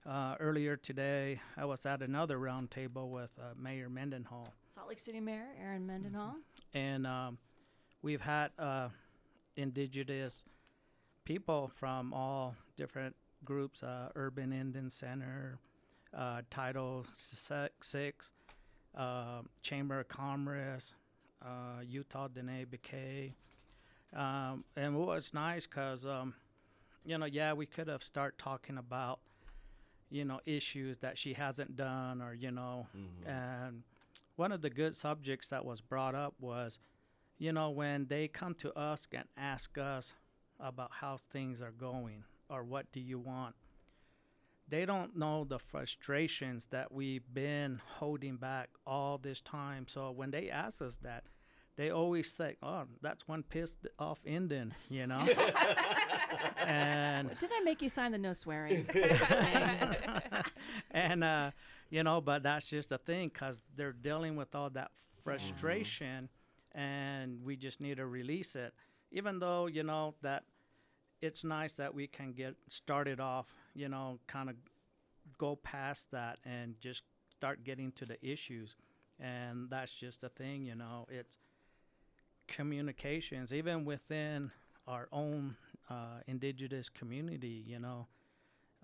Uh, 0.03 0.35
earlier 0.39 0.75
today, 0.75 1.39
I 1.55 1.65
was 1.65 1.85
at 1.85 2.01
another 2.01 2.39
roundtable 2.39 3.09
with 3.09 3.37
uh, 3.39 3.53
Mayor 3.55 3.87
Mendenhall, 3.87 4.51
Salt 4.73 4.89
Lake 4.89 4.97
City 4.97 5.19
Mayor 5.19 5.45
Erin 5.61 5.85
Mendenhall. 5.85 6.35
and 6.73 7.05
um, 7.05 7.37
we've 8.01 8.21
had 8.21 8.49
uh, 8.57 8.89
indigenous 9.55 10.43
people 11.23 11.67
from 11.71 12.13
all 12.13 12.55
different 12.77 13.15
groups 13.45 13.83
uh, 13.83 14.09
urban 14.15 14.51
indian 14.53 14.89
center 14.89 15.59
uh, 16.17 16.41
title 16.49 17.05
six 17.13 18.31
uh, 18.97 19.41
chamber 19.61 19.99
of 19.99 20.07
commerce 20.07 20.93
uh, 21.45 21.81
utah 21.87 22.27
Diné 22.27 22.65
Bikéyah 22.65 23.33
um, 24.15 24.63
and 24.75 24.95
what 24.97 25.07
was 25.07 25.33
nice 25.33 25.65
because 25.67 26.05
um, 26.05 26.33
you 27.05 27.17
know 27.17 27.25
yeah 27.25 27.53
we 27.53 27.65
could 27.65 27.87
have 27.87 28.03
start 28.03 28.37
talking 28.37 28.77
about 28.77 29.19
you 30.09 30.25
know 30.25 30.39
issues 30.45 30.97
that 30.99 31.17
she 31.17 31.33
hasn't 31.33 31.75
done 31.75 32.21
or 32.21 32.33
you 32.33 32.51
know 32.51 32.87
and 33.25 33.83
one 34.35 34.51
of 34.51 34.61
the 34.61 34.69
good 34.69 34.95
subjects 34.95 35.47
that 35.49 35.65
was 35.65 35.81
brought 35.81 36.15
up 36.15 36.33
was 36.39 36.79
you 37.37 37.51
know 37.51 37.69
when 37.69 38.07
they 38.07 38.27
come 38.27 38.53
to 38.55 38.73
us 38.77 39.07
and 39.13 39.25
ask 39.37 39.77
us 39.77 40.13
about 40.59 40.91
how 40.99 41.17
things 41.17 41.61
are 41.61 41.71
going 41.71 42.23
or 42.49 42.63
what 42.63 42.91
do 42.91 42.99
you 42.99 43.17
want 43.17 43.55
they 44.71 44.85
don't 44.85 45.17
know 45.17 45.43
the 45.43 45.59
frustrations 45.59 46.67
that 46.71 46.93
we've 46.93 47.25
been 47.33 47.81
holding 47.97 48.37
back 48.37 48.69
all 48.87 49.17
this 49.17 49.41
time. 49.41 49.85
So 49.87 50.11
when 50.11 50.31
they 50.31 50.49
ask 50.49 50.81
us 50.81 50.97
that 51.03 51.25
they 51.77 51.89
always 51.89 52.31
think 52.31 52.57
oh 52.61 52.83
that's 53.01 53.27
one 53.27 53.43
pissed 53.43 53.87
off 53.97 54.19
indian 54.25 54.73
you 54.89 55.07
know 55.07 55.25
and 56.65 57.29
Didn't 57.39 57.55
I 57.59 57.63
make 57.63 57.81
you 57.81 57.89
sign 57.89 58.11
the 58.11 58.17
no 58.17 58.33
swearing? 58.33 58.85
and 60.91 61.23
uh, 61.23 61.51
you 61.89 62.03
know, 62.03 62.21
but 62.21 62.43
that's 62.43 62.65
just 62.65 62.89
the 62.89 62.97
thing 62.97 63.29
because 63.29 63.61
they're 63.75 63.93
dealing 63.93 64.35
with 64.35 64.55
all 64.55 64.69
that 64.71 64.91
frustration, 65.23 66.29
and 66.73 67.43
we 67.43 67.55
just 67.55 67.81
need 67.81 67.97
to 67.97 68.05
release 68.05 68.55
it. 68.55 68.73
Even 69.11 69.39
though 69.39 69.67
you 69.67 69.83
know 69.83 70.15
that 70.21 70.43
it's 71.21 71.43
nice 71.43 71.73
that 71.73 71.93
we 71.93 72.07
can 72.07 72.31
get 72.31 72.55
started 72.67 73.19
off, 73.19 73.53
you 73.75 73.89
know, 73.89 74.19
kind 74.27 74.49
of 74.49 74.55
go 75.37 75.55
past 75.57 76.09
that 76.11 76.39
and 76.45 76.75
just 76.79 77.03
start 77.29 77.63
getting 77.63 77.91
to 77.93 78.05
the 78.05 78.23
issues. 78.25 78.75
And 79.19 79.69
that's 79.69 79.91
just 79.91 80.21
the 80.21 80.29
thing, 80.29 80.65
you 80.65 80.73
know, 80.73 81.05
it's 81.09 81.37
communications, 82.51 83.53
even 83.53 83.85
within 83.85 84.51
our 84.87 85.07
own 85.11 85.55
uh, 85.89 86.19
indigenous 86.27 86.89
community, 86.89 87.63
you 87.65 87.79
know. 87.79 88.07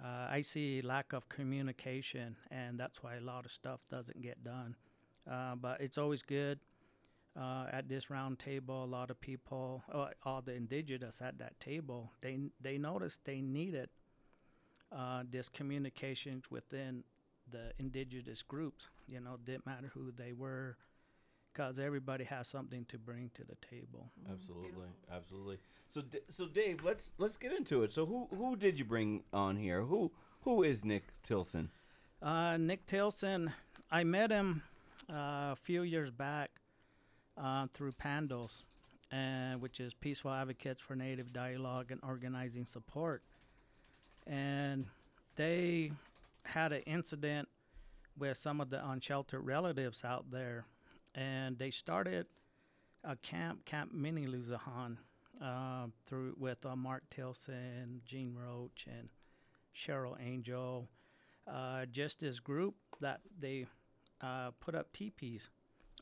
Uh, 0.03 0.27
I 0.29 0.41
see 0.41 0.81
lack 0.81 1.13
of 1.13 1.27
communication, 1.27 2.37
and 2.51 2.79
that's 2.79 3.03
why 3.03 3.15
a 3.15 3.21
lot 3.21 3.45
of 3.45 3.51
stuff 3.51 3.81
doesn't 3.89 4.21
get 4.21 4.43
done. 4.43 4.75
Uh, 5.29 5.55
but 5.55 5.81
it's 5.81 5.97
always 5.97 6.21
good 6.21 6.59
uh, 7.39 7.65
at 7.71 7.89
this 7.89 8.09
round 8.09 8.39
table. 8.39 8.83
A 8.83 8.85
lot 8.85 9.09
of 9.09 9.19
people, 9.19 9.83
uh, 9.91 10.09
all 10.23 10.41
the 10.41 10.53
indigenous 10.53 11.21
at 11.21 11.37
that 11.39 11.59
table, 11.59 12.11
they 12.21 12.37
they 12.61 12.77
noticed 12.77 13.25
they 13.25 13.41
needed 13.41 13.89
uh, 14.95 15.23
this 15.29 15.49
communication 15.49 16.43
within 16.49 17.03
the 17.51 17.73
indigenous 17.79 18.43
groups. 18.43 18.87
You 19.07 19.19
know, 19.19 19.37
didn't 19.43 19.65
matter 19.65 19.91
who 19.93 20.11
they 20.11 20.31
were, 20.31 20.77
because 21.57 21.79
everybody 21.79 22.23
has 22.23 22.47
something 22.47 22.85
to 22.85 22.99
bring 22.99 23.31
to 23.33 23.43
the 23.43 23.55
table. 23.55 24.11
Absolutely, 24.31 24.87
absolutely. 25.11 25.57
So, 25.87 26.03
so 26.29 26.45
Dave, 26.45 26.83
let's 26.83 27.11
let's 27.17 27.37
get 27.37 27.51
into 27.51 27.83
it. 27.83 27.91
So, 27.91 28.05
who 28.05 28.27
who 28.35 28.55
did 28.55 28.77
you 28.77 28.85
bring 28.85 29.23
on 29.33 29.57
here? 29.57 29.81
Who 29.81 30.11
who 30.41 30.63
is 30.63 30.85
Nick 30.85 31.05
Tilsen? 31.23 31.69
Uh, 32.21 32.57
Nick 32.57 32.85
Tilsen, 32.85 33.53
I 33.91 34.03
met 34.03 34.31
him 34.31 34.63
uh, 35.09 35.53
a 35.53 35.55
few 35.55 35.81
years 35.81 36.11
back 36.11 36.51
uh, 37.41 37.67
through 37.73 37.93
Pandos, 37.93 38.63
and 39.11 39.61
which 39.61 39.79
is 39.79 39.93
Peaceful 39.93 40.31
Advocates 40.31 40.81
for 40.81 40.95
Native 40.95 41.33
Dialogue 41.33 41.91
and 41.91 41.99
Organizing 42.03 42.65
Support, 42.65 43.23
and 44.27 44.85
they 45.35 45.91
had 46.43 46.71
an 46.71 46.81
incident 46.81 47.49
with 48.17 48.37
some 48.37 48.61
of 48.61 48.69
the 48.69 48.87
unsheltered 48.87 49.45
relatives 49.45 50.03
out 50.03 50.31
there, 50.31 50.65
and 51.17 51.57
they 51.57 51.71
started 51.71 52.27
a 53.03 53.15
camp, 53.15 53.65
Camp 53.65 53.93
Mni 53.93 54.27
Luzahan, 54.27 54.97
uh, 55.43 55.87
through 56.05 56.35
with 56.37 56.65
uh, 56.65 56.75
Mark 56.75 57.03
Tilsen, 57.09 58.01
Gene 58.05 58.35
Roach, 58.35 58.85
and 58.87 59.09
Cheryl 59.75 60.15
Angel. 60.21 60.87
Uh, 61.51 61.85
just 61.85 62.19
this 62.19 62.39
group 62.39 62.75
that 63.01 63.21
they 63.39 63.65
uh, 64.21 64.51
put 64.59 64.75
up 64.75 64.93
teepees 64.93 65.49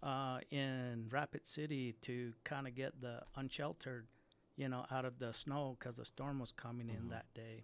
uh, 0.03 0.39
in 0.51 1.07
Rapid 1.09 1.47
City 1.47 1.95
to 2.01 2.34
kind 2.43 2.68
of 2.68 2.76
get 2.76 2.99
the 3.01 3.22
unsheltered, 3.36 4.07
you 4.57 4.68
know, 4.68 4.86
out 4.91 5.05
of 5.05 5.20
the 5.20 5.34
snow 5.34 5.78
because 5.80 5.97
the 5.97 6.05
storm 6.05 6.39
was 6.39 6.51
coming 6.51 6.89
in 6.89 7.09
that 7.09 7.26
day. 7.34 7.63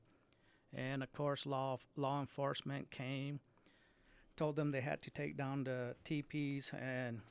And 0.74 1.04
of 1.04 1.12
course, 1.12 1.46
law 1.46 1.80
law 1.98 2.22
enforcement 2.22 2.92
came, 2.92 3.42
told 4.38 4.56
them 4.56 4.72
they 4.72 4.82
had 4.82 5.02
to 5.02 5.12
take 5.12 5.36
down 5.36 5.66
the 5.66 5.96
teepees, 6.06 6.72
and 6.80 7.22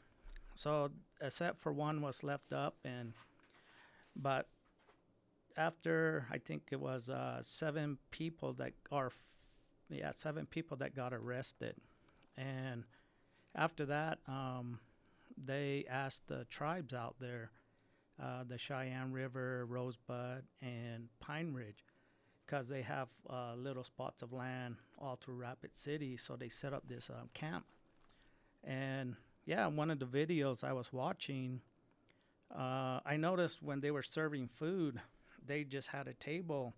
so 0.61 0.91
except 1.23 1.59
for 1.59 1.73
one 1.73 2.03
was 2.03 2.23
left 2.23 2.53
up, 2.53 2.77
and 2.85 3.15
but 4.15 4.47
after 5.57 6.27
I 6.31 6.37
think 6.37 6.65
it 6.71 6.81
was 6.81 7.09
uh, 7.09 7.39
seven 7.41 7.97
people 8.11 8.53
that 8.55 8.75
are, 8.93 9.07
f- 9.07 9.15
yeah, 9.89 10.11
seven 10.15 10.45
people 10.45 10.77
that 10.77 10.95
got 10.95 11.15
arrested, 11.15 11.77
and 12.37 12.85
after 13.55 13.87
that, 13.87 14.19
um, 14.29 14.81
they 15.43 15.87
asked 15.89 16.29
the 16.29 16.45
tribes 16.51 16.93
out 16.93 17.17
there, 17.19 17.53
uh, 18.23 18.45
the 18.47 18.59
Cheyenne 18.59 19.13
River, 19.13 19.65
Rosebud, 19.65 20.43
and 20.61 21.09
Pine 21.21 21.55
Ridge, 21.55 21.87
because 22.45 22.69
they 22.69 22.83
have 22.83 23.09
uh, 23.31 23.55
little 23.57 23.85
spots 23.85 24.21
of 24.21 24.35
land 24.35 24.77
all 24.99 25.17
through 25.17 25.37
Rapid 25.37 25.75
City, 25.75 26.19
so 26.19 26.37
they 26.37 26.51
set 26.51 26.75
up 26.75 26.87
this 26.87 27.09
uh, 27.09 27.25
camp. 27.33 27.65
And 28.63 29.17
yeah, 29.51 29.67
one 29.67 29.91
of 29.91 29.99
the 29.99 30.07
videos 30.07 30.63
I 30.63 30.73
was 30.73 30.93
watching, 30.93 31.61
uh, 32.57 33.01
I 33.05 33.17
noticed 33.19 33.61
when 33.61 33.81
they 33.81 33.91
were 33.91 34.05
serving 34.05 34.47
food, 34.47 35.01
they 35.45 35.65
just 35.65 35.89
had 35.89 36.07
a 36.07 36.15
table. 36.15 36.73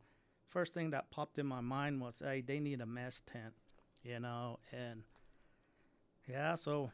First 0.48 0.72
thing 0.72 0.88
that 0.92 1.10
popped 1.10 1.38
in 1.38 1.44
my 1.44 1.60
mind 1.60 2.00
was, 2.00 2.22
hey, 2.24 2.40
they 2.40 2.60
need 2.60 2.80
a 2.80 2.86
mess 2.86 3.20
tent, 3.26 3.52
you 4.02 4.18
know, 4.20 4.58
and 4.72 5.02
yeah, 6.26 6.54
so 6.54 6.90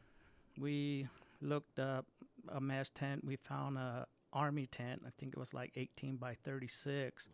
we 0.58 1.06
looked 1.40 1.78
up 1.78 2.06
a 2.48 2.60
mess 2.60 2.90
tent. 2.90 3.24
We 3.24 3.36
found 3.36 3.78
a 3.78 4.08
army 4.32 4.66
tent. 4.66 5.02
I 5.06 5.10
think 5.16 5.32
it 5.32 5.38
was 5.38 5.54
like 5.54 5.70
18 5.76 6.16
by 6.16 6.34
36. 6.44 7.28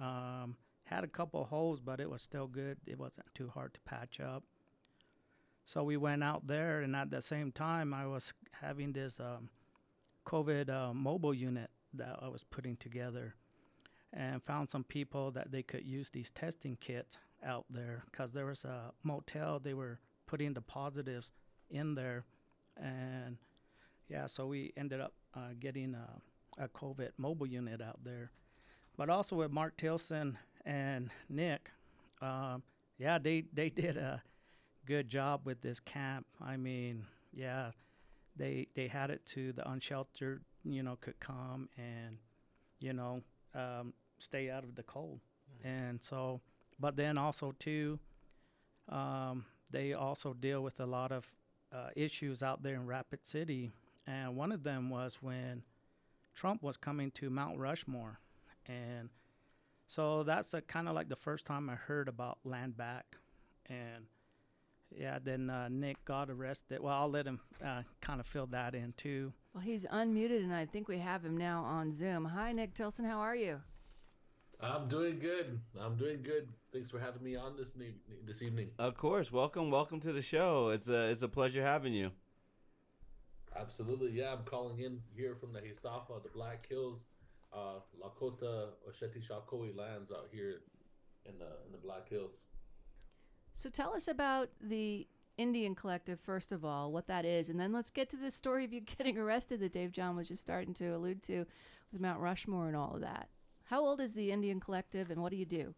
Um, 0.00 0.56
had 0.82 1.04
a 1.04 1.08
couple 1.08 1.44
holes, 1.44 1.80
but 1.80 2.00
it 2.00 2.10
was 2.10 2.20
still 2.20 2.48
good. 2.48 2.78
It 2.84 2.98
wasn't 2.98 3.32
too 3.32 3.48
hard 3.54 3.74
to 3.74 3.80
patch 3.82 4.18
up. 4.18 4.42
So 5.66 5.82
we 5.82 5.96
went 5.96 6.22
out 6.22 6.46
there, 6.46 6.80
and 6.80 6.94
at 6.94 7.10
the 7.10 7.20
same 7.20 7.50
time, 7.50 7.92
I 7.92 8.06
was 8.06 8.32
having 8.52 8.92
this 8.92 9.18
um, 9.18 9.50
COVID 10.24 10.70
uh, 10.70 10.94
mobile 10.94 11.34
unit 11.34 11.70
that 11.92 12.20
I 12.22 12.28
was 12.28 12.44
putting 12.44 12.76
together, 12.76 13.34
and 14.12 14.40
found 14.40 14.70
some 14.70 14.84
people 14.84 15.32
that 15.32 15.50
they 15.50 15.64
could 15.64 15.84
use 15.84 16.08
these 16.10 16.30
testing 16.30 16.76
kits 16.80 17.18
out 17.44 17.64
there 17.68 18.04
because 18.10 18.30
there 18.30 18.46
was 18.46 18.64
a 18.64 18.92
motel 19.02 19.58
they 19.58 19.74
were 19.74 19.98
putting 20.26 20.54
the 20.54 20.60
positives 20.60 21.32
in 21.68 21.96
there, 21.96 22.24
and 22.76 23.36
yeah, 24.08 24.26
so 24.26 24.46
we 24.46 24.72
ended 24.76 25.00
up 25.00 25.14
uh, 25.34 25.50
getting 25.58 25.96
a, 25.96 26.62
a 26.62 26.68
COVID 26.68 27.10
mobile 27.18 27.48
unit 27.48 27.82
out 27.82 28.04
there, 28.04 28.30
but 28.96 29.10
also 29.10 29.34
with 29.34 29.50
Mark 29.50 29.76
Tilsen 29.76 30.38
and 30.64 31.10
Nick, 31.28 31.72
um, 32.22 32.62
yeah, 32.98 33.18
they 33.18 33.46
they 33.52 33.68
did 33.84 33.96
a 33.96 34.22
good 34.86 35.08
job 35.08 35.40
with 35.44 35.60
this 35.60 35.80
camp. 35.80 36.26
I 36.40 36.56
mean, 36.56 37.04
yeah, 37.32 37.72
they 38.36 38.68
they 38.74 38.86
had 38.88 39.10
it 39.10 39.26
to 39.26 39.52
the 39.52 39.68
unsheltered, 39.68 40.42
you 40.64 40.82
know, 40.82 40.96
could 41.00 41.18
come 41.20 41.68
and, 41.76 42.18
you 42.78 42.92
know, 42.92 43.22
um, 43.54 43.92
stay 44.18 44.50
out 44.50 44.64
of 44.64 44.74
the 44.74 44.82
cold, 44.82 45.20
and 45.64 46.02
so, 46.02 46.40
but 46.78 46.96
then 46.96 47.18
also 47.18 47.54
too, 47.58 47.98
um, 48.88 49.44
they 49.70 49.92
also 49.92 50.32
deal 50.32 50.62
with 50.62 50.80
a 50.80 50.86
lot 50.86 51.12
of 51.12 51.34
uh, 51.72 51.88
issues 51.96 52.42
out 52.42 52.62
there 52.62 52.74
in 52.74 52.86
Rapid 52.86 53.26
City, 53.26 53.72
and 54.06 54.36
one 54.36 54.52
of 54.52 54.62
them 54.62 54.90
was 54.90 55.18
when 55.20 55.62
Trump 56.34 56.62
was 56.62 56.76
coming 56.76 57.10
to 57.12 57.30
Mount 57.30 57.58
Rushmore, 57.58 58.20
and 58.66 59.10
so 59.86 60.22
that's 60.22 60.54
kind 60.66 60.88
of 60.88 60.94
like 60.94 61.08
the 61.08 61.16
first 61.16 61.46
time 61.46 61.68
I 61.70 61.74
heard 61.74 62.08
about 62.08 62.38
land 62.44 62.76
back, 62.76 63.16
and 63.68 64.06
yeah, 64.94 65.18
then 65.22 65.50
uh, 65.50 65.68
Nick 65.68 66.04
got 66.04 66.30
arrested. 66.30 66.80
Well, 66.80 66.94
I'll 66.94 67.10
let 67.10 67.26
him 67.26 67.40
uh, 67.64 67.82
kind 68.00 68.20
of 68.20 68.26
fill 68.26 68.46
that 68.48 68.74
in 68.74 68.94
too. 68.96 69.32
Well, 69.54 69.62
he's 69.62 69.86
unmuted, 69.86 70.42
and 70.44 70.54
I 70.54 70.66
think 70.66 70.88
we 70.88 70.98
have 70.98 71.24
him 71.24 71.36
now 71.36 71.62
on 71.64 71.92
Zoom. 71.92 72.24
Hi, 72.24 72.52
Nick 72.52 72.74
Tilsen. 72.74 73.04
How 73.04 73.18
are 73.18 73.36
you? 73.36 73.60
I'm 74.60 74.88
doing 74.88 75.18
good. 75.18 75.60
I'm 75.78 75.96
doing 75.96 76.22
good. 76.22 76.48
Thanks 76.72 76.90
for 76.90 76.98
having 76.98 77.22
me 77.22 77.36
on 77.36 77.56
this 77.56 77.74
ne- 77.76 77.94
this 78.26 78.40
evening. 78.42 78.70
Of 78.78 78.96
course, 78.96 79.30
welcome, 79.30 79.70
welcome 79.70 80.00
to 80.00 80.12
the 80.12 80.22
show. 80.22 80.70
It's 80.70 80.88
a 80.88 81.10
it's 81.10 81.22
a 81.22 81.28
pleasure 81.28 81.62
having 81.62 81.92
you. 81.92 82.10
Absolutely, 83.58 84.10
yeah. 84.12 84.32
I'm 84.32 84.44
calling 84.44 84.80
in 84.80 85.00
here 85.14 85.34
from 85.34 85.52
the 85.52 85.60
Hesapa, 85.60 86.22
the 86.22 86.28
Black 86.34 86.66
Hills, 86.68 87.06
uh, 87.52 87.80
Lakota 88.02 88.68
Oceti 88.88 89.26
Sakowin 89.26 89.76
lands 89.76 90.10
out 90.10 90.28
here 90.32 90.62
in 91.26 91.38
the 91.38 91.48
in 91.66 91.72
the 91.72 91.78
Black 91.78 92.08
Hills. 92.08 92.44
So 93.56 93.70
tell 93.70 93.94
us 93.94 94.06
about 94.06 94.50
the 94.60 95.06
NDN 95.38 95.78
Collective, 95.78 96.20
first 96.20 96.52
of 96.52 96.62
all, 96.62 96.92
what 96.92 97.06
that 97.06 97.24
is, 97.24 97.48
and 97.48 97.58
then 97.58 97.72
let's 97.72 97.88
get 97.88 98.10
to 98.10 98.16
the 98.18 98.30
story 98.30 98.66
of 98.66 98.72
you 98.72 98.80
getting 98.98 99.16
arrested 99.16 99.60
that 99.60 99.72
Dave 99.72 99.92
John 99.92 100.14
was 100.14 100.28
just 100.28 100.42
starting 100.42 100.74
to 100.74 100.88
allude 100.88 101.22
to 101.24 101.46
with 101.90 102.02
Mount 102.02 102.20
Rushmore 102.20 102.68
and 102.68 102.76
all 102.76 102.94
of 102.94 103.00
that. 103.00 103.30
How 103.64 103.80
old 103.80 104.02
is 104.02 104.12
the 104.12 104.28
NDN 104.28 104.60
Collective, 104.60 105.10
and 105.10 105.22
what 105.22 105.30
do 105.30 105.38
you 105.38 105.46
do? 105.46 105.74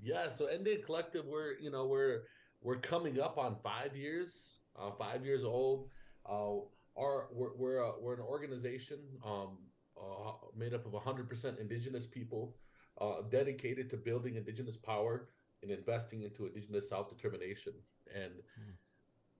Yeah, 0.00 0.28
so 0.28 0.46
NDN 0.46 0.84
Collective, 0.84 1.26
we're 1.26 1.58
you 1.58 1.72
know 1.72 1.84
we're 1.88 2.22
we're 2.60 2.78
coming 2.78 3.20
up 3.20 3.38
on 3.38 3.56
five 3.64 3.96
years, 3.96 4.58
uh, 4.80 4.92
five 4.92 5.26
years 5.26 5.42
old. 5.42 5.88
Uh, 6.24 6.58
our 6.96 7.26
we're 7.32 7.56
we're, 7.56 7.78
a, 7.78 7.92
we're 8.00 8.14
an 8.14 8.20
organization 8.20 9.00
um, 9.26 9.58
uh, 10.00 10.32
made 10.56 10.74
up 10.74 10.86
of 10.86 10.92
100% 10.92 11.58
Indigenous 11.58 12.06
people, 12.06 12.54
uh, 13.00 13.22
dedicated 13.30 13.90
to 13.90 13.96
building 13.96 14.36
Indigenous 14.36 14.76
power 14.76 15.26
and 15.62 15.70
investing 15.70 16.22
into 16.22 16.46
Indigenous 16.46 16.88
self 16.88 17.08
determination. 17.08 17.72
And 18.14 18.32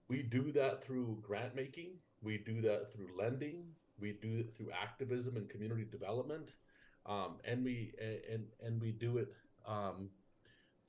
we 0.09 0.23
do 0.23 0.51
that 0.53 0.83
through 0.83 1.19
grant 1.21 1.55
making. 1.55 1.91
We 2.21 2.37
do 2.37 2.61
that 2.61 2.91
through 2.91 3.09
lending. 3.17 3.65
We 3.99 4.13
do 4.21 4.39
it 4.39 4.55
through 4.55 4.71
activism 4.71 5.37
and 5.37 5.49
community 5.49 5.85
development, 5.89 6.49
um, 7.05 7.37
and 7.45 7.63
we 7.63 7.93
and 8.31 8.45
and 8.61 8.81
we 8.81 8.91
do 8.91 9.17
it 9.17 9.29
um, 9.67 10.09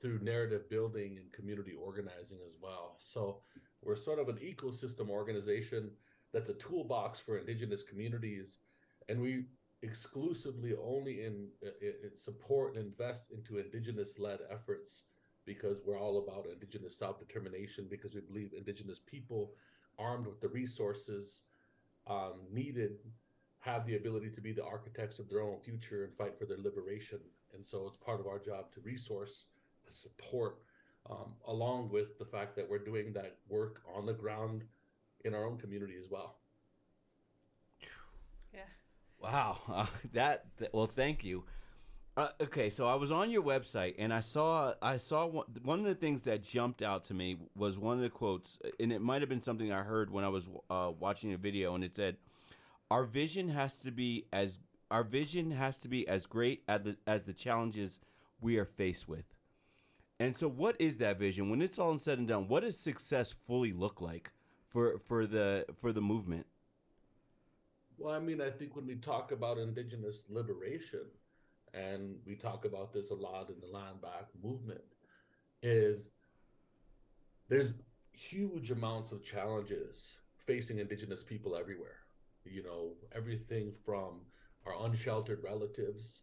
through 0.01 0.19
narrative 0.19 0.69
building 0.69 1.17
and 1.17 1.31
community 1.31 1.73
organizing 1.73 2.39
as 2.45 2.55
well. 2.61 2.97
So 2.99 3.41
we're 3.83 3.95
sort 3.95 4.19
of 4.19 4.27
an 4.27 4.37
ecosystem 4.37 5.09
organization 5.09 5.91
that's 6.33 6.49
a 6.49 6.55
toolbox 6.55 7.19
for 7.19 7.37
indigenous 7.37 7.83
communities, 7.83 8.59
and 9.07 9.21
we 9.21 9.45
exclusively 9.83 10.73
only 10.81 11.23
in, 11.23 11.47
in 11.81 12.15
support 12.15 12.75
and 12.75 12.85
invest 12.85 13.31
into 13.31 13.59
indigenous-led 13.59 14.39
efforts 14.49 15.03
because 15.45 15.81
we're 15.85 15.99
all 15.99 16.19
about 16.19 16.47
indigenous 16.51 16.97
self-determination 16.97 17.87
because 17.89 18.13
we 18.13 18.21
believe 18.21 18.51
indigenous 18.57 18.99
people 19.05 19.51
armed 19.97 20.25
with 20.25 20.41
the 20.41 20.47
resources 20.49 21.43
um, 22.07 22.33
needed 22.51 22.97
have 23.59 23.85
the 23.87 23.95
ability 23.95 24.29
to 24.29 24.41
be 24.41 24.51
the 24.51 24.63
architects 24.63 25.17
of 25.17 25.27
their 25.29 25.41
own 25.41 25.59
future 25.59 26.03
and 26.03 26.13
fight 26.15 26.37
for 26.37 26.45
their 26.45 26.57
liberation. 26.57 27.19
And 27.55 27.65
so 27.65 27.87
it's 27.87 27.95
part 27.97 28.19
of 28.19 28.27
our 28.27 28.37
job 28.37 28.71
to 28.73 28.79
resource 28.81 29.47
to 29.87 29.93
support 29.93 30.59
um, 31.09 31.33
along 31.47 31.89
with 31.91 32.17
the 32.17 32.25
fact 32.25 32.55
that 32.55 32.69
we're 32.69 32.79
doing 32.79 33.13
that 33.13 33.37
work 33.49 33.81
on 33.95 34.05
the 34.05 34.13
ground 34.13 34.63
in 35.23 35.33
our 35.33 35.45
own 35.45 35.57
community 35.57 35.95
as 35.99 36.09
well. 36.09 36.37
Yeah. 38.53 38.59
Wow, 39.19 39.59
uh, 39.67 39.85
that, 40.13 40.45
that 40.57 40.73
well, 40.73 40.85
thank 40.85 41.23
you. 41.23 41.43
Uh, 42.17 42.29
okay, 42.39 42.69
so 42.69 42.87
I 42.87 42.95
was 42.95 43.11
on 43.11 43.29
your 43.29 43.43
website 43.43 43.95
and 43.97 44.13
I 44.13 44.21
saw 44.21 44.73
I 44.81 44.95
saw 44.95 45.25
one, 45.25 45.45
one 45.63 45.79
of 45.79 45.85
the 45.85 45.95
things 45.95 46.21
that 46.23 46.43
jumped 46.43 46.81
out 46.81 47.03
to 47.05 47.13
me 47.13 47.37
was 47.57 47.77
one 47.77 47.97
of 47.97 48.03
the 48.03 48.09
quotes, 48.09 48.57
and 48.79 48.93
it 48.93 49.01
might 49.01 49.21
have 49.21 49.27
been 49.27 49.41
something 49.41 49.71
I 49.71 49.83
heard 49.83 50.09
when 50.09 50.23
I 50.23 50.29
was 50.29 50.47
uh, 50.69 50.91
watching 50.97 51.33
a 51.33 51.37
video, 51.37 51.75
and 51.75 51.83
it 51.83 51.93
said, 51.93 52.15
"Our 52.89 53.03
vision 53.03 53.49
has 53.49 53.79
to 53.79 53.91
be 53.91 54.27
as 54.31 54.59
our 54.89 55.03
vision 55.03 55.51
has 55.51 55.81
to 55.81 55.89
be 55.89 56.07
as 56.07 56.25
great 56.25 56.63
as 56.69 56.83
the 56.83 56.97
as 57.05 57.25
the 57.25 57.33
challenges 57.33 57.99
we 58.39 58.57
are 58.57 58.65
faced 58.65 59.09
with." 59.09 59.25
And 60.17 60.37
so, 60.37 60.47
what 60.47 60.77
is 60.79 60.97
that 60.97 61.19
vision? 61.19 61.49
When 61.49 61.61
it's 61.61 61.77
all 61.77 61.97
said 61.97 62.17
and 62.17 62.29
done, 62.29 62.47
what 62.47 62.63
does 62.63 62.77
success 62.77 63.35
fully 63.45 63.73
look 63.73 63.99
like 63.99 64.31
for 64.69 64.99
for 64.99 65.27
the 65.27 65.65
for 65.75 65.91
the 65.91 66.01
movement? 66.01 66.45
Well, 67.97 68.13
I 68.13 68.19
mean, 68.19 68.39
I 68.39 68.51
think 68.51 68.73
when 68.73 68.87
we 68.87 68.95
talk 68.95 69.33
about 69.33 69.57
indigenous 69.57 70.23
liberation, 70.29 71.01
and 71.75 72.15
we 72.25 72.35
talk 72.35 72.65
about 72.65 72.93
this 72.93 73.11
a 73.11 73.15
lot 73.15 73.49
in 73.49 73.59
the 73.59 73.67
land 73.67 74.01
back 74.01 74.27
movement, 74.41 74.81
is 75.61 76.11
there's 77.49 77.73
huge 78.11 78.71
amounts 78.71 79.11
of 79.11 79.23
challenges 79.23 80.17
facing 80.37 80.79
indigenous 80.79 81.23
people 81.23 81.55
everywhere. 81.55 81.97
You 82.45 82.63
know, 82.63 82.93
everything 83.13 83.73
from 83.85 84.21
our 84.65 84.85
unsheltered 84.85 85.43
relatives 85.43 86.21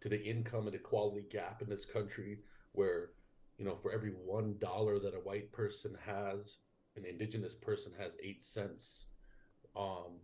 to 0.00 0.08
the 0.08 0.22
income 0.22 0.66
and 0.66 0.74
inequality 0.74 1.26
gap 1.30 1.62
in 1.62 1.68
this 1.68 1.84
country, 1.84 2.40
where, 2.72 3.10
you 3.58 3.64
know, 3.64 3.76
for 3.76 3.92
every 3.92 4.10
one 4.10 4.56
dollar 4.58 4.98
that 4.98 5.14
a 5.14 5.20
white 5.20 5.52
person 5.52 5.96
has, 6.04 6.56
an 6.96 7.04
indigenous 7.04 7.54
person 7.54 7.92
has 7.98 8.16
eight 8.22 8.42
cents. 8.42 9.06
Um, 9.76 10.18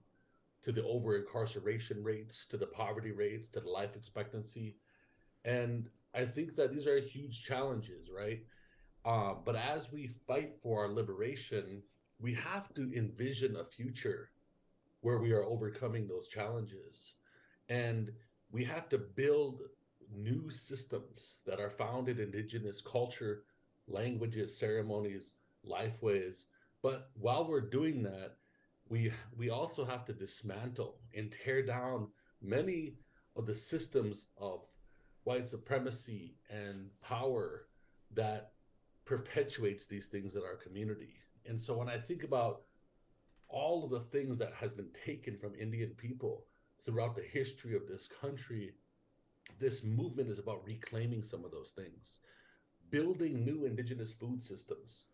to 0.66 0.72
the 0.72 0.82
over 0.82 1.16
incarceration 1.16 2.02
rates, 2.02 2.44
to 2.44 2.56
the 2.56 2.66
poverty 2.66 3.12
rates, 3.12 3.48
to 3.48 3.60
the 3.60 3.70
life 3.70 3.94
expectancy. 3.94 4.74
And 5.44 5.88
I 6.12 6.24
think 6.24 6.56
that 6.56 6.72
these 6.72 6.88
are 6.88 6.98
huge 6.98 7.44
challenges, 7.44 8.08
right? 8.10 8.40
Um, 9.04 9.42
but 9.44 9.54
as 9.54 9.92
we 9.92 10.08
fight 10.08 10.56
for 10.60 10.82
our 10.82 10.90
liberation, 10.90 11.84
we 12.18 12.34
have 12.34 12.74
to 12.74 12.92
envision 12.96 13.54
a 13.54 13.64
future 13.64 14.30
where 15.02 15.20
we 15.20 15.30
are 15.30 15.44
overcoming 15.44 16.08
those 16.08 16.26
challenges. 16.26 17.14
And 17.68 18.10
we 18.50 18.64
have 18.64 18.88
to 18.88 18.98
build 18.98 19.60
new 20.12 20.50
systems 20.50 21.38
that 21.46 21.60
are 21.60 21.70
founded 21.70 22.18
in 22.18 22.24
indigenous 22.24 22.80
culture, 22.80 23.44
languages, 23.86 24.58
ceremonies, 24.58 25.34
lifeways. 25.64 26.46
But 26.82 27.10
while 27.14 27.48
we're 27.48 27.60
doing 27.60 28.02
that, 28.02 28.38
we 28.88 29.12
we 29.36 29.50
also 29.50 29.84
have 29.84 30.04
to 30.06 30.12
dismantle 30.12 30.96
and 31.14 31.32
tear 31.32 31.62
down 31.62 32.08
many 32.42 32.94
of 33.34 33.46
the 33.46 33.54
systems 33.54 34.26
of 34.38 34.64
white 35.24 35.48
supremacy 35.48 36.36
and 36.50 36.88
power 37.02 37.66
that 38.14 38.52
perpetuates 39.04 39.86
these 39.86 40.06
things 40.06 40.36
in 40.36 40.42
our 40.42 40.56
community. 40.56 41.14
And 41.46 41.60
so 41.60 41.76
when 41.76 41.88
I 41.88 41.98
think 41.98 42.22
about 42.24 42.62
all 43.48 43.84
of 43.84 43.90
the 43.90 44.00
things 44.00 44.38
that 44.38 44.52
has 44.54 44.72
been 44.72 44.90
taken 45.04 45.36
from 45.38 45.54
Indian 45.54 45.90
people 45.96 46.44
throughout 46.84 47.16
the 47.16 47.22
history 47.22 47.74
of 47.74 47.86
this 47.88 48.08
country, 48.08 48.74
this 49.58 49.84
movement 49.84 50.28
is 50.30 50.38
about 50.38 50.64
reclaiming 50.64 51.24
some 51.24 51.44
of 51.44 51.50
those 51.50 51.70
things, 51.70 52.20
building 52.90 53.44
new 53.44 53.64
indigenous 53.64 54.12
food 54.14 54.42
systems, 54.42 55.04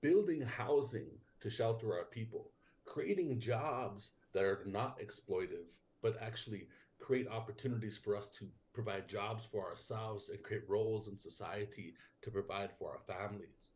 building 0.00 0.40
housing 0.40 1.06
to 1.40 1.50
shelter 1.50 1.96
our 1.96 2.04
people, 2.04 2.50
creating 2.84 3.38
jobs 3.38 4.12
that 4.32 4.44
are 4.44 4.62
not 4.66 4.98
exploitive, 5.00 5.66
but 6.02 6.16
actually 6.20 6.68
create 6.98 7.28
opportunities 7.28 7.98
for 7.98 8.16
us 8.16 8.28
to 8.28 8.46
provide 8.72 9.08
jobs 9.08 9.44
for 9.44 9.68
ourselves 9.68 10.28
and 10.30 10.42
create 10.42 10.68
roles 10.68 11.08
in 11.08 11.18
society 11.18 11.94
to 12.22 12.30
provide 12.30 12.70
for 12.78 12.90
our 12.90 13.00
families, 13.16 13.70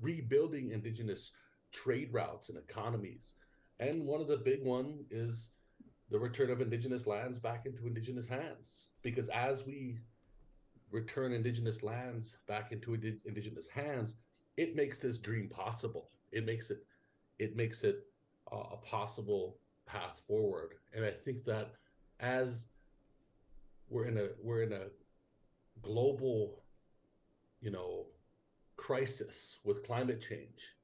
rebuilding 0.00 0.70
indigenous 0.70 1.32
trade 1.72 2.08
routes 2.12 2.48
and 2.48 2.58
economies. 2.58 3.34
And 3.78 4.06
one 4.06 4.20
of 4.20 4.28
the 4.28 4.36
big 4.36 4.64
one 4.64 5.04
is 5.10 5.50
the 6.10 6.18
return 6.18 6.50
of 6.50 6.60
indigenous 6.60 7.06
lands 7.06 7.38
back 7.38 7.66
into 7.66 7.86
indigenous 7.86 8.26
hands. 8.26 8.88
Because 9.02 9.28
as 9.28 9.64
we 9.66 9.98
return 10.90 11.32
indigenous 11.32 11.82
lands 11.82 12.36
back 12.48 12.72
into 12.72 12.94
indigenous 13.24 13.68
hands, 13.68 14.16
it 14.56 14.74
makes 14.74 14.98
this 14.98 15.18
dream 15.18 15.48
possible. 15.48 16.10
It 16.32 16.44
makes 16.44 16.70
it 16.70 16.78
it 17.38 17.56
makes 17.56 17.84
it 17.84 18.04
uh, 18.52 18.74
a 18.74 18.76
possible 18.78 19.58
path 19.86 20.22
forward. 20.26 20.74
And 20.94 21.04
I 21.04 21.10
think 21.10 21.44
that 21.44 21.72
as 22.20 22.66
we're 23.88 24.06
in 24.06 24.18
a 24.18 24.28
we're 24.42 24.62
in 24.62 24.72
a 24.72 24.86
global, 25.82 26.62
you 27.60 27.70
know, 27.70 28.06
crisis 28.76 29.58
with 29.64 29.84
climate 29.84 30.20
change. 30.20 30.76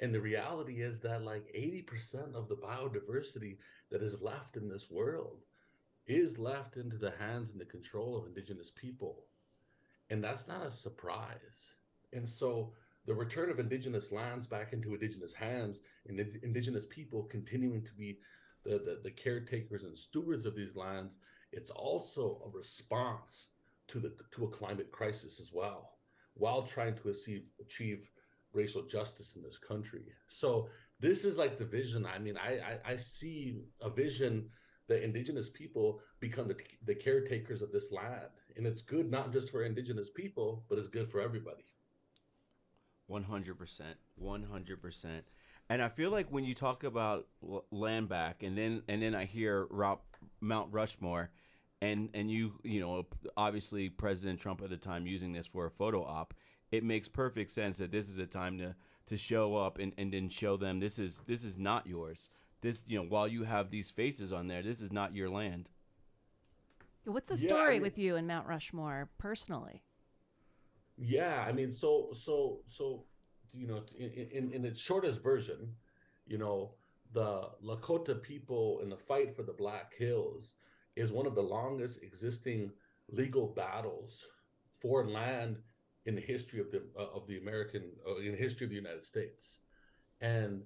And 0.00 0.14
the 0.14 0.20
reality 0.20 0.82
is 0.82 1.00
that 1.00 1.24
like 1.24 1.52
80% 1.56 2.34
of 2.34 2.48
the 2.48 2.56
biodiversity 2.56 3.56
that 3.90 4.02
is 4.02 4.22
left 4.22 4.56
in 4.56 4.68
this 4.68 4.90
world 4.90 5.38
is 6.06 6.38
left 6.38 6.76
into 6.76 6.96
the 6.96 7.12
hands 7.18 7.50
and 7.50 7.60
the 7.60 7.64
control 7.64 8.16
of 8.16 8.26
indigenous 8.26 8.70
people. 8.70 9.24
And 10.10 10.22
that's 10.22 10.46
not 10.46 10.66
a 10.66 10.70
surprise. 10.70 11.74
And 12.12 12.28
so 12.28 12.72
the 13.08 13.14
return 13.14 13.50
of 13.50 13.58
indigenous 13.58 14.12
lands 14.12 14.46
back 14.46 14.74
into 14.74 14.92
indigenous 14.92 15.32
hands 15.32 15.80
and 16.06 16.20
indigenous 16.42 16.84
people 16.90 17.22
continuing 17.24 17.82
to 17.82 17.94
be 17.94 18.18
the, 18.64 18.72
the, 18.72 19.00
the, 19.02 19.10
caretakers 19.10 19.84
and 19.84 19.96
stewards 19.96 20.44
of 20.44 20.54
these 20.54 20.76
lands, 20.76 21.16
it's 21.50 21.70
also 21.70 22.42
a 22.44 22.50
response 22.54 23.46
to 23.88 23.98
the 23.98 24.12
to 24.34 24.44
a 24.44 24.48
climate 24.48 24.92
crisis 24.92 25.40
as 25.40 25.52
well, 25.54 25.92
while 26.34 26.62
trying 26.62 26.94
to 26.96 27.08
achieve 27.08 27.44
achieve 27.60 28.10
racial 28.52 28.82
justice 28.82 29.36
in 29.36 29.42
this 29.42 29.56
country. 29.56 30.02
So 30.28 30.68
this 31.00 31.24
is 31.24 31.38
like 31.38 31.58
the 31.58 31.64
vision. 31.64 32.04
I 32.04 32.18
mean, 32.18 32.36
I 32.36 32.78
I, 32.84 32.92
I 32.92 32.96
see 32.96 33.62
a 33.80 33.88
vision 33.88 34.50
that 34.88 35.02
indigenous 35.02 35.48
people 35.48 36.00
become 36.20 36.46
the, 36.46 36.56
the 36.84 36.94
caretakers 36.94 37.62
of 37.62 37.72
this 37.72 37.90
land, 37.90 38.28
and 38.56 38.66
it's 38.66 38.82
good 38.82 39.10
not 39.10 39.32
just 39.32 39.50
for 39.50 39.64
indigenous 39.64 40.10
people, 40.10 40.66
but 40.68 40.78
it's 40.78 40.88
good 40.88 41.10
for 41.10 41.22
everybody. 41.22 41.64
One 43.08 43.24
hundred 43.24 43.58
percent, 43.58 43.96
one 44.16 44.44
hundred 44.44 44.82
percent. 44.82 45.24
And 45.70 45.82
I 45.82 45.88
feel 45.88 46.10
like 46.10 46.28
when 46.30 46.44
you 46.44 46.54
talk 46.54 46.84
about 46.84 47.26
land 47.70 48.08
back, 48.08 48.42
and 48.42 48.56
then 48.56 48.82
and 48.86 49.02
then 49.02 49.14
I 49.14 49.24
hear 49.24 49.66
Mount 50.40 50.68
Rushmore, 50.70 51.30
and 51.80 52.10
and 52.12 52.30
you 52.30 52.60
you 52.62 52.80
know 52.80 53.06
obviously 53.34 53.88
President 53.88 54.40
Trump 54.40 54.62
at 54.62 54.68
the 54.68 54.76
time 54.76 55.06
using 55.06 55.32
this 55.32 55.46
for 55.46 55.64
a 55.64 55.70
photo 55.70 56.04
op, 56.04 56.34
it 56.70 56.84
makes 56.84 57.08
perfect 57.08 57.50
sense 57.50 57.78
that 57.78 57.90
this 57.90 58.10
is 58.10 58.18
a 58.18 58.26
time 58.26 58.58
to 58.58 58.74
to 59.06 59.16
show 59.16 59.56
up 59.56 59.78
and 59.78 59.94
and 59.96 60.12
then 60.12 60.28
show 60.28 60.58
them 60.58 60.78
this 60.78 60.98
is 60.98 61.22
this 61.26 61.44
is 61.44 61.56
not 61.56 61.86
yours. 61.86 62.28
This 62.60 62.84
you 62.86 62.98
know 62.98 63.06
while 63.08 63.26
you 63.26 63.44
have 63.44 63.70
these 63.70 63.90
faces 63.90 64.34
on 64.34 64.48
there, 64.48 64.62
this 64.62 64.82
is 64.82 64.92
not 64.92 65.14
your 65.14 65.30
land. 65.30 65.70
What's 67.04 67.30
the 67.30 67.38
story 67.38 67.60
yeah, 67.60 67.68
I 67.68 67.72
mean, 67.74 67.82
with 67.82 67.98
you 67.98 68.16
and 68.16 68.28
Mount 68.28 68.46
Rushmore 68.46 69.08
personally? 69.16 69.82
Yeah, 70.98 71.44
I 71.46 71.52
mean, 71.52 71.72
so 71.72 72.10
so 72.12 72.62
so, 72.66 73.06
you 73.52 73.66
know, 73.66 73.82
in 73.96 74.10
in, 74.10 74.52
in 74.52 74.64
its 74.64 74.80
shortest 74.80 75.22
version, 75.22 75.76
you 76.26 76.38
know, 76.38 76.74
the 77.12 77.50
Lakota 77.64 78.20
people 78.20 78.80
in 78.82 78.90
the 78.90 78.96
fight 78.96 79.34
for 79.36 79.42
the 79.44 79.52
Black 79.52 79.94
Hills 79.96 80.54
is 80.96 81.12
one 81.12 81.26
of 81.26 81.36
the 81.36 81.42
longest 81.42 82.02
existing 82.02 82.72
legal 83.08 83.46
battles 83.46 84.26
for 84.80 85.06
land 85.06 85.58
in 86.04 86.16
the 86.16 86.20
history 86.20 86.60
of 86.60 86.70
the 86.72 86.82
uh, 86.98 87.06
of 87.14 87.26
the 87.28 87.38
American 87.38 87.92
uh, 88.06 88.16
in 88.16 88.32
the 88.32 88.36
history 88.38 88.64
of 88.64 88.70
the 88.70 88.76
United 88.76 89.04
States, 89.04 89.60
and 90.20 90.64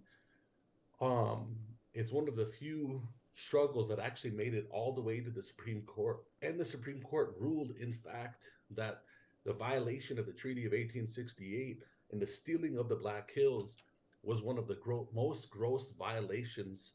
um, 1.01 1.57
it's 1.95 2.13
one 2.13 2.29
of 2.29 2.37
the 2.37 2.47
few 2.47 3.03
struggles 3.31 3.89
that 3.89 3.99
actually 3.99 4.31
made 4.31 4.55
it 4.55 4.69
all 4.71 4.93
the 4.95 5.01
way 5.01 5.21
to 5.21 5.31
the 5.31 5.43
Supreme 5.43 5.83
Court, 5.83 6.25
and 6.43 6.59
the 6.59 6.65
Supreme 6.65 7.03
Court 7.03 7.35
ruled, 7.39 7.73
in 7.81 7.93
fact, 7.93 8.49
that 8.71 9.03
the 9.45 9.53
violation 9.53 10.19
of 10.19 10.27
the 10.27 10.33
Treaty 10.33 10.63
of 10.63 10.73
1868 10.73 11.83
and 12.13 12.21
the 12.21 12.27
stealing 12.27 12.79
of 12.79 12.89
the 12.89 12.97
Black 12.97 13.31
Hills 13.33 13.77
was 14.23 14.43
one 14.43 14.59
of 14.59 14.69
the 14.69 14.77
gro- 14.77 15.09
most 15.13 15.51
gross 15.51 15.93
violations 15.99 16.93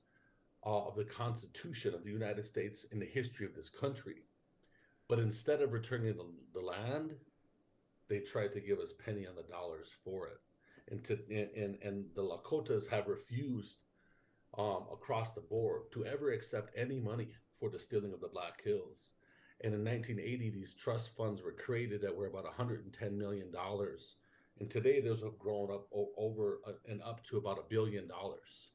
uh, 0.66 0.88
of 0.88 0.95
the 0.95 1.06
Constitution 1.06 1.93
of 1.93 2.04
the 2.04 2.12
United 2.12 2.45
States 2.45 2.86
in 2.91 3.00
the 3.00 3.06
history 3.06 3.45
of 3.45 3.56
this 3.56 3.70
country. 3.70 4.24
But 5.08 5.20
instead 5.20 5.62
of 5.62 5.74
returning 5.74 6.16
the, 6.16 6.26
the 6.54 6.66
land, 6.66 7.16
they 8.10 8.20
tried 8.20 8.54
to 8.54 8.62
give 8.62 8.80
us 8.80 8.93
penny 8.93 9.28
on 9.28 9.36
the 9.36 9.43
dollars 9.43 9.93
for 10.04 10.28
it. 10.28 10.39
And, 10.89 11.04
to, 11.06 11.20
and, 11.30 11.78
and 11.84 12.06
the 12.16 12.22
Lakotas 12.22 12.89
have 12.89 13.08
refused 13.08 13.80
um, 14.58 14.86
across 14.91 15.34
the 15.34 15.41
board 15.41 15.84
to 15.91 16.06
ever 16.06 16.32
accept 16.32 16.72
any 16.78 17.00
money 17.00 17.30
for 17.60 17.70
the 17.70 17.80
stealing 17.80 18.14
of 18.14 18.22
the 18.22 18.30
Black 18.30 18.64
Hills. 18.64 19.14
And 19.62 19.74
in 19.74 19.84
1980, 19.84 20.51
these 20.51 20.74
trust 20.74 21.16
funds 21.16 21.41
were 21.41 21.51
created 21.51 22.01
that 22.01 22.16
were 22.16 22.28
about 22.28 22.43
110 22.43 23.18
million 23.18 23.51
dollars, 23.51 24.18
and 24.60 24.70
today 24.70 25.01
those 25.01 25.22
have 25.22 25.38
grown 25.39 25.72
up 25.72 25.88
over 26.18 26.60
uh, 26.68 26.74
and 26.88 27.01
up 27.01 27.24
to 27.26 27.38
about 27.38 27.60
a 27.60 27.70
billion 27.70 28.08
dollars. 28.08 28.72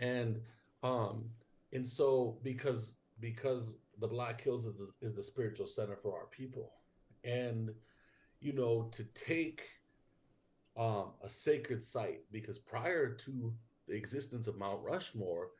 And 0.00 0.40
um, 0.82 1.24
and 1.72 1.86
so 1.86 2.38
because 2.42 2.94
because 3.20 3.76
the 4.00 4.08
Black 4.08 4.40
Hills 4.40 4.66
is, 4.66 4.90
is 5.00 5.14
the 5.14 5.22
spiritual 5.22 5.66
center 5.66 5.96
for 5.96 6.16
our 6.18 6.26
people, 6.26 6.72
and 7.24 7.70
you 8.40 8.52
know 8.52 8.88
to 8.92 9.04
take 9.14 9.62
um, 10.76 11.12
a 11.22 11.28
sacred 11.28 11.84
site 11.84 12.20
because 12.30 12.58
prior 12.58 13.10
to 13.10 13.52
the 13.86 13.94
existence 13.94 14.46
of 14.46 14.56
Mount 14.56 14.80
Rushmore, 14.82 15.50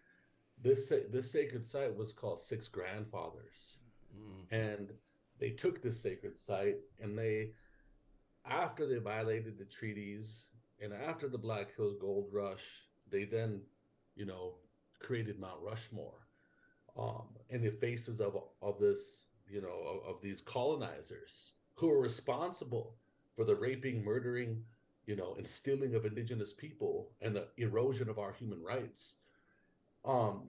this 0.62 0.93
this 1.11 1.30
sacred 1.30 1.66
site 1.66 1.95
was 1.95 2.12
called 2.12 2.38
Six 2.38 2.68
Grandfathers, 2.68 3.78
and 4.50 4.92
they 5.38 5.50
took 5.50 5.80
this 5.80 6.00
sacred 6.00 6.38
site 6.38 6.78
and 7.00 7.18
they, 7.18 7.50
after 8.46 8.86
they 8.86 8.98
violated 8.98 9.58
the 9.58 9.64
treaties 9.64 10.46
and 10.80 10.92
after 10.92 11.28
the 11.28 11.38
Black 11.38 11.74
Hills 11.76 11.96
Gold 12.00 12.28
Rush, 12.32 12.82
they 13.10 13.24
then, 13.24 13.60
you 14.16 14.26
know, 14.26 14.54
created 14.98 15.38
Mount 15.38 15.60
Rushmore, 15.62 16.26
um, 16.98 17.24
in 17.50 17.62
the 17.62 17.70
faces 17.70 18.20
of 18.20 18.36
of 18.60 18.78
this, 18.78 19.22
you 19.48 19.62
know, 19.62 19.80
of, 19.86 20.16
of 20.16 20.22
these 20.22 20.40
colonizers 20.40 21.52
who 21.74 21.90
are 21.90 22.00
responsible 22.00 22.96
for 23.34 23.44
the 23.44 23.54
raping, 23.54 24.04
murdering, 24.04 24.62
you 25.06 25.16
know, 25.16 25.34
and 25.36 25.46
stealing 25.46 25.94
of 25.94 26.04
indigenous 26.04 26.52
people 26.52 27.10
and 27.20 27.34
the 27.34 27.46
erosion 27.56 28.08
of 28.08 28.18
our 28.18 28.32
human 28.32 28.62
rights. 28.62 29.16
Um, 30.04 30.48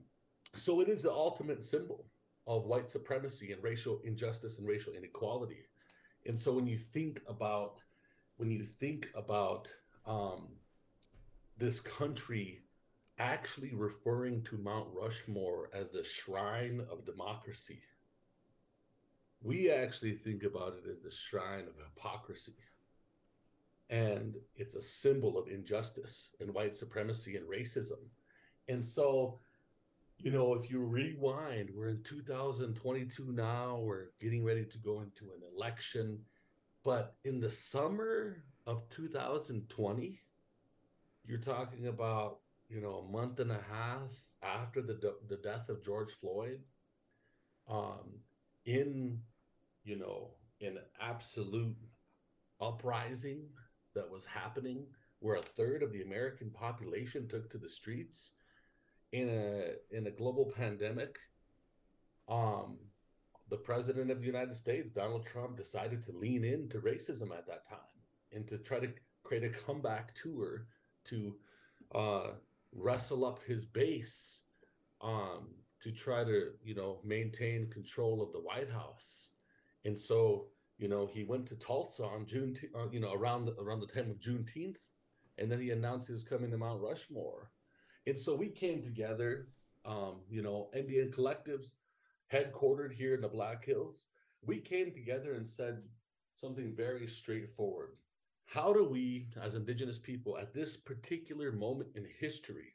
so 0.54 0.80
it 0.80 0.88
is 0.88 1.02
the 1.02 1.12
ultimate 1.12 1.62
symbol 1.64 2.04
of 2.46 2.64
white 2.64 2.90
supremacy 2.90 3.52
and 3.52 3.62
racial 3.62 4.00
injustice 4.04 4.58
and 4.58 4.66
racial 4.66 4.92
inequality. 4.92 5.64
And 6.26 6.38
so 6.38 6.52
when 6.52 6.66
you 6.66 6.78
think 6.78 7.22
about 7.28 7.80
when 8.36 8.50
you 8.50 8.64
think 8.64 9.10
about 9.14 9.72
um, 10.06 10.48
this 11.56 11.80
country 11.80 12.62
actually 13.18 13.72
referring 13.74 14.42
to 14.42 14.58
Mount 14.58 14.88
Rushmore 14.92 15.70
as 15.72 15.90
the 15.90 16.02
shrine 16.02 16.84
of 16.90 17.06
democracy, 17.06 17.80
we 19.42 19.70
actually 19.70 20.14
think 20.14 20.42
about 20.42 20.74
it 20.82 20.90
as 20.90 21.00
the 21.00 21.10
shrine 21.10 21.64
of 21.68 21.76
hypocrisy. 21.76 22.56
And 23.90 24.34
it's 24.56 24.74
a 24.74 24.82
symbol 24.82 25.38
of 25.38 25.48
injustice 25.48 26.30
and 26.40 26.52
white 26.52 26.74
supremacy 26.74 27.36
and 27.36 27.46
racism. 27.46 28.00
And 28.68 28.82
so, 28.82 29.38
you 30.18 30.30
know, 30.30 30.54
if 30.54 30.70
you 30.70 30.80
rewind, 30.80 31.70
we're 31.74 31.88
in 31.88 32.02
2022 32.02 33.32
now, 33.32 33.78
we're 33.82 34.06
getting 34.20 34.44
ready 34.44 34.64
to 34.64 34.78
go 34.78 35.00
into 35.00 35.32
an 35.32 35.42
election. 35.54 36.18
But 36.84 37.16
in 37.24 37.40
the 37.40 37.50
summer 37.50 38.44
of 38.66 38.88
2020, 38.90 40.20
you're 41.26 41.38
talking 41.38 41.88
about, 41.88 42.38
you 42.68 42.80
know, 42.80 43.04
a 43.06 43.12
month 43.12 43.40
and 43.40 43.50
a 43.50 43.60
half 43.70 44.10
after 44.42 44.82
the, 44.82 45.14
the 45.28 45.36
death 45.36 45.68
of 45.68 45.84
George 45.84 46.12
Floyd, 46.20 46.60
um, 47.68 48.20
in, 48.66 49.18
you 49.84 49.96
know, 49.96 50.30
an 50.60 50.78
absolute 51.00 51.76
uprising 52.60 53.42
that 53.94 54.10
was 54.10 54.24
happening 54.24 54.86
where 55.20 55.36
a 55.36 55.42
third 55.42 55.82
of 55.82 55.92
the 55.92 56.02
American 56.02 56.50
population 56.50 57.26
took 57.28 57.48
to 57.50 57.58
the 57.58 57.68
streets 57.68 58.32
in 59.14 59.28
a 59.28 59.96
in 59.96 60.06
a 60.06 60.10
global 60.10 60.52
pandemic 60.56 61.18
um 62.28 62.76
the 63.50 63.56
president 63.56 64.10
of 64.10 64.20
the 64.20 64.26
United 64.26 64.54
States 64.54 64.90
Donald 64.90 65.24
Trump 65.24 65.56
decided 65.56 66.02
to 66.02 66.12
lean 66.12 66.44
into 66.44 66.78
racism 66.80 67.30
at 67.30 67.46
that 67.46 67.66
time 67.68 67.94
and 68.32 68.48
to 68.48 68.58
try 68.58 68.80
to 68.80 68.90
create 69.22 69.44
a 69.44 69.50
comeback 69.64 70.14
tour 70.14 70.66
to 71.04 71.36
uh 71.94 72.30
wrestle 72.72 73.24
up 73.24 73.38
his 73.44 73.64
base 73.64 74.42
um 75.00 75.48
to 75.80 75.92
try 75.92 76.24
to 76.24 76.50
you 76.64 76.74
know 76.74 76.98
maintain 77.04 77.70
control 77.70 78.20
of 78.20 78.32
the 78.32 78.40
White 78.40 78.70
House. 78.70 79.30
And 79.84 79.98
so 79.98 80.46
you 80.78 80.88
know, 80.88 81.06
he 81.06 81.22
went 81.22 81.46
to 81.46 81.54
Tulsa 81.56 82.04
on 82.04 82.26
June, 82.26 82.56
uh, 82.74 82.88
you 82.90 83.00
know, 83.00 83.12
around 83.12 83.48
around 83.60 83.80
the 83.80 83.86
time 83.86 84.10
of 84.10 84.18
Juneteenth, 84.18 84.76
and 85.38 85.50
then 85.50 85.60
he 85.60 85.70
announced 85.70 86.08
he 86.08 86.12
was 86.12 86.24
coming 86.24 86.50
to 86.50 86.58
Mount 86.58 86.80
Rushmore, 86.80 87.50
and 88.06 88.18
so 88.18 88.34
we 88.34 88.48
came 88.48 88.82
together, 88.82 89.48
um, 89.84 90.20
you 90.28 90.42
know, 90.42 90.68
NDN 90.76 91.14
collectives, 91.14 91.70
headquartered 92.32 92.92
here 92.92 93.14
in 93.14 93.20
the 93.20 93.28
Black 93.28 93.64
Hills. 93.64 94.06
We 94.42 94.58
came 94.58 94.92
together 94.92 95.34
and 95.34 95.48
said 95.48 95.82
something 96.34 96.74
very 96.76 97.06
straightforward. 97.06 97.92
How 98.46 98.72
do 98.72 98.84
we, 98.84 99.28
as 99.40 99.54
Indigenous 99.54 99.98
people, 99.98 100.36
at 100.36 100.52
this 100.52 100.76
particular 100.76 101.50
moment 101.50 101.90
in 101.94 102.06
history, 102.18 102.74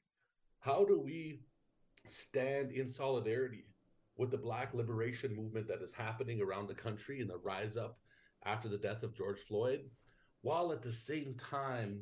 how 0.59 0.83
do 0.83 0.99
we 0.99 1.41
stand 2.07 2.71
in 2.71 2.87
solidarity 2.87 3.65
with 4.17 4.31
the 4.31 4.37
Black 4.37 4.73
liberation 4.73 5.35
movement 5.35 5.67
that 5.67 5.81
is 5.81 5.93
happening 5.93 6.41
around 6.41 6.67
the 6.67 6.73
country 6.73 7.21
and 7.21 7.29
the 7.29 7.37
rise 7.37 7.77
up 7.77 7.99
after 8.45 8.67
the 8.67 8.77
death 8.77 9.03
of 9.03 9.15
George 9.15 9.39
Floyd, 9.39 9.81
while 10.41 10.71
at 10.71 10.81
the 10.81 10.91
same 10.91 11.35
time 11.35 12.01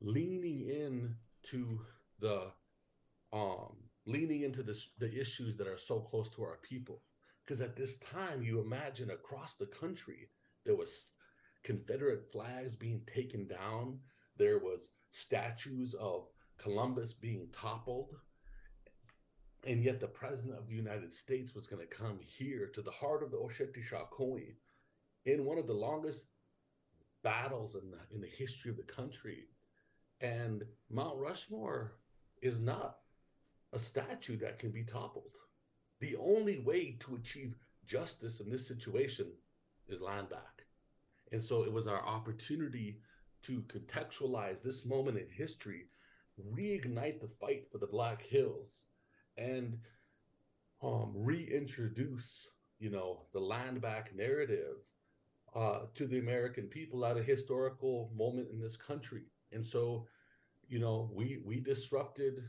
leaning 0.00 0.60
in 0.60 1.14
to 1.42 1.80
the 2.22 2.46
um, 3.34 3.76
leaning 4.06 4.42
into 4.42 4.62
the, 4.62 4.78
the 4.98 5.12
issues 5.12 5.58
that 5.58 5.66
are 5.66 5.76
so 5.76 6.00
close 6.00 6.30
to 6.30 6.42
our 6.42 6.58
people. 6.62 7.02
Because 7.44 7.60
at 7.60 7.76
this 7.76 7.98
time, 7.98 8.42
you 8.42 8.60
imagine 8.60 9.10
across 9.10 9.54
the 9.54 9.66
country, 9.66 10.30
there 10.64 10.76
was 10.76 11.08
Confederate 11.62 12.32
flags 12.32 12.74
being 12.74 13.02
taken 13.12 13.46
down. 13.46 13.98
There 14.38 14.58
was 14.58 14.90
statues 15.10 15.94
of 15.94 16.28
Columbus 16.56 17.12
being 17.12 17.48
toppled 17.52 18.14
and 19.64 19.84
yet 19.84 20.00
the 20.00 20.08
president 20.08 20.58
of 20.58 20.66
the 20.66 20.74
United 20.74 21.12
States 21.12 21.54
was 21.54 21.66
going 21.66 21.86
to 21.86 21.94
come 21.94 22.18
here 22.24 22.66
to 22.74 22.82
the 22.82 22.90
heart 22.90 23.22
of 23.22 23.30
the 23.30 23.36
Oceti 23.36 23.82
Sakowin 23.88 24.54
in 25.24 25.44
one 25.44 25.58
of 25.58 25.66
the 25.66 25.72
longest 25.72 26.26
battles 27.22 27.76
in 27.76 27.90
the, 27.90 27.98
in 28.12 28.20
the 28.20 28.26
history 28.26 28.70
of 28.70 28.76
the 28.76 28.82
country. 28.82 29.46
And 30.20 30.64
Mount 30.90 31.16
Rushmore 31.16 31.94
is 32.42 32.60
not 32.60 32.98
a 33.72 33.78
statue 33.78 34.36
that 34.36 34.58
can 34.58 34.70
be 34.70 34.84
toppled. 34.84 35.36
The 36.00 36.16
only 36.16 36.58
way 36.58 36.96
to 37.00 37.14
achieve 37.14 37.54
justice 37.86 38.40
in 38.40 38.50
this 38.50 38.66
situation 38.66 39.28
is 39.88 40.00
land 40.00 40.28
back. 40.28 40.66
And 41.30 41.42
so 41.42 41.62
it 41.62 41.72
was 41.72 41.86
our 41.86 42.04
opportunity 42.04 43.00
to 43.44 43.62
contextualize 43.62 44.62
this 44.62 44.84
moment 44.84 45.18
in 45.18 45.26
history, 45.30 45.86
reignite 46.54 47.20
the 47.20 47.28
fight 47.28 47.66
for 47.70 47.78
the 47.78 47.86
Black 47.86 48.22
Hills, 48.22 48.84
and 49.36 49.78
um, 50.82 51.12
reintroduce, 51.14 52.48
you 52.78 52.90
know, 52.90 53.22
the 53.32 53.40
land 53.40 53.80
back 53.80 54.14
narrative 54.14 54.76
uh, 55.54 55.80
to 55.94 56.06
the 56.06 56.18
American 56.18 56.66
people 56.66 57.04
at 57.04 57.16
a 57.16 57.22
historical 57.22 58.10
moment 58.16 58.48
in 58.50 58.60
this 58.60 58.76
country. 58.76 59.22
And 59.52 59.64
so, 59.64 60.06
you 60.72 60.78
know, 60.78 61.10
we 61.12 61.42
we 61.44 61.60
disrupted 61.60 62.42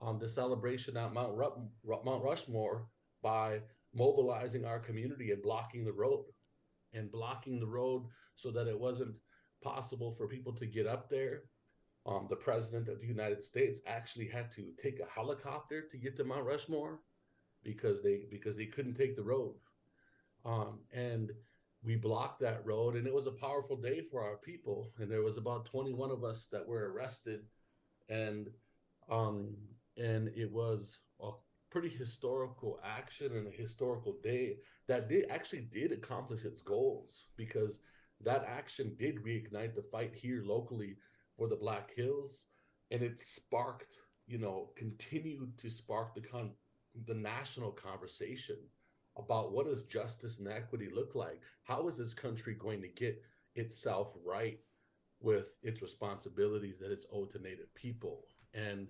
um, 0.00 0.18
the 0.18 0.28
celebration 0.28 0.96
at 0.96 1.12
Mount 1.12 1.36
Ru- 1.36 1.68
Mount 1.84 2.24
Rushmore 2.24 2.86
by 3.22 3.60
mobilizing 3.94 4.64
our 4.64 4.78
community 4.78 5.30
and 5.30 5.42
blocking 5.42 5.84
the 5.84 5.92
road, 5.92 6.24
and 6.94 7.12
blocking 7.12 7.60
the 7.60 7.66
road 7.66 8.06
so 8.34 8.50
that 8.50 8.66
it 8.66 8.80
wasn't 8.80 9.14
possible 9.62 10.10
for 10.10 10.26
people 10.26 10.54
to 10.54 10.64
get 10.64 10.86
up 10.86 11.10
there. 11.10 11.42
Um, 12.06 12.28
the 12.30 12.36
president 12.36 12.88
of 12.88 12.98
the 12.98 13.06
United 13.06 13.44
States 13.44 13.80
actually 13.86 14.28
had 14.28 14.50
to 14.52 14.72
take 14.82 14.98
a 14.98 15.14
helicopter 15.14 15.82
to 15.82 15.98
get 15.98 16.16
to 16.16 16.24
Mount 16.24 16.46
Rushmore 16.46 17.00
because 17.62 18.02
they 18.02 18.22
because 18.30 18.56
they 18.56 18.64
couldn't 18.64 18.94
take 18.94 19.16
the 19.16 19.22
road, 19.34 19.52
um, 20.46 20.78
and 20.94 21.30
we 21.82 21.96
blocked 21.96 22.40
that 22.40 22.64
road, 22.64 22.96
and 22.96 23.06
it 23.06 23.14
was 23.14 23.26
a 23.26 23.32
powerful 23.32 23.76
day 23.76 24.02
for 24.10 24.22
our 24.22 24.36
people. 24.36 24.92
And 24.98 25.10
there 25.10 25.22
was 25.22 25.38
about 25.38 25.64
21 25.64 26.10
of 26.10 26.24
us 26.24 26.46
that 26.52 26.66
were 26.66 26.92
arrested, 26.92 27.40
and 28.08 28.48
um, 29.10 29.56
and 29.96 30.28
it 30.36 30.50
was 30.50 30.98
a 31.20 31.30
pretty 31.70 31.88
historical 31.88 32.80
action 32.84 33.36
and 33.36 33.46
a 33.46 33.50
historical 33.50 34.18
day 34.22 34.56
that 34.88 35.08
did 35.08 35.26
actually 35.30 35.68
did 35.72 35.92
accomplish 35.92 36.44
its 36.44 36.60
goals 36.60 37.26
because 37.36 37.80
that 38.22 38.44
action 38.46 38.94
did 38.98 39.24
reignite 39.24 39.74
the 39.74 39.84
fight 39.90 40.14
here 40.14 40.42
locally 40.44 40.96
for 41.36 41.48
the 41.48 41.56
Black 41.56 41.94
Hills, 41.94 42.46
and 42.90 43.02
it 43.02 43.20
sparked, 43.20 43.96
you 44.26 44.38
know, 44.38 44.70
continued 44.76 45.56
to 45.58 45.70
spark 45.70 46.14
the 46.14 46.20
con 46.20 46.52
the 47.06 47.14
national 47.14 47.70
conversation 47.70 48.56
about 49.16 49.52
what 49.52 49.66
does 49.66 49.82
justice 49.84 50.38
and 50.38 50.48
equity 50.48 50.88
look 50.92 51.14
like? 51.14 51.40
How 51.64 51.88
is 51.88 51.96
this 51.96 52.14
country 52.14 52.54
going 52.54 52.80
to 52.82 52.88
get 52.88 53.22
itself 53.54 54.14
right 54.24 54.58
with 55.20 55.52
its 55.62 55.82
responsibilities 55.82 56.78
that 56.80 56.92
it's 56.92 57.06
owed 57.12 57.30
to 57.32 57.38
Native 57.38 57.74
people? 57.74 58.24
And 58.54 58.88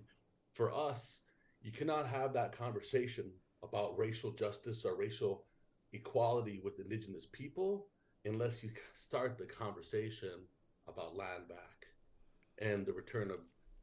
for 0.53 0.73
us, 0.73 1.21
you 1.61 1.71
cannot 1.71 2.07
have 2.07 2.33
that 2.33 2.57
conversation 2.57 3.31
about 3.63 3.97
racial 3.97 4.31
justice 4.31 4.85
or 4.85 4.95
racial 4.95 5.45
equality 5.93 6.59
with 6.63 6.79
Indigenous 6.79 7.25
people 7.25 7.87
unless 8.25 8.63
you 8.63 8.69
start 8.95 9.37
the 9.37 9.45
conversation 9.45 10.45
about 10.87 11.15
land 11.15 11.47
back 11.47 11.87
and 12.59 12.85
the 12.85 12.93
return 12.93 13.31
of 13.31 13.39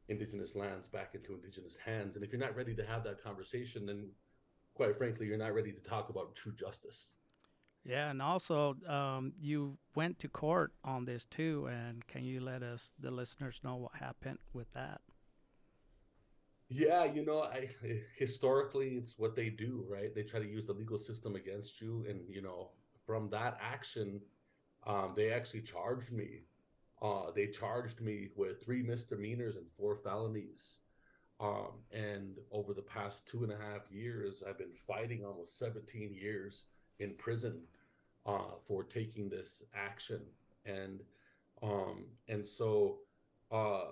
indigenous 0.07 0.55
lands 0.55 0.87
back 0.87 1.13
into 1.13 1.33
indigenous 1.33 1.77
hands. 1.83 2.15
And 2.15 2.25
if 2.25 2.31
you're 2.31 2.41
not 2.41 2.55
ready 2.55 2.75
to 2.75 2.85
have 2.85 3.03
that 3.03 3.23
conversation, 3.23 3.85
then 3.85 4.09
quite 4.79 4.97
frankly, 4.97 5.27
you're 5.27 5.37
not 5.37 5.53
ready 5.53 5.73
to 5.73 5.81
talk 5.81 6.09
about 6.09 6.35
true 6.35 6.53
justice. 6.53 7.11
Yeah, 7.83 8.09
and 8.09 8.21
also 8.21 8.77
um, 8.87 9.33
you 9.37 9.77
went 9.93 10.19
to 10.19 10.29
court 10.29 10.71
on 10.85 11.03
this 11.03 11.25
too. 11.25 11.67
And 11.69 12.07
can 12.07 12.23
you 12.23 12.39
let 12.39 12.63
us, 12.63 12.93
the 12.97 13.11
listeners, 13.11 13.59
know 13.61 13.75
what 13.75 13.95
happened 13.95 14.39
with 14.53 14.71
that? 14.71 15.01
Yeah, 16.69 17.03
you 17.03 17.25
know, 17.25 17.41
I 17.41 17.69
historically 18.17 18.91
it's 18.91 19.19
what 19.19 19.35
they 19.35 19.49
do, 19.49 19.85
right? 19.89 20.15
They 20.15 20.23
try 20.23 20.39
to 20.39 20.47
use 20.47 20.65
the 20.65 20.73
legal 20.73 20.97
system 20.97 21.35
against 21.35 21.81
you, 21.81 22.05
and 22.07 22.21
you 22.29 22.41
know, 22.41 22.69
from 23.05 23.29
that 23.31 23.57
action, 23.61 24.21
um, 24.87 25.11
they 25.13 25.33
actually 25.33 25.61
charged 25.61 26.13
me 26.13 26.43
uh, 27.01 27.31
they 27.33 27.47
charged 27.47 28.01
me 28.01 28.29
with 28.35 28.63
three 28.63 28.83
misdemeanors 28.83 29.55
and 29.55 29.65
four 29.77 29.95
felonies. 29.95 30.79
Um, 31.39 31.71
and 31.91 32.37
over 32.51 32.73
the 32.73 32.81
past 32.81 33.27
two 33.27 33.43
and 33.43 33.53
a 33.53 33.57
half 33.57 33.89
years, 33.89 34.43
I've 34.47 34.57
been 34.57 34.73
fighting 34.73 35.23
almost 35.23 35.57
17 35.57 36.13
years 36.13 36.63
in 36.99 37.13
prison 37.13 37.61
uh, 38.25 38.57
for 38.59 38.83
taking 38.83 39.29
this 39.29 39.63
action. 39.73 40.21
And 40.65 41.01
um, 41.61 42.05
and 42.27 42.45
so 42.45 42.99
uh, 43.51 43.85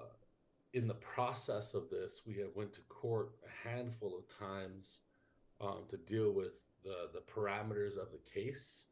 in 0.74 0.88
the 0.88 0.96
process 0.96 1.74
of 1.74 1.90
this, 1.90 2.22
we 2.26 2.36
have 2.36 2.56
went 2.56 2.74
to 2.74 2.82
court 2.82 3.32
a 3.46 3.68
handful 3.68 4.18
of 4.18 4.38
times 4.38 5.02
um, 5.60 5.84
to 5.90 5.98
deal 5.98 6.32
with 6.32 6.60
the 6.84 7.10
the 7.14 7.22
parameters 7.22 7.98
of 7.98 8.08
the 8.12 8.20
case. 8.34 8.86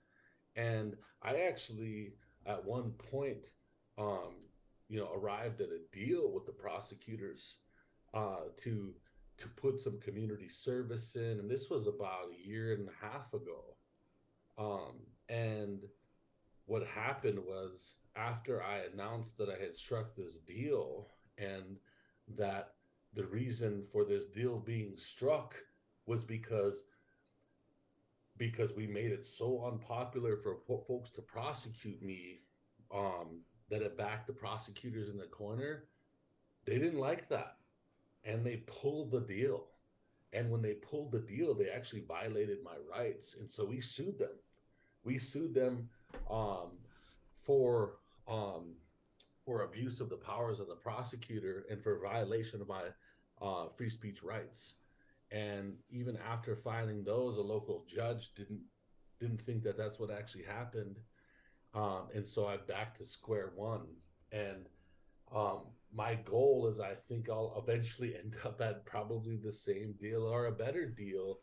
And 0.56 0.96
I 1.22 1.42
actually, 1.42 2.14
at 2.46 2.64
one 2.64 2.92
point, 3.12 3.52
um, 3.98 4.36
you 4.88 5.00
know, 5.00 5.10
arrived 5.14 5.60
at 5.60 5.70
a 5.70 5.80
deal 5.92 6.32
with 6.32 6.46
the 6.46 6.54
prosecutors 6.54 7.56
uh, 8.16 8.48
to 8.58 8.94
to 9.38 9.48
put 9.50 9.80
some 9.80 10.00
community 10.00 10.48
service 10.48 11.18
in, 11.18 11.40
and 11.40 11.52
this 11.52 11.70
was 11.70 11.88
about 11.88 12.32
a 12.32 12.48
year 12.48 12.74
and 12.74 12.88
a 12.88 13.06
half 13.06 13.34
ago. 13.34 13.76
Um, 14.58 14.94
and 15.28 15.82
what 16.68 16.88
happened 16.88 17.40
was 17.40 17.96
after 18.16 18.64
I 18.64 18.84
announced 18.94 19.38
that 19.38 19.50
I 19.50 19.62
had 19.62 19.76
struck 19.76 20.16
this 20.16 20.38
deal 20.38 21.10
and 21.38 21.76
that 22.38 22.76
the 23.14 23.26
reason 23.26 23.84
for 23.92 24.06
this 24.06 24.28
deal 24.28 24.60
being 24.60 24.94
struck 24.96 25.56
was 26.06 26.24
because 26.24 26.86
because 28.38 28.74
we 28.74 28.86
made 28.86 29.12
it 29.12 29.26
so 29.26 29.66
unpopular 29.66 30.36
for 30.36 30.58
folks 30.88 31.10
to 31.12 31.22
prosecute 31.22 32.02
me 32.02 32.42
um, 32.94 33.40
that 33.70 33.82
it 33.82 33.98
backed 33.98 34.28
the 34.28 34.34
prosecutors 34.34 35.08
in 35.08 35.18
the 35.18 35.26
corner, 35.26 35.86
they 36.66 36.78
didn't 36.78 37.00
like 37.00 37.30
that. 37.30 37.56
And 38.26 38.46
they 38.46 38.58
pulled 38.68 39.12
the 39.12 39.22
deal. 39.22 39.66
And 40.34 40.50
when 40.50 40.62
they 40.62 40.74
pulled 40.74 41.12
the 41.12 41.20
deal, 41.20 41.54
they 41.54 41.70
actually 41.70 42.04
violated 42.08 42.58
my 42.64 42.76
rights. 42.92 43.36
And 43.40 43.50
so 43.50 43.66
we 43.66 43.82
sued 43.82 44.20
them. 44.20 44.38
We 45.04 45.20
sued 45.20 45.54
them 45.54 45.90
um, 46.30 46.72
for 47.34 47.98
um, 48.28 48.74
for 49.46 49.62
abuse 49.62 50.02
of 50.02 50.10
the 50.10 50.18
powers 50.18 50.60
of 50.60 50.68
the 50.68 50.76
prosecutor 50.76 51.66
and 51.70 51.82
for 51.84 52.00
violation 52.00 52.60
of 52.60 52.68
my 52.68 52.82
uh, 53.40 53.68
free 53.78 53.90
speech 53.90 54.24
rights. 54.24 54.78
And 55.32 55.74
even 55.92 56.18
after 56.18 56.56
filing 56.56 57.04
those, 57.04 57.38
a 57.38 57.44
local 57.44 57.86
judge 57.88 58.34
didn't 58.34 58.62
didn't 59.20 59.42
think 59.42 59.64
that 59.64 59.78
that's 59.78 60.00
what 60.00 60.10
actually 60.10 60.44
happened 60.44 60.98
um, 61.76 62.08
and 62.16 62.28
so 62.28 62.48
I'm 62.48 62.62
back 62.68 62.96
to 62.96 63.06
square 63.06 63.52
one. 63.56 63.86
And 64.32 64.70
um, 65.36 65.64
my 65.94 66.16
goal 66.16 66.68
is 66.72 66.80
I 66.80 66.94
think 66.94 67.30
I'll 67.30 67.64
eventually 67.66 68.16
end 68.20 68.36
up 68.44 68.62
at 68.62 68.86
probably 68.86 69.38
the 69.38 69.54
same 69.54 69.96
deal 70.00 70.24
or 70.24 70.46
a 70.46 70.52
better 70.52 70.86
deal 70.86 71.40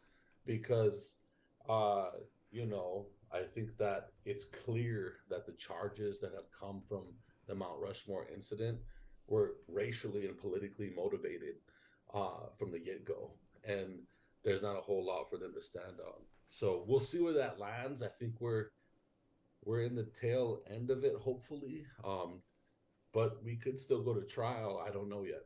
because, 0.46 1.14
uh, 1.68 2.10
you 2.50 2.66
know, 2.66 3.06
I 3.32 3.42
think 3.42 3.76
that 3.78 4.08
it's 4.24 4.44
clear 4.44 5.14
that 5.30 5.46
the 5.46 5.52
charges 5.52 6.20
that 6.20 6.32
have 6.34 6.50
come 6.58 6.82
from 6.86 7.04
the 7.46 7.54
Mount 7.54 7.80
Rushmore 7.80 8.26
incident 8.34 8.78
were 9.26 9.54
racially 9.68 10.26
and 10.26 10.36
politically 10.36 10.92
motivated 10.94 11.56
uh, 12.12 12.48
from 12.58 12.70
the 12.70 12.78
get 12.78 13.04
go. 13.04 13.32
And 13.64 14.00
there's 14.44 14.62
not 14.62 14.76
a 14.76 14.82
whole 14.82 15.04
lot 15.06 15.30
for 15.30 15.38
them 15.38 15.54
to 15.54 15.62
stand 15.62 16.00
on. 16.04 16.22
So 16.46 16.84
we'll 16.86 17.00
see 17.00 17.20
where 17.20 17.32
that 17.34 17.58
lands. 17.58 18.02
I 18.02 18.08
think 18.08 18.34
we're 18.40 18.66
we're 19.64 19.82
in 19.82 19.94
the 19.94 20.10
tail 20.20 20.60
end 20.68 20.90
of 20.90 21.04
it, 21.04 21.14
hopefully. 21.14 21.86
Um, 22.04 22.42
but 23.12 23.42
we 23.44 23.56
could 23.56 23.78
still 23.78 24.02
go 24.02 24.14
to 24.14 24.22
trial. 24.22 24.82
I 24.86 24.90
don't 24.90 25.08
know 25.08 25.24
yet. 25.24 25.44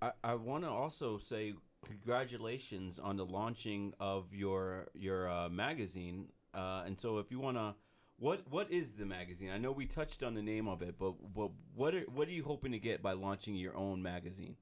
I, 0.00 0.10
I 0.24 0.34
want 0.34 0.64
to 0.64 0.70
also 0.70 1.18
say 1.18 1.54
congratulations 1.86 2.98
on 2.98 3.16
the 3.16 3.24
launching 3.24 3.94
of 4.00 4.32
your 4.32 4.88
your 4.94 5.30
uh, 5.30 5.48
magazine. 5.48 6.28
Uh, 6.54 6.82
and 6.84 6.98
so, 7.00 7.18
if 7.18 7.30
you 7.30 7.38
want 7.38 7.56
to, 7.56 7.74
what 8.18 8.42
what 8.50 8.70
is 8.70 8.92
the 8.92 9.06
magazine? 9.06 9.50
I 9.50 9.58
know 9.58 9.72
we 9.72 9.86
touched 9.86 10.22
on 10.22 10.34
the 10.34 10.42
name 10.42 10.68
of 10.68 10.82
it, 10.82 10.96
but 10.98 11.14
but 11.34 11.50
what 11.74 11.94
are, 11.94 12.02
what 12.12 12.28
are 12.28 12.32
you 12.32 12.44
hoping 12.44 12.72
to 12.72 12.78
get 12.78 13.02
by 13.02 13.12
launching 13.12 13.54
your 13.54 13.76
own 13.76 14.02
magazine? 14.02 14.56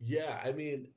Yeah, 0.00 0.40
I 0.44 0.52
mean, 0.52 0.88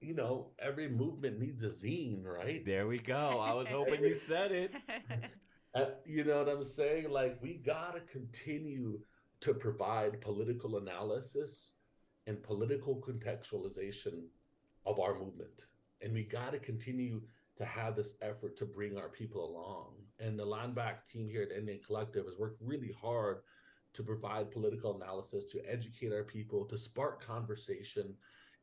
you 0.00 0.14
know, 0.14 0.48
every 0.58 0.88
movement 0.88 1.38
needs 1.38 1.62
a 1.64 1.68
zine, 1.68 2.24
right? 2.24 2.64
There 2.64 2.86
we 2.86 2.98
go. 2.98 3.40
I 3.40 3.52
was 3.54 3.68
hoping 3.68 4.02
you 4.02 4.14
said 4.14 4.52
it. 4.52 4.72
Uh, 5.76 5.90
you 6.04 6.24
know 6.24 6.38
what 6.38 6.48
I'm 6.48 6.62
saying? 6.62 7.10
Like, 7.10 7.38
we 7.42 7.54
got 7.54 7.94
to 7.94 8.00
continue 8.00 8.98
to 9.40 9.52
provide 9.52 10.20
political 10.20 10.78
analysis 10.78 11.74
and 12.26 12.42
political 12.42 12.96
contextualization 12.96 14.22
of 14.86 14.98
our 14.98 15.18
movement. 15.18 15.66
And 16.00 16.12
we 16.12 16.24
got 16.24 16.52
to 16.52 16.58
continue 16.58 17.20
to 17.58 17.64
have 17.64 17.94
this 17.94 18.14
effort 18.22 18.56
to 18.56 18.64
bring 18.64 18.96
our 18.96 19.08
people 19.08 19.44
along. 19.44 19.92
And 20.18 20.38
the 20.38 20.44
Land 20.44 20.74
Back 20.74 21.06
team 21.06 21.28
here 21.28 21.42
at 21.42 21.50
NDN 21.50 21.84
Collective 21.84 22.24
has 22.24 22.38
worked 22.38 22.60
really 22.62 22.94
hard 22.98 23.38
to 23.92 24.02
provide 24.02 24.50
political 24.50 24.96
analysis, 24.96 25.44
to 25.46 25.60
educate 25.70 26.12
our 26.12 26.24
people, 26.24 26.64
to 26.66 26.76
spark 26.76 27.24
conversation, 27.24 28.14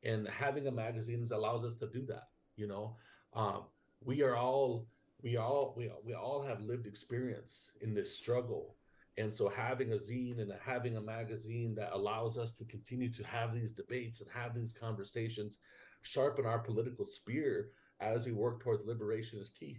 and 0.04 0.28
having 0.28 0.68
a 0.68 0.72
magazine 0.72 1.26
allows 1.32 1.64
us 1.64 1.76
to 1.76 1.88
do 1.88 2.06
that 2.06 2.28
you 2.56 2.68
know 2.68 2.96
um, 3.34 3.64
we 4.04 4.22
are 4.22 4.36
all 4.36 4.86
we 5.24 5.38
all 5.38 5.74
we, 5.78 5.90
we 6.06 6.14
all 6.14 6.42
have 6.42 6.62
lived 6.62 6.86
experience 6.86 7.72
in 7.82 7.94
this 7.94 8.16
struggle 8.16 8.76
and 9.18 9.34
so 9.34 9.48
having 9.48 9.94
a 9.94 9.96
zine 9.96 10.40
and 10.40 10.52
having 10.64 10.98
a 10.98 11.02
magazine 11.02 11.74
that 11.76 11.94
allows 11.94 12.38
us 12.38 12.52
to 12.54 12.66
continue 12.66 13.12
to 13.12 13.24
have 13.26 13.54
these 13.54 13.72
debates 13.72 14.22
and 14.22 14.30
have 14.32 14.54
these 14.54 14.74
conversations 14.74 15.60
sharpen 16.02 16.46
our 16.46 16.60
political 16.60 17.06
spear 17.06 17.70
as 18.02 18.26
we 18.26 18.32
work 18.32 18.62
towards 18.62 18.86
liberation 18.86 19.40
is 19.40 19.50
key 19.50 19.78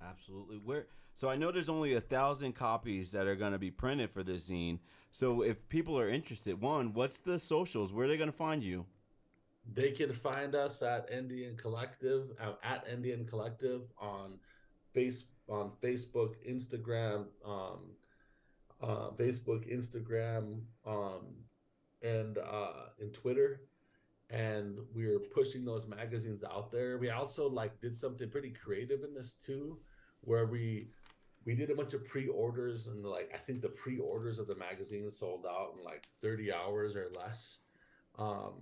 absolutely 0.00 0.58
where 0.64 0.86
so 1.16 1.30
I 1.30 1.36
know 1.36 1.50
there's 1.50 1.70
only 1.70 1.94
a 1.94 2.00
thousand 2.02 2.56
copies 2.56 3.12
that 3.12 3.26
are 3.26 3.36
going 3.36 3.52
to 3.52 3.58
be 3.58 3.70
printed 3.70 4.10
for 4.10 4.22
this 4.22 4.50
zine. 4.50 4.80
So 5.12 5.40
if 5.40 5.66
people 5.70 5.98
are 5.98 6.10
interested, 6.10 6.60
one, 6.60 6.92
what's 6.92 7.20
the 7.20 7.38
socials? 7.38 7.90
Where 7.90 8.04
are 8.04 8.08
they 8.08 8.18
going 8.18 8.30
to 8.30 8.36
find 8.36 8.62
you? 8.62 8.84
They 9.72 9.90
can 9.90 10.12
find 10.12 10.54
us 10.54 10.82
at 10.82 11.10
NDN 11.10 11.58
Collective 11.58 12.30
uh, 12.40 12.52
at 12.62 12.86
NDN 12.88 13.28
Collective 13.28 13.82
on 13.98 14.38
face 14.92 15.24
on 15.48 15.70
Facebook, 15.82 16.34
Instagram, 16.48 17.26
um, 17.44 17.78
uh, 18.82 19.10
Facebook, 19.10 19.72
Instagram, 19.72 20.60
um, 20.86 21.26
and 22.02 22.38
uh, 22.38 22.90
in 23.00 23.10
Twitter. 23.10 23.62
And 24.30 24.78
we're 24.92 25.20
pushing 25.20 25.64
those 25.64 25.86
magazines 25.86 26.42
out 26.42 26.72
there. 26.72 26.98
We 26.98 27.10
also 27.10 27.48
like 27.48 27.80
did 27.80 27.96
something 27.96 28.28
pretty 28.28 28.50
creative 28.50 29.04
in 29.04 29.14
this 29.14 29.34
too, 29.34 29.78
where 30.22 30.46
we 30.46 30.88
we 31.44 31.54
did 31.54 31.70
a 31.70 31.74
bunch 31.76 31.94
of 31.94 32.04
pre-orders 32.04 32.88
and 32.88 33.04
like 33.04 33.30
i 33.32 33.38
think 33.38 33.62
the 33.62 33.68
pre-orders 33.68 34.40
of 34.40 34.48
the 34.48 34.56
magazine 34.56 35.08
sold 35.10 35.46
out 35.48 35.74
in 35.78 35.84
like 35.84 36.08
30 36.20 36.52
hours 36.52 36.96
or 36.96 37.06
less 37.16 37.60
um, 38.18 38.54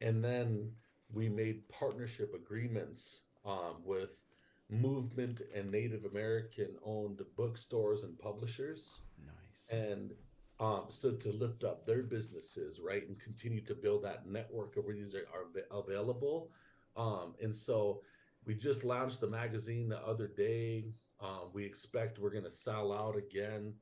and 0.00 0.22
then 0.22 0.70
we 1.12 1.28
made 1.28 1.68
partnership 1.68 2.34
agreements 2.34 3.20
um, 3.44 3.76
with 3.84 4.22
movement 4.68 5.40
and 5.54 5.70
native 5.70 6.04
american 6.04 6.76
owned 6.84 7.20
bookstores 7.36 8.02
and 8.02 8.18
publishers 8.18 9.02
nice 9.24 9.68
and 9.70 10.12
um, 10.58 10.84
so 10.88 11.12
to 11.12 11.32
lift 11.32 11.64
up 11.64 11.84
their 11.84 12.02
businesses, 12.02 12.80
right, 12.80 13.06
and 13.06 13.20
continue 13.20 13.60
to 13.66 13.74
build 13.74 14.04
that 14.04 14.26
network 14.26 14.76
of 14.76 14.86
where 14.86 14.94
these 14.94 15.14
are, 15.14 15.26
are 15.32 15.78
available. 15.78 16.50
Um, 16.96 17.34
and 17.42 17.54
so 17.54 18.00
we 18.46 18.54
just 18.54 18.82
launched 18.82 19.20
the 19.20 19.26
magazine 19.26 19.88
the 19.88 20.00
other 20.06 20.28
day. 20.28 20.86
Um, 21.20 21.50
we 21.52 21.64
expect 21.64 22.18
we're 22.18 22.30
going 22.30 22.44
to 22.44 22.50
sell 22.50 22.92
out 22.92 23.16
again, 23.16 23.74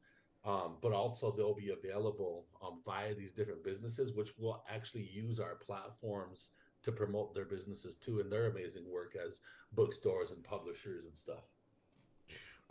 um, 0.44 0.76
but 0.82 0.92
also 0.92 1.30
they'll 1.30 1.54
be 1.54 1.70
available 1.70 2.46
um, 2.62 2.80
via 2.84 3.14
these 3.14 3.32
different 3.32 3.64
businesses, 3.64 4.12
which 4.12 4.38
will 4.38 4.62
actually 4.68 5.08
use 5.12 5.40
our 5.40 5.54
platforms 5.54 6.50
to 6.82 6.92
promote 6.92 7.34
their 7.34 7.46
businesses 7.46 7.96
too 7.96 8.20
and 8.20 8.30
their 8.30 8.46
amazing 8.46 8.84
work 8.90 9.16
as 9.16 9.40
bookstores 9.72 10.32
and 10.32 10.44
publishers 10.44 11.06
and 11.06 11.16
stuff. 11.16 11.44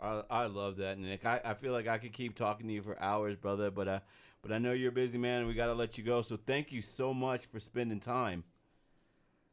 I, 0.00 0.22
I 0.30 0.46
love 0.46 0.76
that, 0.76 0.98
Nick. 0.98 1.24
I, 1.24 1.40
I 1.44 1.54
feel 1.54 1.72
like 1.72 1.88
I 1.88 1.98
could 1.98 2.12
keep 2.12 2.36
talking 2.36 2.68
to 2.68 2.72
you 2.72 2.82
for 2.82 3.00
hours, 3.00 3.36
brother, 3.36 3.70
but 3.70 3.88
uh, 3.88 4.00
but 4.42 4.52
I 4.52 4.58
know 4.58 4.72
you're 4.72 4.90
a 4.90 4.92
busy 4.92 5.18
man, 5.18 5.38
and 5.38 5.48
we 5.48 5.54
got 5.54 5.66
to 5.66 5.74
let 5.74 5.96
you 5.96 6.04
go. 6.04 6.20
So 6.20 6.36
thank 6.36 6.70
you 6.70 6.82
so 6.82 7.14
much 7.14 7.46
for 7.46 7.58
spending 7.58 8.00
time. 8.00 8.44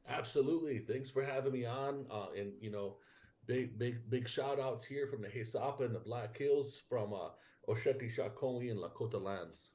Absolutely. 0.10 0.80
Thanks 0.80 1.10
for 1.10 1.24
having 1.24 1.54
me 1.54 1.66
on. 1.66 2.06
Uh, 2.12 2.28
and 2.38 2.52
you 2.60 2.72
know, 2.72 2.98
big 3.48 3.80
big 3.80 4.10
big 4.10 4.28
shout 4.28 4.60
outs 4.60 4.86
here 4.86 5.08
from 5.08 5.22
the 5.22 5.28
Hesapa 5.28 5.82
and 5.82 5.96
the 5.96 6.00
Black 6.00 6.38
Hills 6.38 6.82
from 6.90 7.14
uh, 7.14 7.30
Oceti 7.68 8.14
Sakowin 8.14 8.72
and 8.72 8.80
Lakota 8.80 9.22
lands. 9.22 9.72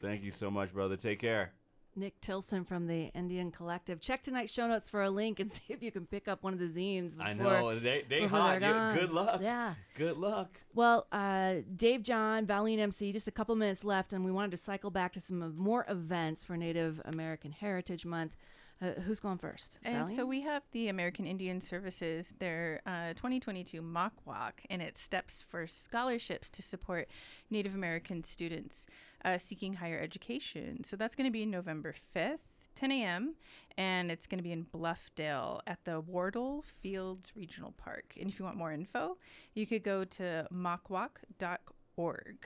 Thank 0.00 0.22
you 0.22 0.30
so 0.30 0.50
much, 0.50 0.72
brother. 0.72 0.96
Take 0.96 1.20
care. 1.20 1.52
Nick 1.98 2.20
Tilsen 2.20 2.62
from 2.66 2.86
the 2.86 3.10
NDN 3.16 3.52
Collective. 3.54 4.00
Check 4.00 4.22
tonight's 4.22 4.52
show 4.52 4.68
notes 4.68 4.86
for 4.86 5.02
a 5.02 5.08
link 5.08 5.40
and 5.40 5.50
see 5.52 5.62
if 5.70 5.82
you 5.82 5.90
can 5.90 6.06
pick 6.06 6.28
up 6.28 6.42
one 6.42 6.52
of 6.52 6.58
the 6.58 6.66
zines. 6.66 7.12
Before, 7.16 7.26
I 7.26 7.32
know 7.32 7.78
they 7.80 8.04
they 8.06 8.20
before 8.20 8.38
hot. 8.38 8.60
they're 8.60 8.94
good 8.94 9.10
luck. 9.12 9.40
Yeah. 9.42 9.74
Good 9.96 10.18
luck. 10.18 10.60
Well, 10.74 11.06
uh, 11.10 11.56
Dave 11.74 12.02
John, 12.02 12.44
Valine 12.44 12.80
MC, 12.80 13.12
just 13.12 13.28
a 13.28 13.32
couple 13.32 13.56
minutes 13.56 13.82
left, 13.82 14.12
and 14.12 14.24
we 14.24 14.30
wanted 14.30 14.50
to 14.50 14.58
cycle 14.58 14.90
back 14.90 15.14
to 15.14 15.20
some 15.20 15.42
of 15.42 15.56
more 15.56 15.86
events 15.88 16.44
for 16.44 16.56
Native 16.56 17.00
American 17.06 17.50
Heritage 17.52 18.04
Month. 18.04 18.36
Uh, 18.82 18.90
who's 19.06 19.20
going 19.20 19.38
first? 19.38 19.78
And 19.84 20.06
so 20.06 20.26
we 20.26 20.42
have 20.42 20.62
the 20.72 20.88
American 20.88 21.26
Indian 21.26 21.62
Services, 21.62 22.34
their 22.38 22.82
uh, 22.84 23.14
2022 23.14 23.80
Mock 23.80 24.12
Walk, 24.26 24.60
and 24.68 24.82
it's 24.82 25.00
steps 25.00 25.42
for 25.42 25.66
scholarships 25.66 26.50
to 26.50 26.60
support 26.60 27.08
Native 27.48 27.74
American 27.74 28.22
students 28.22 28.86
uh, 29.24 29.38
seeking 29.38 29.72
higher 29.74 29.98
education. 29.98 30.84
So 30.84 30.94
that's 30.96 31.14
going 31.14 31.26
to 31.26 31.30
be 31.30 31.46
November 31.46 31.94
5th, 32.14 32.38
10 32.74 32.92
a.m., 32.92 33.34
and 33.78 34.10
it's 34.10 34.26
going 34.26 34.38
to 34.38 34.44
be 34.44 34.52
in 34.52 34.66
Bluffdale 34.66 35.60
at 35.66 35.82
the 35.84 36.00
Wardle 36.00 36.62
Fields 36.82 37.32
Regional 37.34 37.72
Park. 37.78 38.14
And 38.20 38.28
if 38.28 38.38
you 38.38 38.44
want 38.44 38.58
more 38.58 38.72
info, 38.72 39.16
you 39.54 39.66
could 39.66 39.84
go 39.84 40.04
to 40.04 40.46
mockwalk.org. 40.52 42.36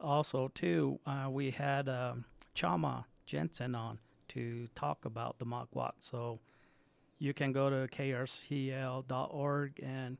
Also, 0.00 0.48
too, 0.54 1.00
uh, 1.06 1.28
we 1.30 1.50
had 1.50 1.88
um, 1.88 2.26
Chama 2.54 3.04
Jensen 3.26 3.74
on 3.74 3.98
to 4.28 4.66
talk 4.74 5.04
about 5.04 5.38
the 5.38 5.44
mock 5.44 5.68
walk. 5.74 5.96
So 6.00 6.40
you 7.18 7.34
can 7.34 7.52
go 7.52 7.68
to 7.70 7.88
krcl.org 7.88 9.80
and 9.82 10.18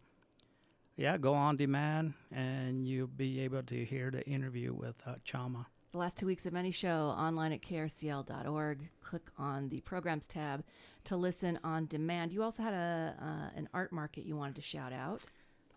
yeah, 0.97 1.17
go 1.17 1.33
on 1.35 1.57
demand, 1.57 2.15
and 2.33 2.85
you'll 2.85 3.07
be 3.07 3.39
able 3.41 3.63
to 3.63 3.85
hear 3.85 4.11
the 4.11 4.27
interview 4.27 4.75
with 4.75 5.01
uh, 5.07 5.15
Chama. 5.25 5.67
the 5.93 5.99
last 5.99 6.19
two 6.19 6.27
weeks 6.27 6.45
of 6.45 6.57
any 6.57 6.73
show 6.73 7.15
online 7.17 7.53
at 7.53 7.63
krcl.org. 7.63 8.89
Click 9.01 9.23
on 9.39 9.69
the 9.69 9.81
programs 9.83 10.27
tab 10.27 10.65
to 11.05 11.17
listen 11.17 11.57
on 11.63 11.87
demand. 11.87 12.33
You 12.33 12.43
also 12.43 12.65
had 12.65 12.75
a 12.75 13.15
uh, 13.21 13.57
an 13.57 13.69
art 13.73 13.93
market 13.93 14.27
you 14.27 14.35
wanted 14.37 14.57
to 14.57 14.63
shout 14.63 14.93
out. 14.93 15.23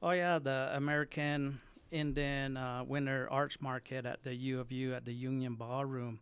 Oh 0.02 0.10
yeah, 0.10 0.40
the 0.40 0.72
American 0.74 1.62
Indian 1.92 2.58
uh, 2.58 2.84
Winter 2.84 3.28
Arts 3.30 3.62
Market 3.62 4.08
at 4.08 4.24
the 4.24 4.34
U 4.34 4.60
of 4.60 4.72
U 4.72 4.96
at 4.96 5.06
the 5.06 5.14
Union 5.14 5.54
Ballroom, 5.54 6.20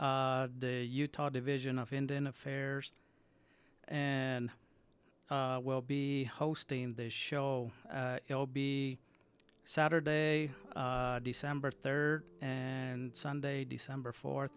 uh, 0.00 0.48
the 0.58 0.84
Utah 0.84 1.28
Division 1.28 1.78
of 1.78 1.92
Indian 1.92 2.26
Affairs, 2.26 2.92
and 3.86 4.50
uh, 5.28 5.60
will 5.62 5.82
be 5.82 6.24
hosting 6.24 6.94
the 6.94 7.10
show. 7.10 7.70
Uh, 7.92 8.18
it'll 8.26 8.46
be 8.46 8.98
Saturday, 9.64 10.50
uh, 10.74 11.18
December 11.20 11.70
third, 11.70 12.24
and 12.40 13.14
Sunday, 13.14 13.64
December 13.64 14.12
fourth. 14.12 14.50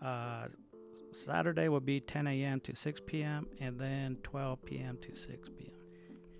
Uh, 0.00 0.48
Saturday 1.12 1.68
will 1.68 1.80
be 1.80 2.00
10 2.00 2.26
a.m. 2.26 2.60
to 2.60 2.74
6 2.74 3.00
p.m. 3.06 3.46
and 3.60 3.78
then 3.78 4.16
12 4.22 4.64
p.m. 4.64 4.98
to 5.00 5.14
6 5.14 5.48
p.m. 5.50 5.81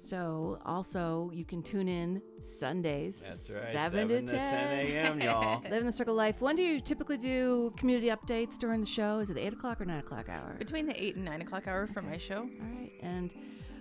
So 0.03 0.59
also 0.67 1.31
you 1.33 1.45
can 1.45 1.63
tune 1.63 1.89
in 1.89 2.21
Sundays, 2.41 3.23
That's 3.23 3.49
right, 3.51 3.73
7, 3.73 4.09
to 4.09 4.15
10, 4.23 4.27
7 4.27 4.27
to 4.27 4.33
10 4.37 4.81
a.m., 4.81 5.21
y'all. 5.21 5.63
living 5.71 5.87
the 5.87 5.93
Circle 5.93 6.15
of 6.15 6.19
Life. 6.19 6.41
When 6.41 6.57
do 6.57 6.63
you 6.63 6.81
typically 6.81 7.17
do 7.17 7.73
community 7.77 8.09
updates 8.09 8.59
during 8.59 8.81
the 8.81 8.87
show? 8.87 9.21
Is 9.21 9.31
it 9.31 9.35
the 9.35 9.47
8 9.47 9.53
o'clock 9.53 9.81
or 9.81 9.85
9 9.85 10.01
o'clock 10.01 10.29
hour? 10.29 10.57
Between 10.59 10.87
the 10.87 11.03
8 11.03 11.17
and 11.17 11.25
9 11.25 11.43
o'clock 11.43 11.69
hour 11.69 11.87
for 11.87 12.03
my 12.03 12.17
show. 12.17 12.41
All 12.41 12.79
right. 12.79 12.93
And 13.01 13.33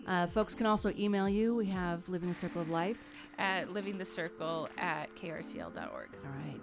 uh, 0.05 0.27
folks 0.27 0.53
can 0.53 0.67
also 0.67 0.93
email 0.97 1.27
you. 1.27 1.55
We 1.55 1.65
have 1.67 2.07
Living 2.07 2.29
the 2.29 2.35
Circle 2.35 2.61
of 2.61 2.69
Life. 2.69 3.01
At 3.39 3.73
living 3.73 3.97
the 3.97 4.05
circle 4.05 4.69
at 4.77 5.09
krcl.org. 5.15 5.75
All 5.75 6.31
right. 6.45 6.61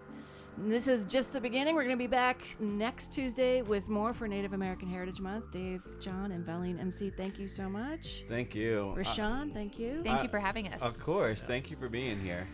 And 0.58 0.72
this 0.72 0.88
is 0.88 1.04
just 1.04 1.32
the 1.32 1.40
beginning. 1.40 1.76
We're 1.76 1.84
going 1.84 1.96
to 1.96 2.02
be 2.02 2.08
back 2.08 2.40
next 2.58 3.12
Tuesday 3.12 3.62
with 3.62 3.88
more 3.88 4.12
for 4.12 4.26
Native 4.26 4.54
American 4.54 4.88
Heritage 4.88 5.20
Month. 5.20 5.52
Dave, 5.52 5.82
John, 6.00 6.32
and 6.32 6.44
Valine 6.44 6.80
MC, 6.80 7.10
thank 7.10 7.38
you 7.38 7.46
so 7.46 7.68
much. 7.68 8.24
Thank 8.28 8.56
you. 8.56 8.92
Rashawn, 8.96 9.50
uh, 9.50 9.54
thank 9.54 9.78
you. 9.78 10.02
Thank 10.02 10.18
I- 10.18 10.22
you 10.22 10.28
uh, 10.28 10.30
for 10.30 10.40
having 10.40 10.66
us. 10.68 10.82
Of 10.82 10.98
course. 10.98 11.42
Thank 11.42 11.70
you 11.70 11.76
for 11.76 11.88
being 11.88 12.18
here. 12.18 12.48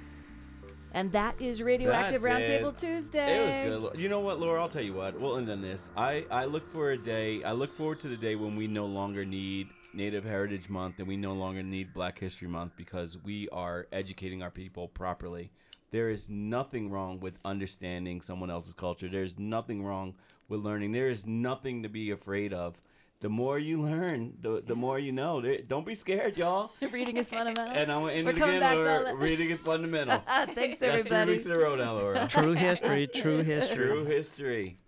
And 0.93 1.11
that 1.13 1.41
is 1.41 1.63
Radioactive 1.63 2.23
That's 2.23 2.49
Roundtable 2.49 2.75
it. 2.75 2.79
Tuesday. 2.79 3.65
It 3.67 3.73
was 3.73 3.93
good. 3.93 4.01
You 4.01 4.11
know 4.11 4.21
what, 4.21 4.39
Laura? 4.39 4.61
I'll 4.61 4.69
tell 4.69 4.83
you 4.83 4.93
what. 4.93 5.19
We'll 5.19 5.39
end 5.39 5.49
on 5.51 5.63
this. 5.63 5.89
I, 5.97 6.27
I 6.31 6.45
look 6.45 6.71
for 6.71 6.93
a 6.93 6.99
day. 6.99 7.43
I 7.43 7.53
look 7.53 7.73
forward 7.73 8.01
to 8.01 8.09
the 8.09 8.19
day 8.19 8.37
when 8.37 8.55
we 8.55 8.67
no 8.67 8.85
longer 8.85 9.25
need 9.25 9.69
Native 9.95 10.25
Heritage 10.25 10.69
Month 10.69 10.99
and 10.99 11.09
we 11.09 11.17
no 11.17 11.33
longer 11.33 11.63
need 11.63 11.95
Black 11.95 12.19
History 12.19 12.49
Month 12.49 12.73
because 12.77 13.17
we 13.25 13.49
are 13.49 13.87
educating 13.93 14.43
our 14.43 14.51
people 14.51 14.89
properly. 14.89 15.51
There 15.95 16.11
is 16.11 16.29
nothing 16.29 16.91
wrong 16.91 17.21
with 17.21 17.39
understanding 17.45 18.21
someone 18.21 18.51
else's 18.51 18.75
culture. 18.75 19.07
There's 19.07 19.39
nothing 19.39 19.85
wrong 19.85 20.17
with 20.49 20.59
learning. 20.59 20.91
There 20.91 21.09
is 21.09 21.25
nothing 21.25 21.85
to 21.85 21.89
be 21.89 22.11
afraid 22.11 22.53
of. 22.53 22.81
The 23.21 23.29
more 23.29 23.61
you 23.61 23.81
learn, 23.81 24.33
the 24.41 24.61
the 24.67 24.75
more 24.75 24.99
you 24.99 25.13
know. 25.13 25.41
There- 25.41 25.63
Don't 25.63 25.87
be 25.87 25.95
scared, 25.95 26.37
y'all. 26.37 26.73
Reading 26.91 27.17
is 27.19 27.29
fundamental. 27.29 27.77
And 27.77 27.93
I'm 27.93 28.01
gonna 28.01 28.13
end 28.15 28.25
We're 28.25 28.33
it 28.33 28.39
coming 28.39 28.57
again. 28.57 28.61
back 28.61 28.75
to 28.75 28.93
all 28.97 29.03
Laura. 29.05 29.15
Reading 29.15 29.51
is 29.51 29.61
fundamental. 29.61 30.19
Thanks, 30.27 30.57
That's 30.57 30.79
three 30.81 30.89
everybody. 30.89 31.31
weeks 31.35 31.47
in 31.47 31.53
a 31.53 31.59
row 31.59 31.77
now, 31.77 31.93
Laura. 31.97 32.27
True 32.27 32.55
history, 32.55 33.07
true 33.07 33.45
history. 33.45 33.87
True 33.87 34.05
history. 34.05 34.79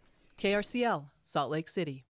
KRCL, 0.40 1.04
Salt 1.22 1.52
Lake 1.52 1.68
City. 1.68 2.04